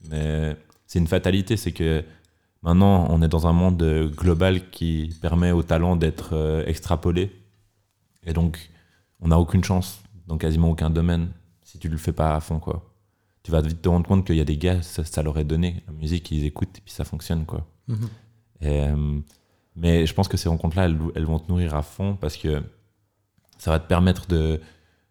Mais 0.10 0.58
c'est 0.86 0.99
une 0.99 1.08
fatalité, 1.08 1.56
c'est 1.58 1.71
que 1.71 2.03
maintenant, 2.61 3.07
on 3.09 3.21
est 3.21 3.27
dans 3.27 3.47
un 3.47 3.53
monde 3.53 3.81
euh, 3.83 4.09
global 4.09 4.69
qui 4.69 5.15
permet 5.21 5.51
au 5.51 5.63
talent 5.63 5.95
d'être 5.95 6.29
euh, 6.33 6.65
extrapolé. 6.65 7.31
Et 8.25 8.33
donc, 8.33 8.69
on 9.19 9.29
n'a 9.29 9.39
aucune 9.39 9.63
chance 9.63 10.01
dans 10.27 10.37
quasiment 10.37 10.69
aucun 10.69 10.89
domaine. 10.89 11.29
si 11.63 11.79
tu 11.79 11.89
le 11.89 11.97
fais 11.97 12.13
pas 12.13 12.35
à 12.35 12.39
fond, 12.39 12.59
quoi. 12.59 12.83
Tu 13.43 13.51
vas 13.51 13.61
vite 13.61 13.81
te 13.81 13.89
rendre 13.89 14.07
compte 14.07 14.25
qu'il 14.25 14.35
y 14.35 14.41
a 14.41 14.45
des 14.45 14.57
gars, 14.57 14.81
ça, 14.81 15.05
ça 15.05 15.23
leur 15.23 15.37
est 15.37 15.45
donné. 15.45 15.83
La 15.87 15.93
musique, 15.93 16.29
ils 16.31 16.43
écoutent 16.43 16.77
et 16.77 16.81
puis 16.81 16.93
ça 16.93 17.05
fonctionne, 17.05 17.45
quoi. 17.45 17.65
Mhm. 17.87 18.09
Et, 18.61 18.81
euh, 18.81 19.19
mais 19.75 20.05
je 20.05 20.13
pense 20.13 20.27
que 20.27 20.37
ces 20.37 20.49
rencontres-là, 20.49 20.85
elles, 20.85 20.97
elles 21.15 21.25
vont 21.25 21.39
te 21.39 21.49
nourrir 21.49 21.75
à 21.75 21.83
fond 21.83 22.17
parce 22.19 22.35
que 22.35 22.61
ça 23.57 23.71
va 23.71 23.79
te 23.79 23.87
permettre 23.87 24.27
de, 24.27 24.59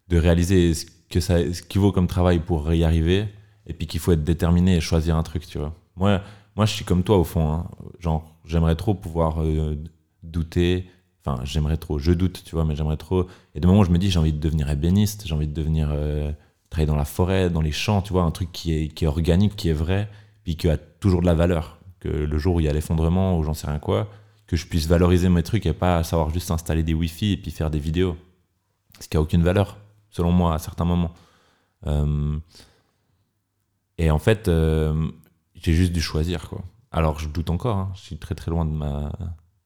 de 0.09 0.17
réaliser 0.17 0.73
ce, 0.73 0.85
que 1.09 1.19
ça, 1.19 1.37
ce 1.53 1.61
qu'il 1.61 1.81
vaut 1.81 1.91
comme 1.91 2.07
travail 2.07 2.39
pour 2.39 2.73
y 2.73 2.83
arriver 2.83 3.27
et 3.65 3.73
puis 3.73 3.87
qu'il 3.87 3.99
faut 3.99 4.11
être 4.11 4.23
déterminé 4.23 4.77
et 4.77 4.81
choisir 4.81 5.15
un 5.15 5.23
truc, 5.23 5.45
tu 5.47 5.57
vois. 5.57 5.73
Moi, 5.95 6.21
moi 6.57 6.65
je 6.65 6.73
suis 6.73 6.85
comme 6.85 7.03
toi 7.03 7.17
au 7.17 7.23
fond. 7.23 7.49
hein. 7.51 7.69
Genre, 7.99 8.35
j'aimerais 8.45 8.75
trop 8.75 8.93
pouvoir 8.93 9.41
euh, 9.41 9.77
douter. 10.23 10.89
Enfin, 11.25 11.41
j'aimerais 11.45 11.77
trop. 11.77 11.99
Je 11.99 12.11
doute, 12.11 12.43
tu 12.45 12.55
vois, 12.55 12.65
mais 12.65 12.75
j'aimerais 12.75 12.97
trop. 12.97 13.27
Et 13.55 13.59
de 13.59 13.67
moment 13.67 13.79
où 13.81 13.85
je 13.85 13.91
me 13.91 13.97
dis, 13.97 14.09
j'ai 14.11 14.19
envie 14.19 14.33
de 14.33 14.39
devenir 14.39 14.69
ébéniste, 14.69 15.23
j'ai 15.25 15.33
envie 15.35 15.47
de 15.47 15.53
devenir. 15.53 15.89
euh, 15.91 16.31
travailler 16.69 16.87
dans 16.87 16.97
la 16.97 17.05
forêt, 17.05 17.49
dans 17.49 17.61
les 17.61 17.71
champs, 17.71 18.01
tu 18.01 18.11
vois, 18.11 18.23
un 18.23 18.31
truc 18.31 18.51
qui 18.51 18.73
est, 18.73 18.87
qui 18.89 19.05
est 19.05 19.07
organique, 19.07 19.55
qui 19.55 19.69
est 19.69 19.73
vrai, 19.73 20.09
puis 20.43 20.57
qui 20.57 20.67
a 20.67 20.75
toujours 20.77 21.21
de 21.21 21.25
la 21.25 21.33
valeur. 21.33 21.79
Que 22.01 22.09
le 22.09 22.37
jour 22.37 22.55
où 22.55 22.59
il 22.59 22.65
y 22.65 22.69
a 22.69 22.73
l'effondrement 22.73 23.37
ou 23.39 23.43
j'en 23.43 23.53
sais 23.53 23.67
rien 23.67 23.79
quoi, 23.79 24.09
que 24.47 24.57
je 24.57 24.67
puisse 24.67 24.85
valoriser 24.85 25.29
mes 25.29 25.43
trucs 25.43 25.65
et 25.65 25.71
pas 25.73 26.03
savoir 26.03 26.29
juste 26.29 26.51
installer 26.51 26.83
des 26.83 26.93
Wi-Fi 26.93 27.31
et 27.33 27.37
puis 27.37 27.51
faire 27.51 27.69
des 27.71 27.79
vidéos. 27.79 28.17
Ce 28.99 29.07
qui 29.07 29.15
a 29.15 29.21
aucune 29.21 29.43
valeur, 29.43 29.77
selon 30.09 30.31
moi, 30.33 30.55
à 30.55 30.59
certains 30.59 30.83
moments. 30.83 31.13
Euh, 31.85 32.37
et 33.97 34.11
en 34.11 34.19
fait, 34.19 34.49
j'ai 35.61 35.73
juste 35.73 35.91
dû 35.93 36.01
choisir, 36.01 36.49
quoi. 36.49 36.63
Alors, 36.91 37.19
je 37.19 37.27
doute 37.27 37.49
encore, 37.49 37.77
hein. 37.77 37.91
je 37.95 38.01
suis 38.01 38.17
très 38.17 38.35
très 38.35 38.51
loin 38.51 38.65
de 38.65 38.71
ma, 38.71 39.11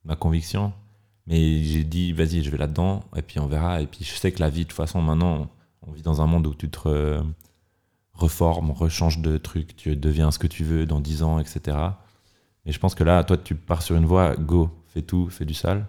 ma 0.06 0.16
conviction. 0.16 0.74
Mais 1.28 1.64
j'ai 1.64 1.84
dit, 1.84 2.14
vas-y, 2.14 2.44
je 2.44 2.50
vais 2.50 2.58
là-dedans, 2.58 3.04
et 3.16 3.22
puis 3.22 3.40
on 3.40 3.46
verra. 3.48 3.82
Et 3.82 3.88
puis 3.88 4.04
je 4.04 4.14
sais 4.16 4.32
que 4.32 4.40
la 4.40 4.50
vie, 4.50 4.64
de 4.64 4.70
toute 4.70 4.76
façon, 4.76 5.02
maintenant, 5.02 5.50
on 5.84 5.92
vit 5.92 6.02
dans 6.02 6.22
un 6.22 6.26
monde 6.26 6.48
où 6.48 6.56
tu 6.56 6.70
te 6.70 6.80
re- 6.80 7.24
reformes, 8.14 8.72
rechanges 8.72 9.20
de 9.20 9.38
trucs, 9.38 9.76
tu 9.76 9.96
deviens 9.96 10.32
ce 10.32 10.40
que 10.40 10.48
tu 10.48 10.64
veux 10.64 10.86
dans 10.86 11.00
10 11.00 11.24
ans, 11.24 11.40
etc. 11.40 11.78
Mais 12.66 12.72
je 12.72 12.80
pense 12.80 12.96
que 12.96 13.04
là, 13.04 13.24
toi, 13.24 13.38
tu 13.38 13.56
pars 13.56 13.82
sur 13.82 13.96
une 13.96 14.06
voie, 14.06 14.36
go, 14.36 14.70
fais 14.88 15.02
tout, 15.02 15.30
fais 15.30 15.46
du 15.46 15.54
sale. 15.54 15.86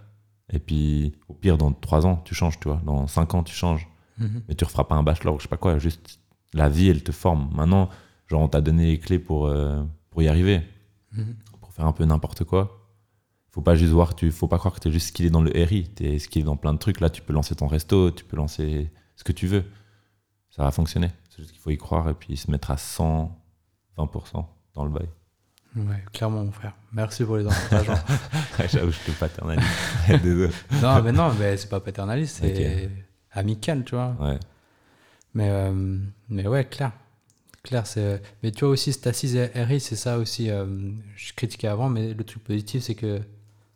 Et 0.53 0.59
puis, 0.59 1.13
au 1.29 1.35
pire, 1.35 1.57
dans 1.59 1.73
3 1.73 2.07
ans, 2.07 2.17
tu 2.25 2.35
changes, 2.35 2.61
tu 2.61 2.69
vois. 2.69 2.81
Dans 2.85 3.07
5 3.07 3.35
ans, 3.35 3.43
tu 3.43 3.55
changes. 3.55 3.89
Mhm. 4.19 4.43
Mais 4.49 4.55
tu 4.55 4.65
referas 4.65 4.85
pas 4.85 4.95
un 4.97 5.03
bachelor 5.03 5.35
ou 5.35 5.39
je 5.39 5.45
sais 5.45 5.49
pas 5.49 5.57
quoi. 5.57 5.79
Juste, 5.79 6.21
la 6.53 6.69
vie, 6.69 6.89
elle 6.89 7.03
te 7.03 7.13
forme. 7.13 7.51
Maintenant, 7.55 7.89
genre, 8.33 8.43
on 8.43 8.49
t'a 8.49 8.61
donné 8.61 8.87
les 8.87 8.99
clés 8.99 9.19
pour, 9.19 9.47
euh, 9.47 9.83
pour 10.11 10.23
y 10.23 10.29
arriver. 10.29 10.63
Mhm. 11.13 11.37
Pour 11.61 11.73
faire 11.73 11.87
un 11.87 11.93
peu 11.93 12.05
n'importe 12.05 12.45
quoi. 12.45 12.79
Faut 13.51 13.61
pas 13.61 13.75
juste 13.75 13.93
voir, 13.93 14.15
tu, 14.15 14.31
faut 14.33 14.49
pas 14.49 14.59
croire 14.59 14.75
que 14.75 14.81
tu 14.81 14.89
es 14.89 14.93
juste 14.93 15.09
skillé 15.09 15.31
dans 15.31 15.43
le 15.43 15.53
RI. 15.53 15.91
Tu 15.95 16.07
es 16.07 16.19
skillé 16.19 16.45
dans 16.45 16.57
plein 16.57 16.73
de 16.73 16.79
trucs. 16.79 17.01
Là, 17.01 17.11
tu 17.11 17.23
peux 17.23 17.35
lancer 17.35 17.55
ton 17.55 17.67
resto, 17.67 18.11
tu 18.11 18.25
peux 18.25 18.37
lancer 18.37 18.91
ce 19.15 19.25
que 19.25 19.33
tu 19.33 19.47
veux. 19.47 19.65
Ça 20.51 20.65
va 20.65 20.71
fonctionner. 20.71 21.11
C'est 21.29 21.43
juste 21.43 21.53
qu'il 21.53 21.61
faut 21.61 21.71
y 21.71 21.77
croire 21.77 22.09
et 22.09 22.15
puis 22.15 22.37
se 22.37 22.51
mettre 22.51 22.71
à 22.71 22.77
120% 22.77 23.29
dans 24.75 24.85
le 24.85 24.91
bail. 24.91 25.09
Ouais, 25.77 26.05
clairement, 26.13 26.45
mon 26.45 26.53
frère. 26.53 26.75
Merci 26.93 27.25
pour 27.25 27.37
les 27.37 27.47
encouragements. 27.47 27.95
J'avoue, 28.71 28.91
je 28.91 29.11
te 29.11 29.19
paternalise. 29.19 29.65
Désolé. 30.23 30.53
non, 30.83 31.03
mais 31.03 31.13
non, 31.13 31.33
mais 31.39 31.57
c'est 31.57 31.69
pas 31.69 31.81
paternaliste, 31.81 32.39
c'est 32.41 32.91
amical, 33.31 33.85
tu 33.85 33.95
vois. 33.95 34.15
Ouais. 34.21 34.39
Mais, 35.35 35.49
euh, 35.49 35.99
mais 36.29 36.47
ouais, 36.47 36.65
clair. 36.65 36.93
Clair, 37.63 37.87
c'est. 37.87 38.21
Mais 38.43 38.51
tu 38.51 38.65
vois 38.65 38.73
aussi, 38.73 38.93
cette 38.93 39.07
assise 39.07 39.39
RI, 39.55 39.79
c'est 39.81 39.97
ça 39.97 40.19
aussi. 40.19 40.51
euh, 40.51 40.67
je 41.17 41.33
critiquais 41.35 41.69
avant, 41.69 41.89
mais 41.89 42.13
le 42.13 42.25
truc 42.25 42.43
positif, 42.43 42.83
c'est 42.83 42.95
que 42.97 43.21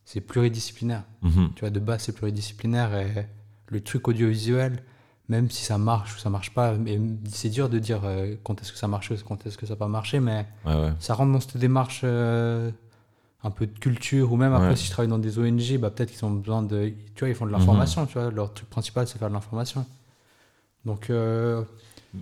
c'est 0.05 0.21
pluridisciplinaire. 0.21 1.05
Mhm. 1.23 1.51
Tu 1.55 1.61
vois, 1.61 1.71
de 1.71 1.79
base, 1.81 2.03
c'est 2.03 2.13
pluridisciplinaire 2.13 2.95
et 2.97 3.27
le 3.69 3.81
truc 3.81 4.09
audiovisuel, 4.09 4.83
même 5.29 5.51
si 5.51 5.65
ça 5.65 5.79
marche 5.79 6.17
ou 6.17 6.19
ça 6.19 6.31
marche 6.31 6.53
pas, 6.55 6.75
mais 6.75 6.99
c'est 7.29 7.49
dur 7.49 7.69
de 7.69 7.79
dire 7.79 8.01
euh, 8.05 8.35
quand 8.45 8.61
est-ce 8.61 8.73
que 8.73 8.79
ça 8.79 8.87
marche, 8.89 9.13
quand 9.25 9.45
est-ce 9.47 9.57
que 9.59 9.67
ça 9.67 9.75
n'a 9.75 9.79
pas 9.79 9.89
marché, 9.89 10.21
mais 10.21 10.47
Ouais, 10.65 10.75
ouais. 10.75 10.93
ça 11.01 11.15
rentre 11.15 11.33
dans 11.33 11.41
cette 11.41 11.57
démarche 11.57 12.03
euh, 12.05 12.71
un 13.43 13.51
peu 13.51 13.67
de 13.67 13.77
culture 13.79 14.33
ou 14.33 14.37
même 14.37 14.53
après 14.53 14.71
Ouais. 14.71 14.77
si 14.77 14.87
je 14.87 14.91
travaille 14.93 15.09
dans 15.11 15.19
des 15.19 15.39
ONG 15.39 15.79
bah, 15.79 15.91
peut-être 15.91 16.11
qu'ils 16.13 16.25
ont 16.25 16.31
besoin 16.31 16.63
de 16.63 16.93
tu 17.15 17.21
vois 17.21 17.29
ils 17.29 17.35
font 17.35 17.45
de 17.47 17.51
Mhm. 17.53 17.59
l'information 17.59 18.07
tu 18.07 18.15
vois 18.15 18.31
leur 18.31 18.53
truc 18.55 18.69
principal 18.71 19.07
c'est 19.07 19.19
faire 19.19 19.29
de 19.29 19.35
l'information 19.35 19.85
donc 20.85 21.11
euh, 21.11 21.63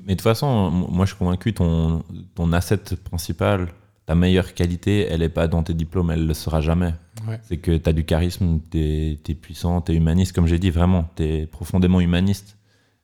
Mais 0.07 0.15
de 0.15 0.19
toute 0.19 0.23
façon, 0.23 0.71
moi 0.71 1.05
je 1.05 1.11
suis 1.11 1.19
convaincu, 1.19 1.53
ton, 1.55 2.03
ton 2.35 2.53
asset 2.53 2.79
principal, 3.05 3.69
ta 4.07 4.15
meilleure 4.15 4.55
qualité, 4.55 5.07
elle 5.11 5.23
est 5.23 5.29
pas 5.29 5.49
dans 5.49 5.63
tes 5.63 5.75
diplômes, 5.75 6.11
elle 6.11 6.27
le 6.27 6.35
sera 6.35 6.61
jamais. 6.61 6.95
ouais 7.27 7.41
C'est 7.43 7.57
que 7.57 7.77
tu 7.77 7.89
as 7.89 7.93
du 7.93 8.05
charisme, 8.05 8.61
tu 8.71 8.79
es, 8.79 9.35
puissant, 9.35 9.81
tu 9.81 9.93
es 9.93 9.95
humaniste, 9.95 10.35
comme 10.35 10.47
j'ai 10.47 10.59
dit, 10.59 10.71
vraiment, 10.71 11.09
tu 11.17 11.23
es 11.23 11.47
profondément 11.47 12.01
humaniste. 12.01 12.57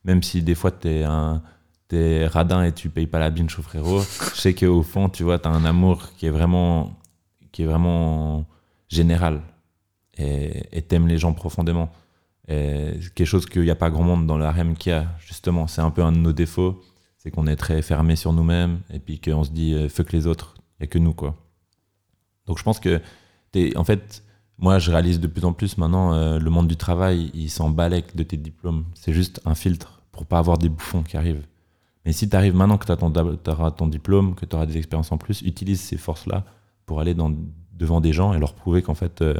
Même 0.03 0.23
si 0.23 0.41
des 0.41 0.55
fois 0.55 0.71
tu 0.71 0.89
es, 0.89 1.03
un, 1.03 1.41
radin 2.27 2.63
et 2.63 2.71
tu 2.71 2.89
payes 2.89 3.07
pas 3.07 3.19
la 3.19 3.29
binge 3.29 3.57
au 3.59 3.61
frérot, 3.61 4.01
je 4.01 4.39
sais 4.39 4.53
qu'au 4.53 4.83
fond, 4.83 5.09
tu 5.09 5.23
vois, 5.23 5.39
tu 5.39 5.47
as 5.47 5.51
un 5.51 5.65
amour 5.65 6.11
qui 6.17 6.27
est 6.27 6.29
vraiment, 6.29 6.93
qui 7.51 7.63
est 7.63 7.65
vraiment 7.65 8.45
général. 8.87 9.41
Et 10.17 10.85
tu 10.87 10.95
aimes 10.95 11.07
les 11.07 11.17
gens 11.17 11.33
profondément. 11.33 11.91
Et 12.47 12.93
quelque 13.15 13.27
chose 13.27 13.45
qu'il 13.45 13.61
n'y 13.61 13.69
a 13.69 13.75
pas 13.75 13.89
grand 13.89 14.03
monde 14.03 14.27
dans 14.27 14.37
REM 14.37 14.75
qui 14.75 14.91
a, 14.91 15.07
justement. 15.19 15.67
C'est 15.67 15.81
un 15.81 15.91
peu 15.91 16.03
un 16.03 16.11
de 16.11 16.17
nos 16.17 16.33
défauts. 16.33 16.81
C'est 17.17 17.29
qu'on 17.29 17.47
est 17.47 17.55
très 17.55 17.81
fermé 17.81 18.15
sur 18.15 18.33
nous-mêmes 18.33 18.79
et 18.89 18.99
puis 18.99 19.19
qu'on 19.19 19.43
se 19.43 19.51
dit 19.51 19.75
euh, 19.75 19.89
fuck 19.89 20.11
les 20.11 20.25
autres, 20.25 20.55
il 20.57 20.83
n'y 20.83 20.83
a 20.85 20.87
que 20.87 20.97
nous, 20.97 21.13
quoi. 21.13 21.35
Donc 22.47 22.57
je 22.57 22.63
pense 22.63 22.79
que, 22.79 22.99
t'es, 23.51 23.77
en 23.77 23.83
fait, 23.83 24.23
moi 24.57 24.79
je 24.79 24.89
réalise 24.89 25.19
de 25.19 25.27
plus 25.27 25.45
en 25.45 25.53
plus 25.53 25.77
maintenant, 25.77 26.13
euh, 26.13 26.39
le 26.39 26.49
monde 26.49 26.67
du 26.67 26.77
travail, 26.77 27.29
il 27.35 27.51
s'en 27.51 27.69
balèque 27.69 28.15
de 28.15 28.23
tes 28.23 28.37
diplômes. 28.37 28.85
C'est 28.95 29.13
juste 29.13 29.39
un 29.45 29.53
filtre 29.53 30.01
pour 30.11 30.25
pas 30.25 30.39
avoir 30.39 30.57
des 30.57 30.69
bouffons 30.69 31.03
qui 31.03 31.15
arrivent. 31.15 31.45
Mais 32.05 32.13
si 32.13 32.27
tu 32.27 32.35
arrives 32.35 32.55
maintenant 32.55 32.77
que 32.77 32.85
tu 32.85 33.51
auras 33.51 33.71
ton 33.71 33.87
diplôme, 33.87 34.33
que 34.33 34.45
tu 34.45 34.55
auras 34.55 34.65
des 34.65 34.77
expériences 34.77 35.11
en 35.11 35.17
plus, 35.17 35.41
utilise 35.43 35.79
ces 35.79 35.97
forces-là 35.97 36.45
pour 36.85 36.99
aller 36.99 37.15
devant 37.73 38.01
des 38.01 38.13
gens 38.13 38.33
et 38.33 38.39
leur 38.39 38.55
prouver 38.55 38.81
qu'en 38.81 38.95
fait, 38.95 39.21
euh, 39.21 39.35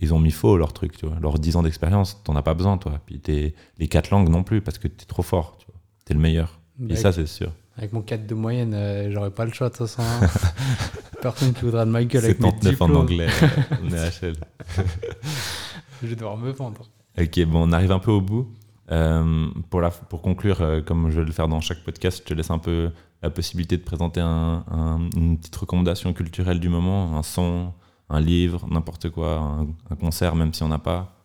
ils 0.00 0.12
ont 0.14 0.18
mis 0.18 0.30
faux 0.30 0.56
leur 0.56 0.72
truc, 0.72 0.96
tu 0.96 1.06
vois. 1.06 1.16
Leurs 1.20 1.38
10 1.38 1.56
ans 1.56 1.62
d'expérience, 1.62 2.22
t'en 2.24 2.34
as 2.36 2.42
pas 2.42 2.54
besoin, 2.54 2.78
toi. 2.78 3.00
Puis 3.06 3.20
t'es, 3.20 3.54
les 3.78 3.88
quatre 3.88 4.10
langues 4.10 4.28
non 4.28 4.42
plus, 4.42 4.60
parce 4.60 4.78
que 4.78 4.88
t'es 4.88 5.04
trop 5.06 5.22
fort, 5.22 5.56
tu 5.58 5.66
vois. 5.66 5.80
T'es 6.04 6.14
le 6.14 6.20
meilleur. 6.20 6.60
Et 6.88 6.96
ça, 6.96 7.12
c'est 7.12 7.26
sûr. 7.26 7.52
avec 7.76 7.92
mon 7.92 8.00
4 8.02 8.26
de 8.26 8.34
moyenne 8.34 8.72
euh, 8.74 9.10
j'aurais 9.12 9.30
pas 9.30 9.44
le 9.44 9.52
choix 9.52 9.68
de 9.68 9.74
toute 9.76 9.86
façon 9.86 10.02
hein. 10.02 10.26
personne 11.22 11.52
qui 11.52 11.62
voudra 11.66 11.84
de 11.84 11.90
ma 11.90 12.02
gueule 12.04 12.24
avec 12.24 12.40
mes 12.40 12.48
39 12.48 12.82
en 12.82 12.94
anglais, 12.94 13.28
on 13.82 13.88
est 13.92 14.20
HL. 14.20 14.34
je 16.02 16.06
vais 16.06 16.14
devoir 16.16 16.36
me 16.36 16.50
vendre 16.50 16.82
Ok, 17.20 17.44
bon, 17.44 17.68
on 17.68 17.72
arrive 17.72 17.92
un 17.92 17.98
peu 17.98 18.10
au 18.10 18.20
bout. 18.20 18.48
Euh, 18.90 19.48
pour, 19.68 19.80
la, 19.80 19.90
pour 19.90 20.22
conclure, 20.22 20.60
euh, 20.62 20.80
comme 20.80 21.10
je 21.10 21.20
vais 21.20 21.26
le 21.26 21.32
faire 21.32 21.48
dans 21.48 21.60
chaque 21.60 21.84
podcast, 21.84 22.18
je 22.18 22.28
te 22.28 22.34
laisse 22.34 22.50
un 22.50 22.58
peu 22.58 22.90
la 23.22 23.30
possibilité 23.30 23.76
de 23.76 23.82
présenter 23.82 24.20
un- 24.20 24.64
un- 24.70 25.10
une 25.16 25.36
petite 25.38 25.54
recommandation 25.56 26.12
culturelle 26.12 26.58
du 26.60 26.68
moment, 26.68 27.16
un 27.16 27.22
son, 27.22 27.72
un 28.10 28.20
livre, 28.20 28.66
n'importe 28.70 29.08
quoi, 29.10 29.38
un, 29.38 29.62
un 29.90 29.96
concert, 29.96 30.34
même 30.34 30.52
si 30.52 30.62
on 30.62 30.68
n'a 30.68 30.78
pas. 30.78 31.16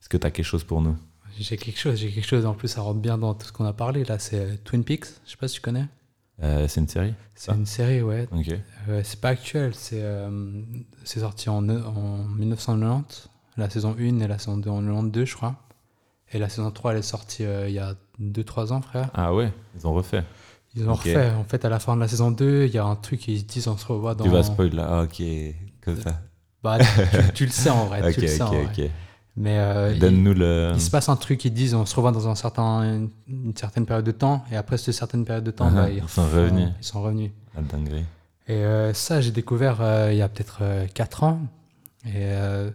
Est-ce 0.00 0.08
que 0.08 0.16
tu 0.16 0.26
as 0.26 0.30
quelque 0.30 0.46
chose 0.46 0.64
pour 0.64 0.80
nous? 0.80 0.96
J'ai 1.38 1.56
quelque 1.56 1.78
chose 1.78 1.94
j'ai 1.96 2.10
quelque 2.10 2.26
chose 2.26 2.44
en 2.46 2.54
plus 2.54 2.66
ça 2.66 2.80
rentre 2.80 2.98
bien 2.98 3.16
dans 3.16 3.32
tout 3.32 3.46
ce 3.46 3.52
qu'on 3.52 3.64
a 3.64 3.72
parlé 3.72 4.02
là 4.04 4.18
c'est 4.18 4.64
Twin 4.64 4.82
Peaks 4.82 5.04
je 5.24 5.30
sais 5.30 5.36
pas 5.36 5.46
si 5.46 5.54
tu 5.56 5.60
connais 5.60 5.86
Euh, 6.42 6.66
C'est 6.66 6.80
une 6.80 6.88
série 6.88 7.14
c'est 7.36 7.52
une 7.52 7.64
série 7.66 8.02
ouais 8.02 8.26
Ok. 8.32 8.48
Euh, 8.88 9.02
c'est 9.04 9.20
pas 9.20 9.28
actuel, 9.28 9.72
c'est 9.74 10.02
euh, 10.02 10.62
sorti 11.04 11.48
en, 11.48 11.68
en 11.68 12.24
1990, 12.24 13.28
la 13.56 13.70
saison 13.70 13.94
1 13.98 14.18
et 14.20 14.26
la 14.26 14.38
saison 14.38 14.56
2 14.56 14.68
en 14.70 14.80
92, 14.80 15.24
je 15.26 15.34
crois. 15.36 15.54
Et 16.32 16.38
la 16.40 16.48
saison 16.48 16.70
3, 16.72 16.92
elle 16.92 16.98
est 16.98 17.02
sortie 17.02 17.44
euh, 17.44 17.68
il 17.68 17.74
y 17.74 17.78
a 17.78 17.94
2-3 18.20 18.72
ans, 18.72 18.82
frère. 18.82 19.08
Ah 19.14 19.32
ouais, 19.34 19.52
ils 19.76 19.86
ont 19.86 19.92
refait. 19.94 20.24
Ils 20.74 20.88
ont 20.88 20.94
refait. 20.94 21.30
En 21.30 21.44
fait, 21.44 21.64
à 21.64 21.68
la 21.68 21.78
fin 21.78 21.94
de 21.96 22.00
la 22.00 22.08
saison 22.08 22.30
2, 22.32 22.64
il 22.66 22.72
y 22.74 22.78
a 22.78 22.84
un 22.84 22.96
truc, 22.96 23.28
ils 23.28 23.38
se 23.40 23.44
disent 23.44 23.68
on 23.68 23.76
se 23.76 23.86
revoit 23.86 24.14
dans. 24.16 24.24
Tu 24.24 24.30
vas 24.30 24.42
spoil 24.42 24.74
là 24.74 24.86
Ah, 24.90 25.02
Ok, 25.04 25.22
comme 25.82 26.00
ça. 26.00 26.20
Bah, 26.62 26.78
tu, 26.78 27.32
tu 27.34 27.44
le 27.46 27.50
sais 27.50 27.70
en 27.70 27.86
vrai. 27.86 28.06
ok, 28.06 28.14
tu 28.14 28.20
le 28.22 28.26
sais 28.26 28.42
en 28.42 28.50
vrai. 28.50 28.90
Mais 29.36 29.58
euh, 29.58 29.92
il, 29.92 30.00
Donne-nous 30.00 30.34
le. 30.34 30.72
il 30.74 30.80
se 30.80 30.90
passe 30.90 31.08
un 31.08 31.14
truc, 31.14 31.44
ils 31.44 31.52
disent 31.52 31.74
on 31.74 31.86
se 31.86 31.94
revoit 31.94 32.10
dans 32.10 32.28
un 32.28 32.34
certain, 32.34 33.08
une, 33.28 33.56
certaine 33.56 33.86
période 33.86 34.04
de 34.04 34.10
temps. 34.10 34.44
Et 34.50 34.56
après 34.56 34.78
cette 34.78 34.94
certaine 34.94 35.24
période 35.24 35.44
de 35.44 35.52
temps, 35.52 35.68
Ah, 35.70 35.82
bah, 35.82 35.90
ils 35.90 36.08
sont 36.08 36.24
revenus. 36.24 36.70
Ils 36.80 36.84
sont 36.84 37.02
revenus. 37.02 37.30
Dinguerie. 37.56 38.04
Et 38.48 38.54
euh, 38.54 38.92
ça, 38.94 39.20
j'ai 39.20 39.30
découvert 39.30 39.78
euh, 39.80 40.08
il 40.12 40.18
y 40.18 40.22
a 40.22 40.28
peut-être 40.28 40.62
4 40.94 41.22
ans. 41.24 41.40
Et 42.04 42.10
euh, 42.16 42.70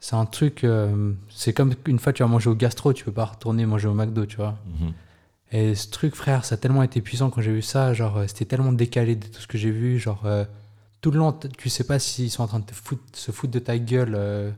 c'est 0.00 0.16
un 0.16 0.26
truc, 0.26 0.64
euh, 0.64 1.12
c'est 1.28 1.52
comme 1.52 1.74
une 1.86 1.98
fois 1.98 2.12
tu 2.12 2.22
vas 2.22 2.28
manger 2.28 2.50
au 2.50 2.54
gastro, 2.54 2.92
tu 2.92 3.04
peux 3.04 3.12
pas 3.12 3.24
retourner 3.24 3.66
manger 3.66 3.88
au 3.88 3.94
McDo, 3.94 4.26
tu 4.26 4.36
vois. 4.36 4.56
Mhm. 4.80 4.92
Et 5.50 5.74
ce 5.74 5.88
truc, 5.88 6.14
frère, 6.14 6.44
ça 6.44 6.54
a 6.54 6.58
tellement 6.58 6.82
été 6.82 7.00
puissant 7.00 7.30
quand 7.30 7.40
j'ai 7.40 7.52
vu 7.52 7.62
ça. 7.62 7.94
Genre, 7.94 8.18
euh, 8.18 8.24
c'était 8.26 8.44
tellement 8.44 8.72
décalé 8.72 9.16
de 9.16 9.26
tout 9.26 9.40
ce 9.40 9.46
que 9.46 9.58
j'ai 9.58 9.70
vu. 9.70 9.98
Genre, 9.98 10.22
euh, 10.26 10.44
tout 11.00 11.10
le 11.10 11.18
long, 11.18 11.32
tu 11.32 11.68
sais 11.68 11.84
pas 11.84 11.98
s'ils 11.98 12.30
sont 12.30 12.42
en 12.42 12.46
train 12.48 12.58
de 12.60 12.64
te 12.66 12.74
foutre, 12.74 13.02
se 13.14 13.30
foutre 13.32 13.52
de 13.52 13.58
ta 13.58 13.78
gueule. 13.78 14.14
euh, 14.16 14.50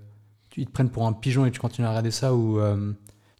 ils 0.56 0.66
te 0.66 0.72
prennent 0.72 0.90
pour 0.90 1.06
un 1.06 1.12
pigeon 1.12 1.46
et 1.46 1.50
tu 1.50 1.60
continues 1.60 1.86
à 1.86 1.90
regarder 1.90 2.10
ça 2.10 2.34
ou 2.34 2.58
euh, 2.58 2.92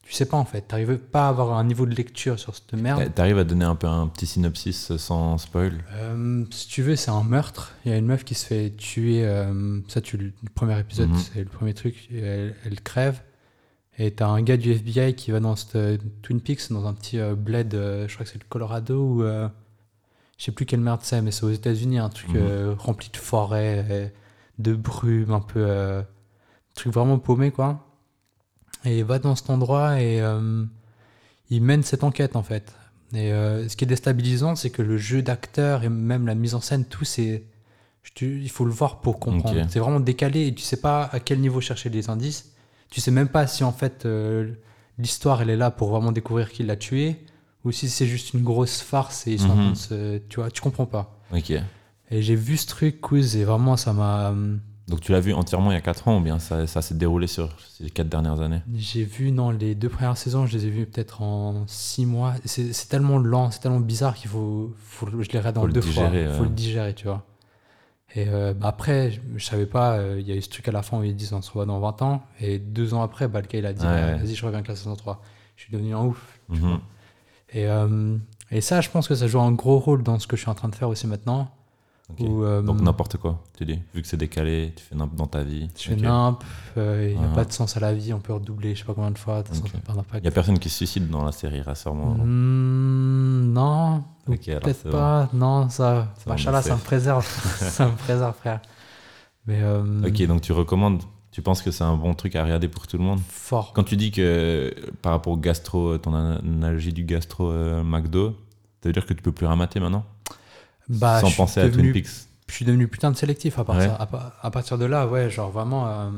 tu 0.03 0.13
sais 0.13 0.27
pas 0.27 0.37
en 0.37 0.45
fait. 0.45 0.63
T'arrives 0.63 0.97
pas 0.99 1.27
à 1.27 1.29
avoir 1.31 1.57
un 1.59 1.65
niveau 1.65 1.85
de 1.87 1.95
lecture 1.95 2.39
sur 2.39 2.55
cette 2.55 2.73
merde. 2.75 3.13
T'arrives 3.15 3.39
à 3.39 3.45
donner 3.45 3.65
un 3.65 3.75
peu 3.75 3.87
un 3.89 4.07
petit 4.07 4.27
synopsis 4.27 4.97
sans 4.97 5.37
spoil? 5.39 5.83
Euh, 5.95 6.45
si 6.51 6.69
tu 6.69 6.83
veux, 6.83 6.95
c'est 6.97 7.11
un 7.11 7.23
meurtre. 7.25 7.75
Il 7.85 7.91
y 7.91 7.95
a 7.95 7.99
une 7.99 8.07
meuf 8.07 8.25
qui 8.25 8.35
se 8.35 8.47
fait 8.47 8.71
tuer. 8.71 9.25
euh, 9.25 9.81
ça, 9.89 10.01
tu, 10.01 10.17
le 10.19 10.33
premier 10.55 10.79
épisode, 10.79 11.09
Mhm. 11.11 11.19
c'est 11.19 11.41
le 11.41 11.47
premier 11.51 11.75
truc. 11.75 12.09
Elle, 12.13 12.55
elle 12.65 12.81
crève. 12.81 13.21
Et 13.99 14.13
t'as 14.13 14.29
un 14.29 14.41
gars 14.43 14.57
du 14.57 14.71
FBI 14.73 15.15
qui 15.15 15.31
va 15.33 15.41
dans 15.41 15.57
cette, 15.57 15.77
Twin 16.23 16.41
Peaks, 16.41 16.71
dans 16.71 16.87
un 16.87 16.95
petit 16.95 17.19
bled, 17.37 17.73
je 17.73 18.13
crois 18.15 18.25
que 18.25 18.31
c'est 18.33 18.41
le 18.43 18.49
Colorado, 18.49 19.23
euh, 19.25 19.49
je 20.41 20.47
sais 20.47 20.53
plus 20.53 20.65
quelle 20.65 20.81
merde 20.81 21.01
c'est, 21.03 21.21
mais 21.21 21.33
c'est 21.33 21.45
aux 21.45 21.51
États-Unis, 21.51 21.99
un 21.99 22.09
truc 22.09 22.31
Mhm. 22.31 22.37
euh, 22.41 22.75
rempli 22.79 23.11
de 23.13 23.19
forêts, 23.19 23.85
euh, 23.91 24.09
de 24.59 24.75
brume, 24.75 25.33
un 25.33 25.41
peu. 25.41 25.61
euh, 25.69 26.03
truc 26.75 26.95
vraiment 26.95 27.19
paumé, 27.19 27.51
quoi. 27.51 27.87
Et 28.87 29.01
il 29.01 29.05
va 29.05 29.19
dans 29.19 29.37
cet 29.37 29.51
endroit 29.51 30.01
et 30.01 30.23
euh, 30.23 30.65
il 31.51 31.63
mène 31.63 31.83
cette 31.83 32.05
enquête, 32.05 32.37
en 32.37 32.43
fait. 32.43 32.73
Et 33.13 33.31
ce 33.69 33.77
qui 33.77 33.85
est 33.85 33.89
déstabilisant, 33.89 34.55
c'est 34.57 34.71
que 34.71 34.83
le 34.83 34.97
jeu 34.97 35.21
d'acteur 35.21 35.83
et 35.85 35.89
même 35.91 36.27
la 36.27 36.35
mise 36.37 36.55
en 36.55 36.61
scène, 36.61 36.85
tout, 36.87 37.05
c'est. 37.05 37.45
Il 38.23 38.49
faut 38.51 38.65
le 38.65 38.71
voir 38.71 39.01
pour 39.03 39.19
comprendre. 39.21 39.67
C'est 39.69 39.79
vraiment 39.81 40.01
décalé 40.01 40.47
et 40.47 40.55
tu 40.55 40.63
sais 40.63 40.81
pas 40.81 41.11
à 41.13 41.21
quel 41.21 41.41
niveau 41.41 41.61
chercher 41.61 41.91
les 41.91 42.09
indices. 42.09 42.53
Tu 42.89 43.01
sais 43.01 43.11
même 43.11 43.29
pas 43.29 43.47
si 43.47 43.63
en 43.65 43.73
fait 43.73 44.07
l'histoire 44.99 45.43
elle 45.43 45.51
est 45.51 45.57
là 45.57 45.71
pour 45.71 45.91
vraiment 45.91 46.13
découvrir 46.13 46.51
qui 46.51 46.63
l'a 46.63 46.77
tué 46.77 47.19
ou 47.65 47.73
si 47.73 47.89
c'est 47.89 48.07
juste 48.07 48.33
une 48.35 48.43
grosse 48.43 48.81
farce 48.81 49.27
et 49.27 49.33
ils 49.33 49.41
sont 49.41 49.51
en 49.51 49.57
Mhm. 49.57 49.63
train 49.63 49.71
de 49.73 49.77
se. 49.77 50.19
Tu 50.29 50.37
vois, 50.41 50.51
tu 50.51 50.61
comprends 50.61 50.87
pas. 50.87 51.19
Ok. 51.35 51.51
Et 52.13 52.23
j'ai 52.23 52.35
vu 52.35 52.57
ce 52.57 52.67
truc, 52.67 53.01
Kouz, 53.01 53.37
et 53.37 53.45
vraiment 53.45 53.77
ça 53.77 53.93
m'a. 53.93 54.31
euh, 54.31 54.57
Donc 54.89 55.01
tu 55.01 55.13
l'as 55.13 55.21
vu 55.21 55.33
entièrement 55.33 55.71
il 55.71 55.75
y 55.75 55.77
a 55.77 55.81
4 55.81 56.09
ans 56.09 56.19
ou 56.19 56.21
bien 56.21 56.41
ça, 56.41 56.67
ça 56.67 56.83
s'est 56.83 56.95
déroulé 56.97 57.29
sur 57.29 57.55
ces 57.61 57.89
4 57.91 58.09
dernières 58.09 58.41
années? 58.41 58.63
J'ai 58.75 59.05
vu, 59.05 59.31
non, 59.31 59.51
les 59.51 59.77
deux 59.77 59.89
premières 59.89 60.17
saisons, 60.17 60.47
je 60.47 60.59
les 60.59 60.67
ai 60.67 60.71
vues 60.71 60.87
peut-être 60.87 61.23
en 61.23 61.63
six 61.69 62.07
mois. 62.07 62.35
C'est 62.45 62.89
tellement 62.89 63.19
lent, 63.19 63.53
c'est 63.53 63.61
tellement 63.61 63.79
bizarre 63.79 64.15
qu'il 64.17 64.29
faut, 64.31 64.75
faut. 64.81 65.07
Je 65.23 65.29
les 65.31 65.39
regarde 65.39 65.59
en 65.59 65.61
Faut 65.61 65.67
le 65.69 65.73
deux 65.73 65.81
digérer, 65.81 66.25
fois. 66.27 66.35
faut 66.35 66.43
ouais. 66.43 66.49
le 66.49 66.55
digérer, 66.55 66.95
tu 66.95 67.05
vois. 67.05 67.25
Et 68.17 68.27
euh, 68.27 68.53
bah 68.55 68.67
après, 68.67 69.13
je, 69.13 69.21
je 69.37 69.45
savais 69.45 69.67
pas, 69.67 69.93
euh, 69.99 70.17
il 70.19 70.27
y 70.27 70.33
a 70.33 70.35
eu 70.35 70.43
ce 70.43 70.49
truc 70.49 70.67
à 70.67 70.73
la 70.73 70.83
fin 70.83 70.99
où 70.99 71.05
ils 71.05 71.15
disent 71.15 71.33
on 71.33 71.43
se 71.43 71.49
revoit 71.51 71.67
dans 71.67 71.79
20 71.79 72.03
ans. 72.03 72.25
Et 72.41 72.59
deux 72.59 72.93
ans 72.93 73.03
après, 73.03 73.29
bah, 73.29 73.41
le 73.41 73.47
gars 73.47 73.59
il 73.61 73.67
a 73.67 73.73
dit 73.73 73.87
Ouais, 73.87 73.93
bah, 73.93 74.07
ouais. 74.09 74.19
vas-y, 74.19 74.35
je 74.35 74.45
reviens 74.45 74.59
avec 74.59 74.69
la 74.69 74.75
saison 74.75 74.97
3. 74.97 75.23
Je 75.55 75.63
suis 75.63 75.73
devenu 75.73 75.95
un 75.95 76.03
ouf. 76.05 76.41
Mhm. 76.49 76.81
Et, 77.53 77.67
euh, 77.69 78.17
et 78.51 78.61
ça, 78.61 78.81
je 78.81 78.91
pense 78.91 79.09
que 79.09 79.15
ça 79.15 79.27
joue 79.27 79.41
un 79.41 79.53
gros 79.53 79.79
rôle 79.79 80.03
dans 80.03 80.19
ce 80.19 80.27
que 80.27 80.37
je 80.37 80.43
suis 80.43 80.51
en 80.51 80.55
train 80.55 80.69
de 80.69 80.75
faire 80.75 80.89
aussi 80.89 81.07
maintenant. 81.07 81.51
Où, 82.19 82.43
euh, 82.43 82.61
Donc 82.61 82.81
n'importe 82.81 83.19
quoi, 83.19 83.41
tu 83.57 83.65
dis. 83.65 83.79
Vu 83.95 84.03
que 84.03 84.09
c'est 84.09 84.17
décalé, 84.17 84.73
tu 84.75 84.83
fais 84.83 84.97
n'importe 84.97 85.17
dans 85.17 85.27
ta 85.29 85.45
vie. 85.45 85.69
je 85.79 85.83
fais 85.91 85.95
Ok. 85.95 86.01
nimp, 86.01 86.43
euh, 86.77 87.09
il 87.13 87.17
n'y 87.19 87.25
a 87.25 87.29
Ah. 87.31 87.35
pas 87.37 87.45
de 87.45 87.53
sens 87.53 87.77
à 87.77 87.81
la 87.81 87.95
vie, 87.95 88.13
on 88.13 88.19
peut 88.19 88.33
redoubler 88.33 88.75
je 88.75 88.81
sais 88.81 88.85
pas 88.85 88.95
combien 88.95 89.13
de 89.13 89.19
fois, 89.19 89.45
de. 89.45 89.49
Il 90.19 90.25
y 90.25 90.27
a 90.29 90.31
personne 90.33 90.59
qui 90.59 90.69
se 90.69 90.77
suicide 90.79 91.09
dans 91.09 91.25
la 91.25 91.31
série, 91.31 91.61
rassure-moi. 91.61 92.15
Hmm, 92.25 93.53
non, 93.53 94.03
peut-être 94.27 94.91
pas. 94.91 95.29
Non, 95.33 95.69
ça, 95.69 96.09
machallah, 96.27 96.59
me 96.59 96.63
ça 96.65 96.75
me 96.75 96.81
préserve. 96.81 97.25
ça 97.59 97.87
me 97.87 97.95
préserve, 97.95 98.35
frère. 98.37 98.61
Mais 99.47 99.63
Ok, 100.05 100.27
donc 100.27 100.41
tu 100.41 100.51
recommandes, 100.53 101.03
tu 101.33 101.43
penses 101.43 101.63
que 101.63 101.71
c'est 101.71 101.85
un 101.85 101.97
bon 101.97 102.15
truc 102.15 102.35
à 102.37 102.43
regarder 102.45 102.69
pour 102.69 102.87
tout 102.87 102.99
le 102.99 103.05
monde 103.05 103.21
fort. 103.29 103.73
Quand 103.73 103.85
tu 103.85 103.97
dis 103.97 104.11
que 104.11 104.21
euh, 104.21 104.71
par 105.03 105.13
rapport 105.13 105.33
au 105.33 105.37
gastro, 105.37 105.97
ton 105.99 106.15
analogie 106.15 106.93
du 106.93 107.05
gastro 107.05 107.51
euh, 107.51 107.83
McDo, 107.85 108.31
ça 108.83 108.89
veut 108.89 108.93
dire 108.93 109.07
que 109.07 109.15
tu 109.15 109.23
peux 109.23 109.33
plus 109.33 109.47
ramater 109.47 109.79
maintenant 109.81 110.05
Bah, 110.89 111.21
Sans 111.21 111.31
penser 111.31 111.61
à 111.61 111.69
Twin 111.69 111.93
Peaks 111.93 112.09
Je 112.49 112.55
suis 112.55 112.65
devenu 112.65 112.89
putain 112.89 113.11
de 113.13 113.17
sélectif 113.17 113.59
à, 113.59 113.65
partir, 113.65 113.91
Ouais. 113.91 113.97
à, 114.01 114.07
pa- 114.07 114.35
à 114.43 114.51
partir 114.51 114.77
de 114.79 114.85
là, 114.87 115.07
ouais, 115.07 115.31
genre 115.31 115.51
vraiment. 115.51 115.87
euh, 115.87 116.11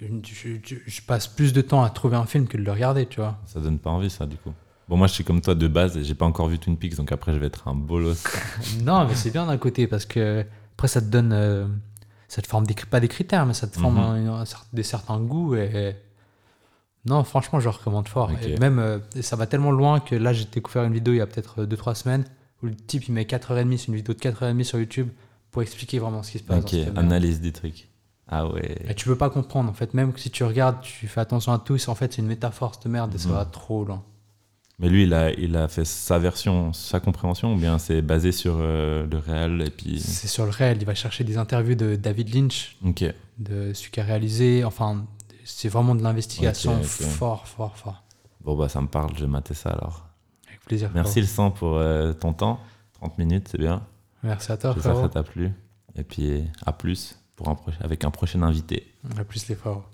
je, 0.00 0.06
je- 0.22 0.48
je- 0.64 0.74
je 0.86 1.02
passe 1.02 1.26
plus 1.26 1.52
de 1.52 1.60
temps 1.60 1.82
à 1.82 1.90
trouver 1.90 2.16
un 2.16 2.26
film 2.26 2.46
que 2.46 2.56
de 2.56 2.62
le 2.62 2.72
regarder, 2.72 3.06
tu 3.06 3.20
vois. 3.20 3.38
Ça 3.46 3.60
donne 3.60 3.78
pas 3.78 3.90
envie, 3.90 4.10
ça, 4.10 4.26
du 4.26 4.36
coup. 4.36 4.52
Bon, 4.88 4.96
moi, 4.96 5.06
je 5.06 5.12
suis 5.14 5.24
comme 5.24 5.40
toi 5.40 5.54
de 5.54 5.66
base 5.66 5.96
et 5.96 6.04
j'ai 6.04 6.14
pas 6.14 6.26
encore 6.26 6.48
vu 6.48 6.58
Twin 6.58 6.76
Peaks, 6.76 6.96
donc 6.96 7.10
après, 7.10 7.32
je 7.32 7.38
vais 7.38 7.46
être 7.46 7.66
un 7.68 7.74
bolos. 7.74 8.22
non, 8.82 9.06
mais 9.06 9.14
c'est 9.14 9.30
bien 9.30 9.46
d'un 9.46 9.56
côté 9.56 9.86
parce 9.86 10.04
que 10.04 10.44
après 10.74 10.88
ça 10.88 11.00
te 11.00 11.06
donne, 11.06 11.32
euh, 11.32 11.66
ça 12.34 12.42
te 12.42 12.48
forme 12.48 12.66
des, 12.66 12.74
pas 12.74 12.98
des 13.00 13.06
critères, 13.08 13.46
mais 13.46 13.54
ça 13.54 13.66
te 13.68 13.78
forme 13.78 13.94
Mhm. 13.96 14.28
un- 14.28 14.40
un 14.40 14.44
cer- 14.44 14.64
des 14.72 14.82
certains 14.82 15.20
goûts 15.20 15.54
et 15.54 15.94
non, 17.06 17.22
franchement, 17.22 17.60
je 17.60 17.68
recommande 17.68 18.08
fort. 18.08 18.30
Et 18.42 18.56
même, 18.58 18.78
euh, 18.78 18.98
ça 19.20 19.36
va 19.36 19.46
tellement 19.46 19.70
loin 19.70 20.00
que 20.00 20.14
là, 20.14 20.32
j'ai 20.32 20.46
découvert 20.46 20.84
une 20.84 20.94
vidéo 20.94 21.12
il 21.14 21.18
y 21.18 21.20
a 21.20 21.26
peut-être 21.26 21.64
2-3 21.64 21.94
semaines 21.94 22.24
où 22.62 22.66
le 22.66 22.74
type 22.74 23.06
il 23.08 23.12
met 23.12 23.24
4h30, 23.26 23.76
c'est 23.78 23.88
une 23.88 23.94
vidéo 23.96 24.14
de 24.14 24.18
4h30 24.18 24.64
sur 24.64 24.78
YouTube 24.78 25.08
pour 25.50 25.62
expliquer 25.62 25.98
vraiment 25.98 26.22
ce 26.22 26.32
qui 26.32 26.38
se 26.38 26.44
passe. 26.44 26.64
ok, 26.64 26.74
analyse 26.96 27.40
des 27.40 27.52
trucs. 27.52 27.88
Ah 28.26 28.48
ouais. 28.48 28.78
Et 28.88 28.94
tu 28.94 29.04
peux 29.04 29.16
pas 29.18 29.28
comprendre 29.28 29.68
en 29.70 29.74
fait, 29.74 29.92
même 29.92 30.12
si 30.16 30.30
tu 30.30 30.44
regardes, 30.44 30.80
tu 30.80 31.06
fais 31.06 31.20
attention 31.20 31.52
à 31.52 31.58
tout, 31.58 31.76
c'est- 31.76 31.90
en 31.90 31.94
fait 31.94 32.12
c'est 32.14 32.22
une 32.22 32.26
métaphore 32.28 32.74
cette 32.74 32.86
merde 32.86 33.14
et 33.14 33.18
ça 33.18 33.28
Mhm. 33.28 33.34
va 33.34 33.44
trop 33.44 33.84
loin. 33.84 34.02
Mais 34.80 34.88
lui, 34.88 35.04
il 35.04 35.14
a, 35.14 35.30
il 35.32 35.56
a 35.56 35.68
fait 35.68 35.84
sa 35.84 36.18
version, 36.18 36.72
sa 36.72 36.98
compréhension, 36.98 37.54
ou 37.54 37.56
bien 37.56 37.78
c'est 37.78 38.02
basé 38.02 38.32
sur 38.32 38.56
euh, 38.58 39.06
le 39.08 39.18
réel 39.18 39.62
et 39.64 39.70
puis. 39.70 40.00
C'est 40.00 40.26
sur 40.26 40.44
le 40.44 40.50
réel, 40.50 40.78
il 40.80 40.84
va 40.84 40.94
chercher 40.94 41.22
des 41.22 41.38
interviews 41.38 41.76
de 41.76 41.94
David 41.94 42.34
Lynch, 42.34 42.76
de 43.38 43.72
celui 43.72 43.90
qui 43.92 44.00
a 44.00 44.04
réalisé, 44.04 44.64
enfin 44.64 45.04
c'est 45.44 45.68
vraiment 45.68 45.94
de 45.94 46.02
l'investigation 46.02 46.82
fort, 46.82 47.46
fort, 47.46 47.76
fort. 47.76 48.02
Bon, 48.42 48.56
bah, 48.56 48.68
ça 48.68 48.80
me 48.80 48.88
parle, 48.88 49.10
je 49.16 49.20
vais 49.20 49.30
mater 49.30 49.54
ça 49.54 49.70
alors. 49.70 50.06
Avec 50.48 50.60
plaisir. 50.64 50.90
Merci 50.94 51.20
le 51.20 51.26
sang 51.26 51.50
pour 51.50 51.76
euh, 51.76 52.12
ton 52.12 52.32
temps. 52.32 52.58
30 52.94 53.18
minutes, 53.18 53.48
c'est 53.52 53.58
bien. 53.58 53.82
Merci 54.22 54.50
à 54.52 54.56
toi, 54.56 54.72
J'espère 54.74 54.94
que 54.94 55.00
ça 55.02 55.08
t'a 55.08 55.22
plu. 55.22 55.50
Et 55.96 56.02
puis, 56.02 56.44
à 56.66 56.72
plus 56.72 57.18
pour 57.36 57.48
un 57.48 57.54
proche- 57.54 57.80
avec 57.80 58.04
un 58.04 58.10
prochain 58.10 58.42
invité. 58.42 58.86
À 59.18 59.24
plus 59.24 59.46
les 59.48 59.54
frérots. 59.54 59.84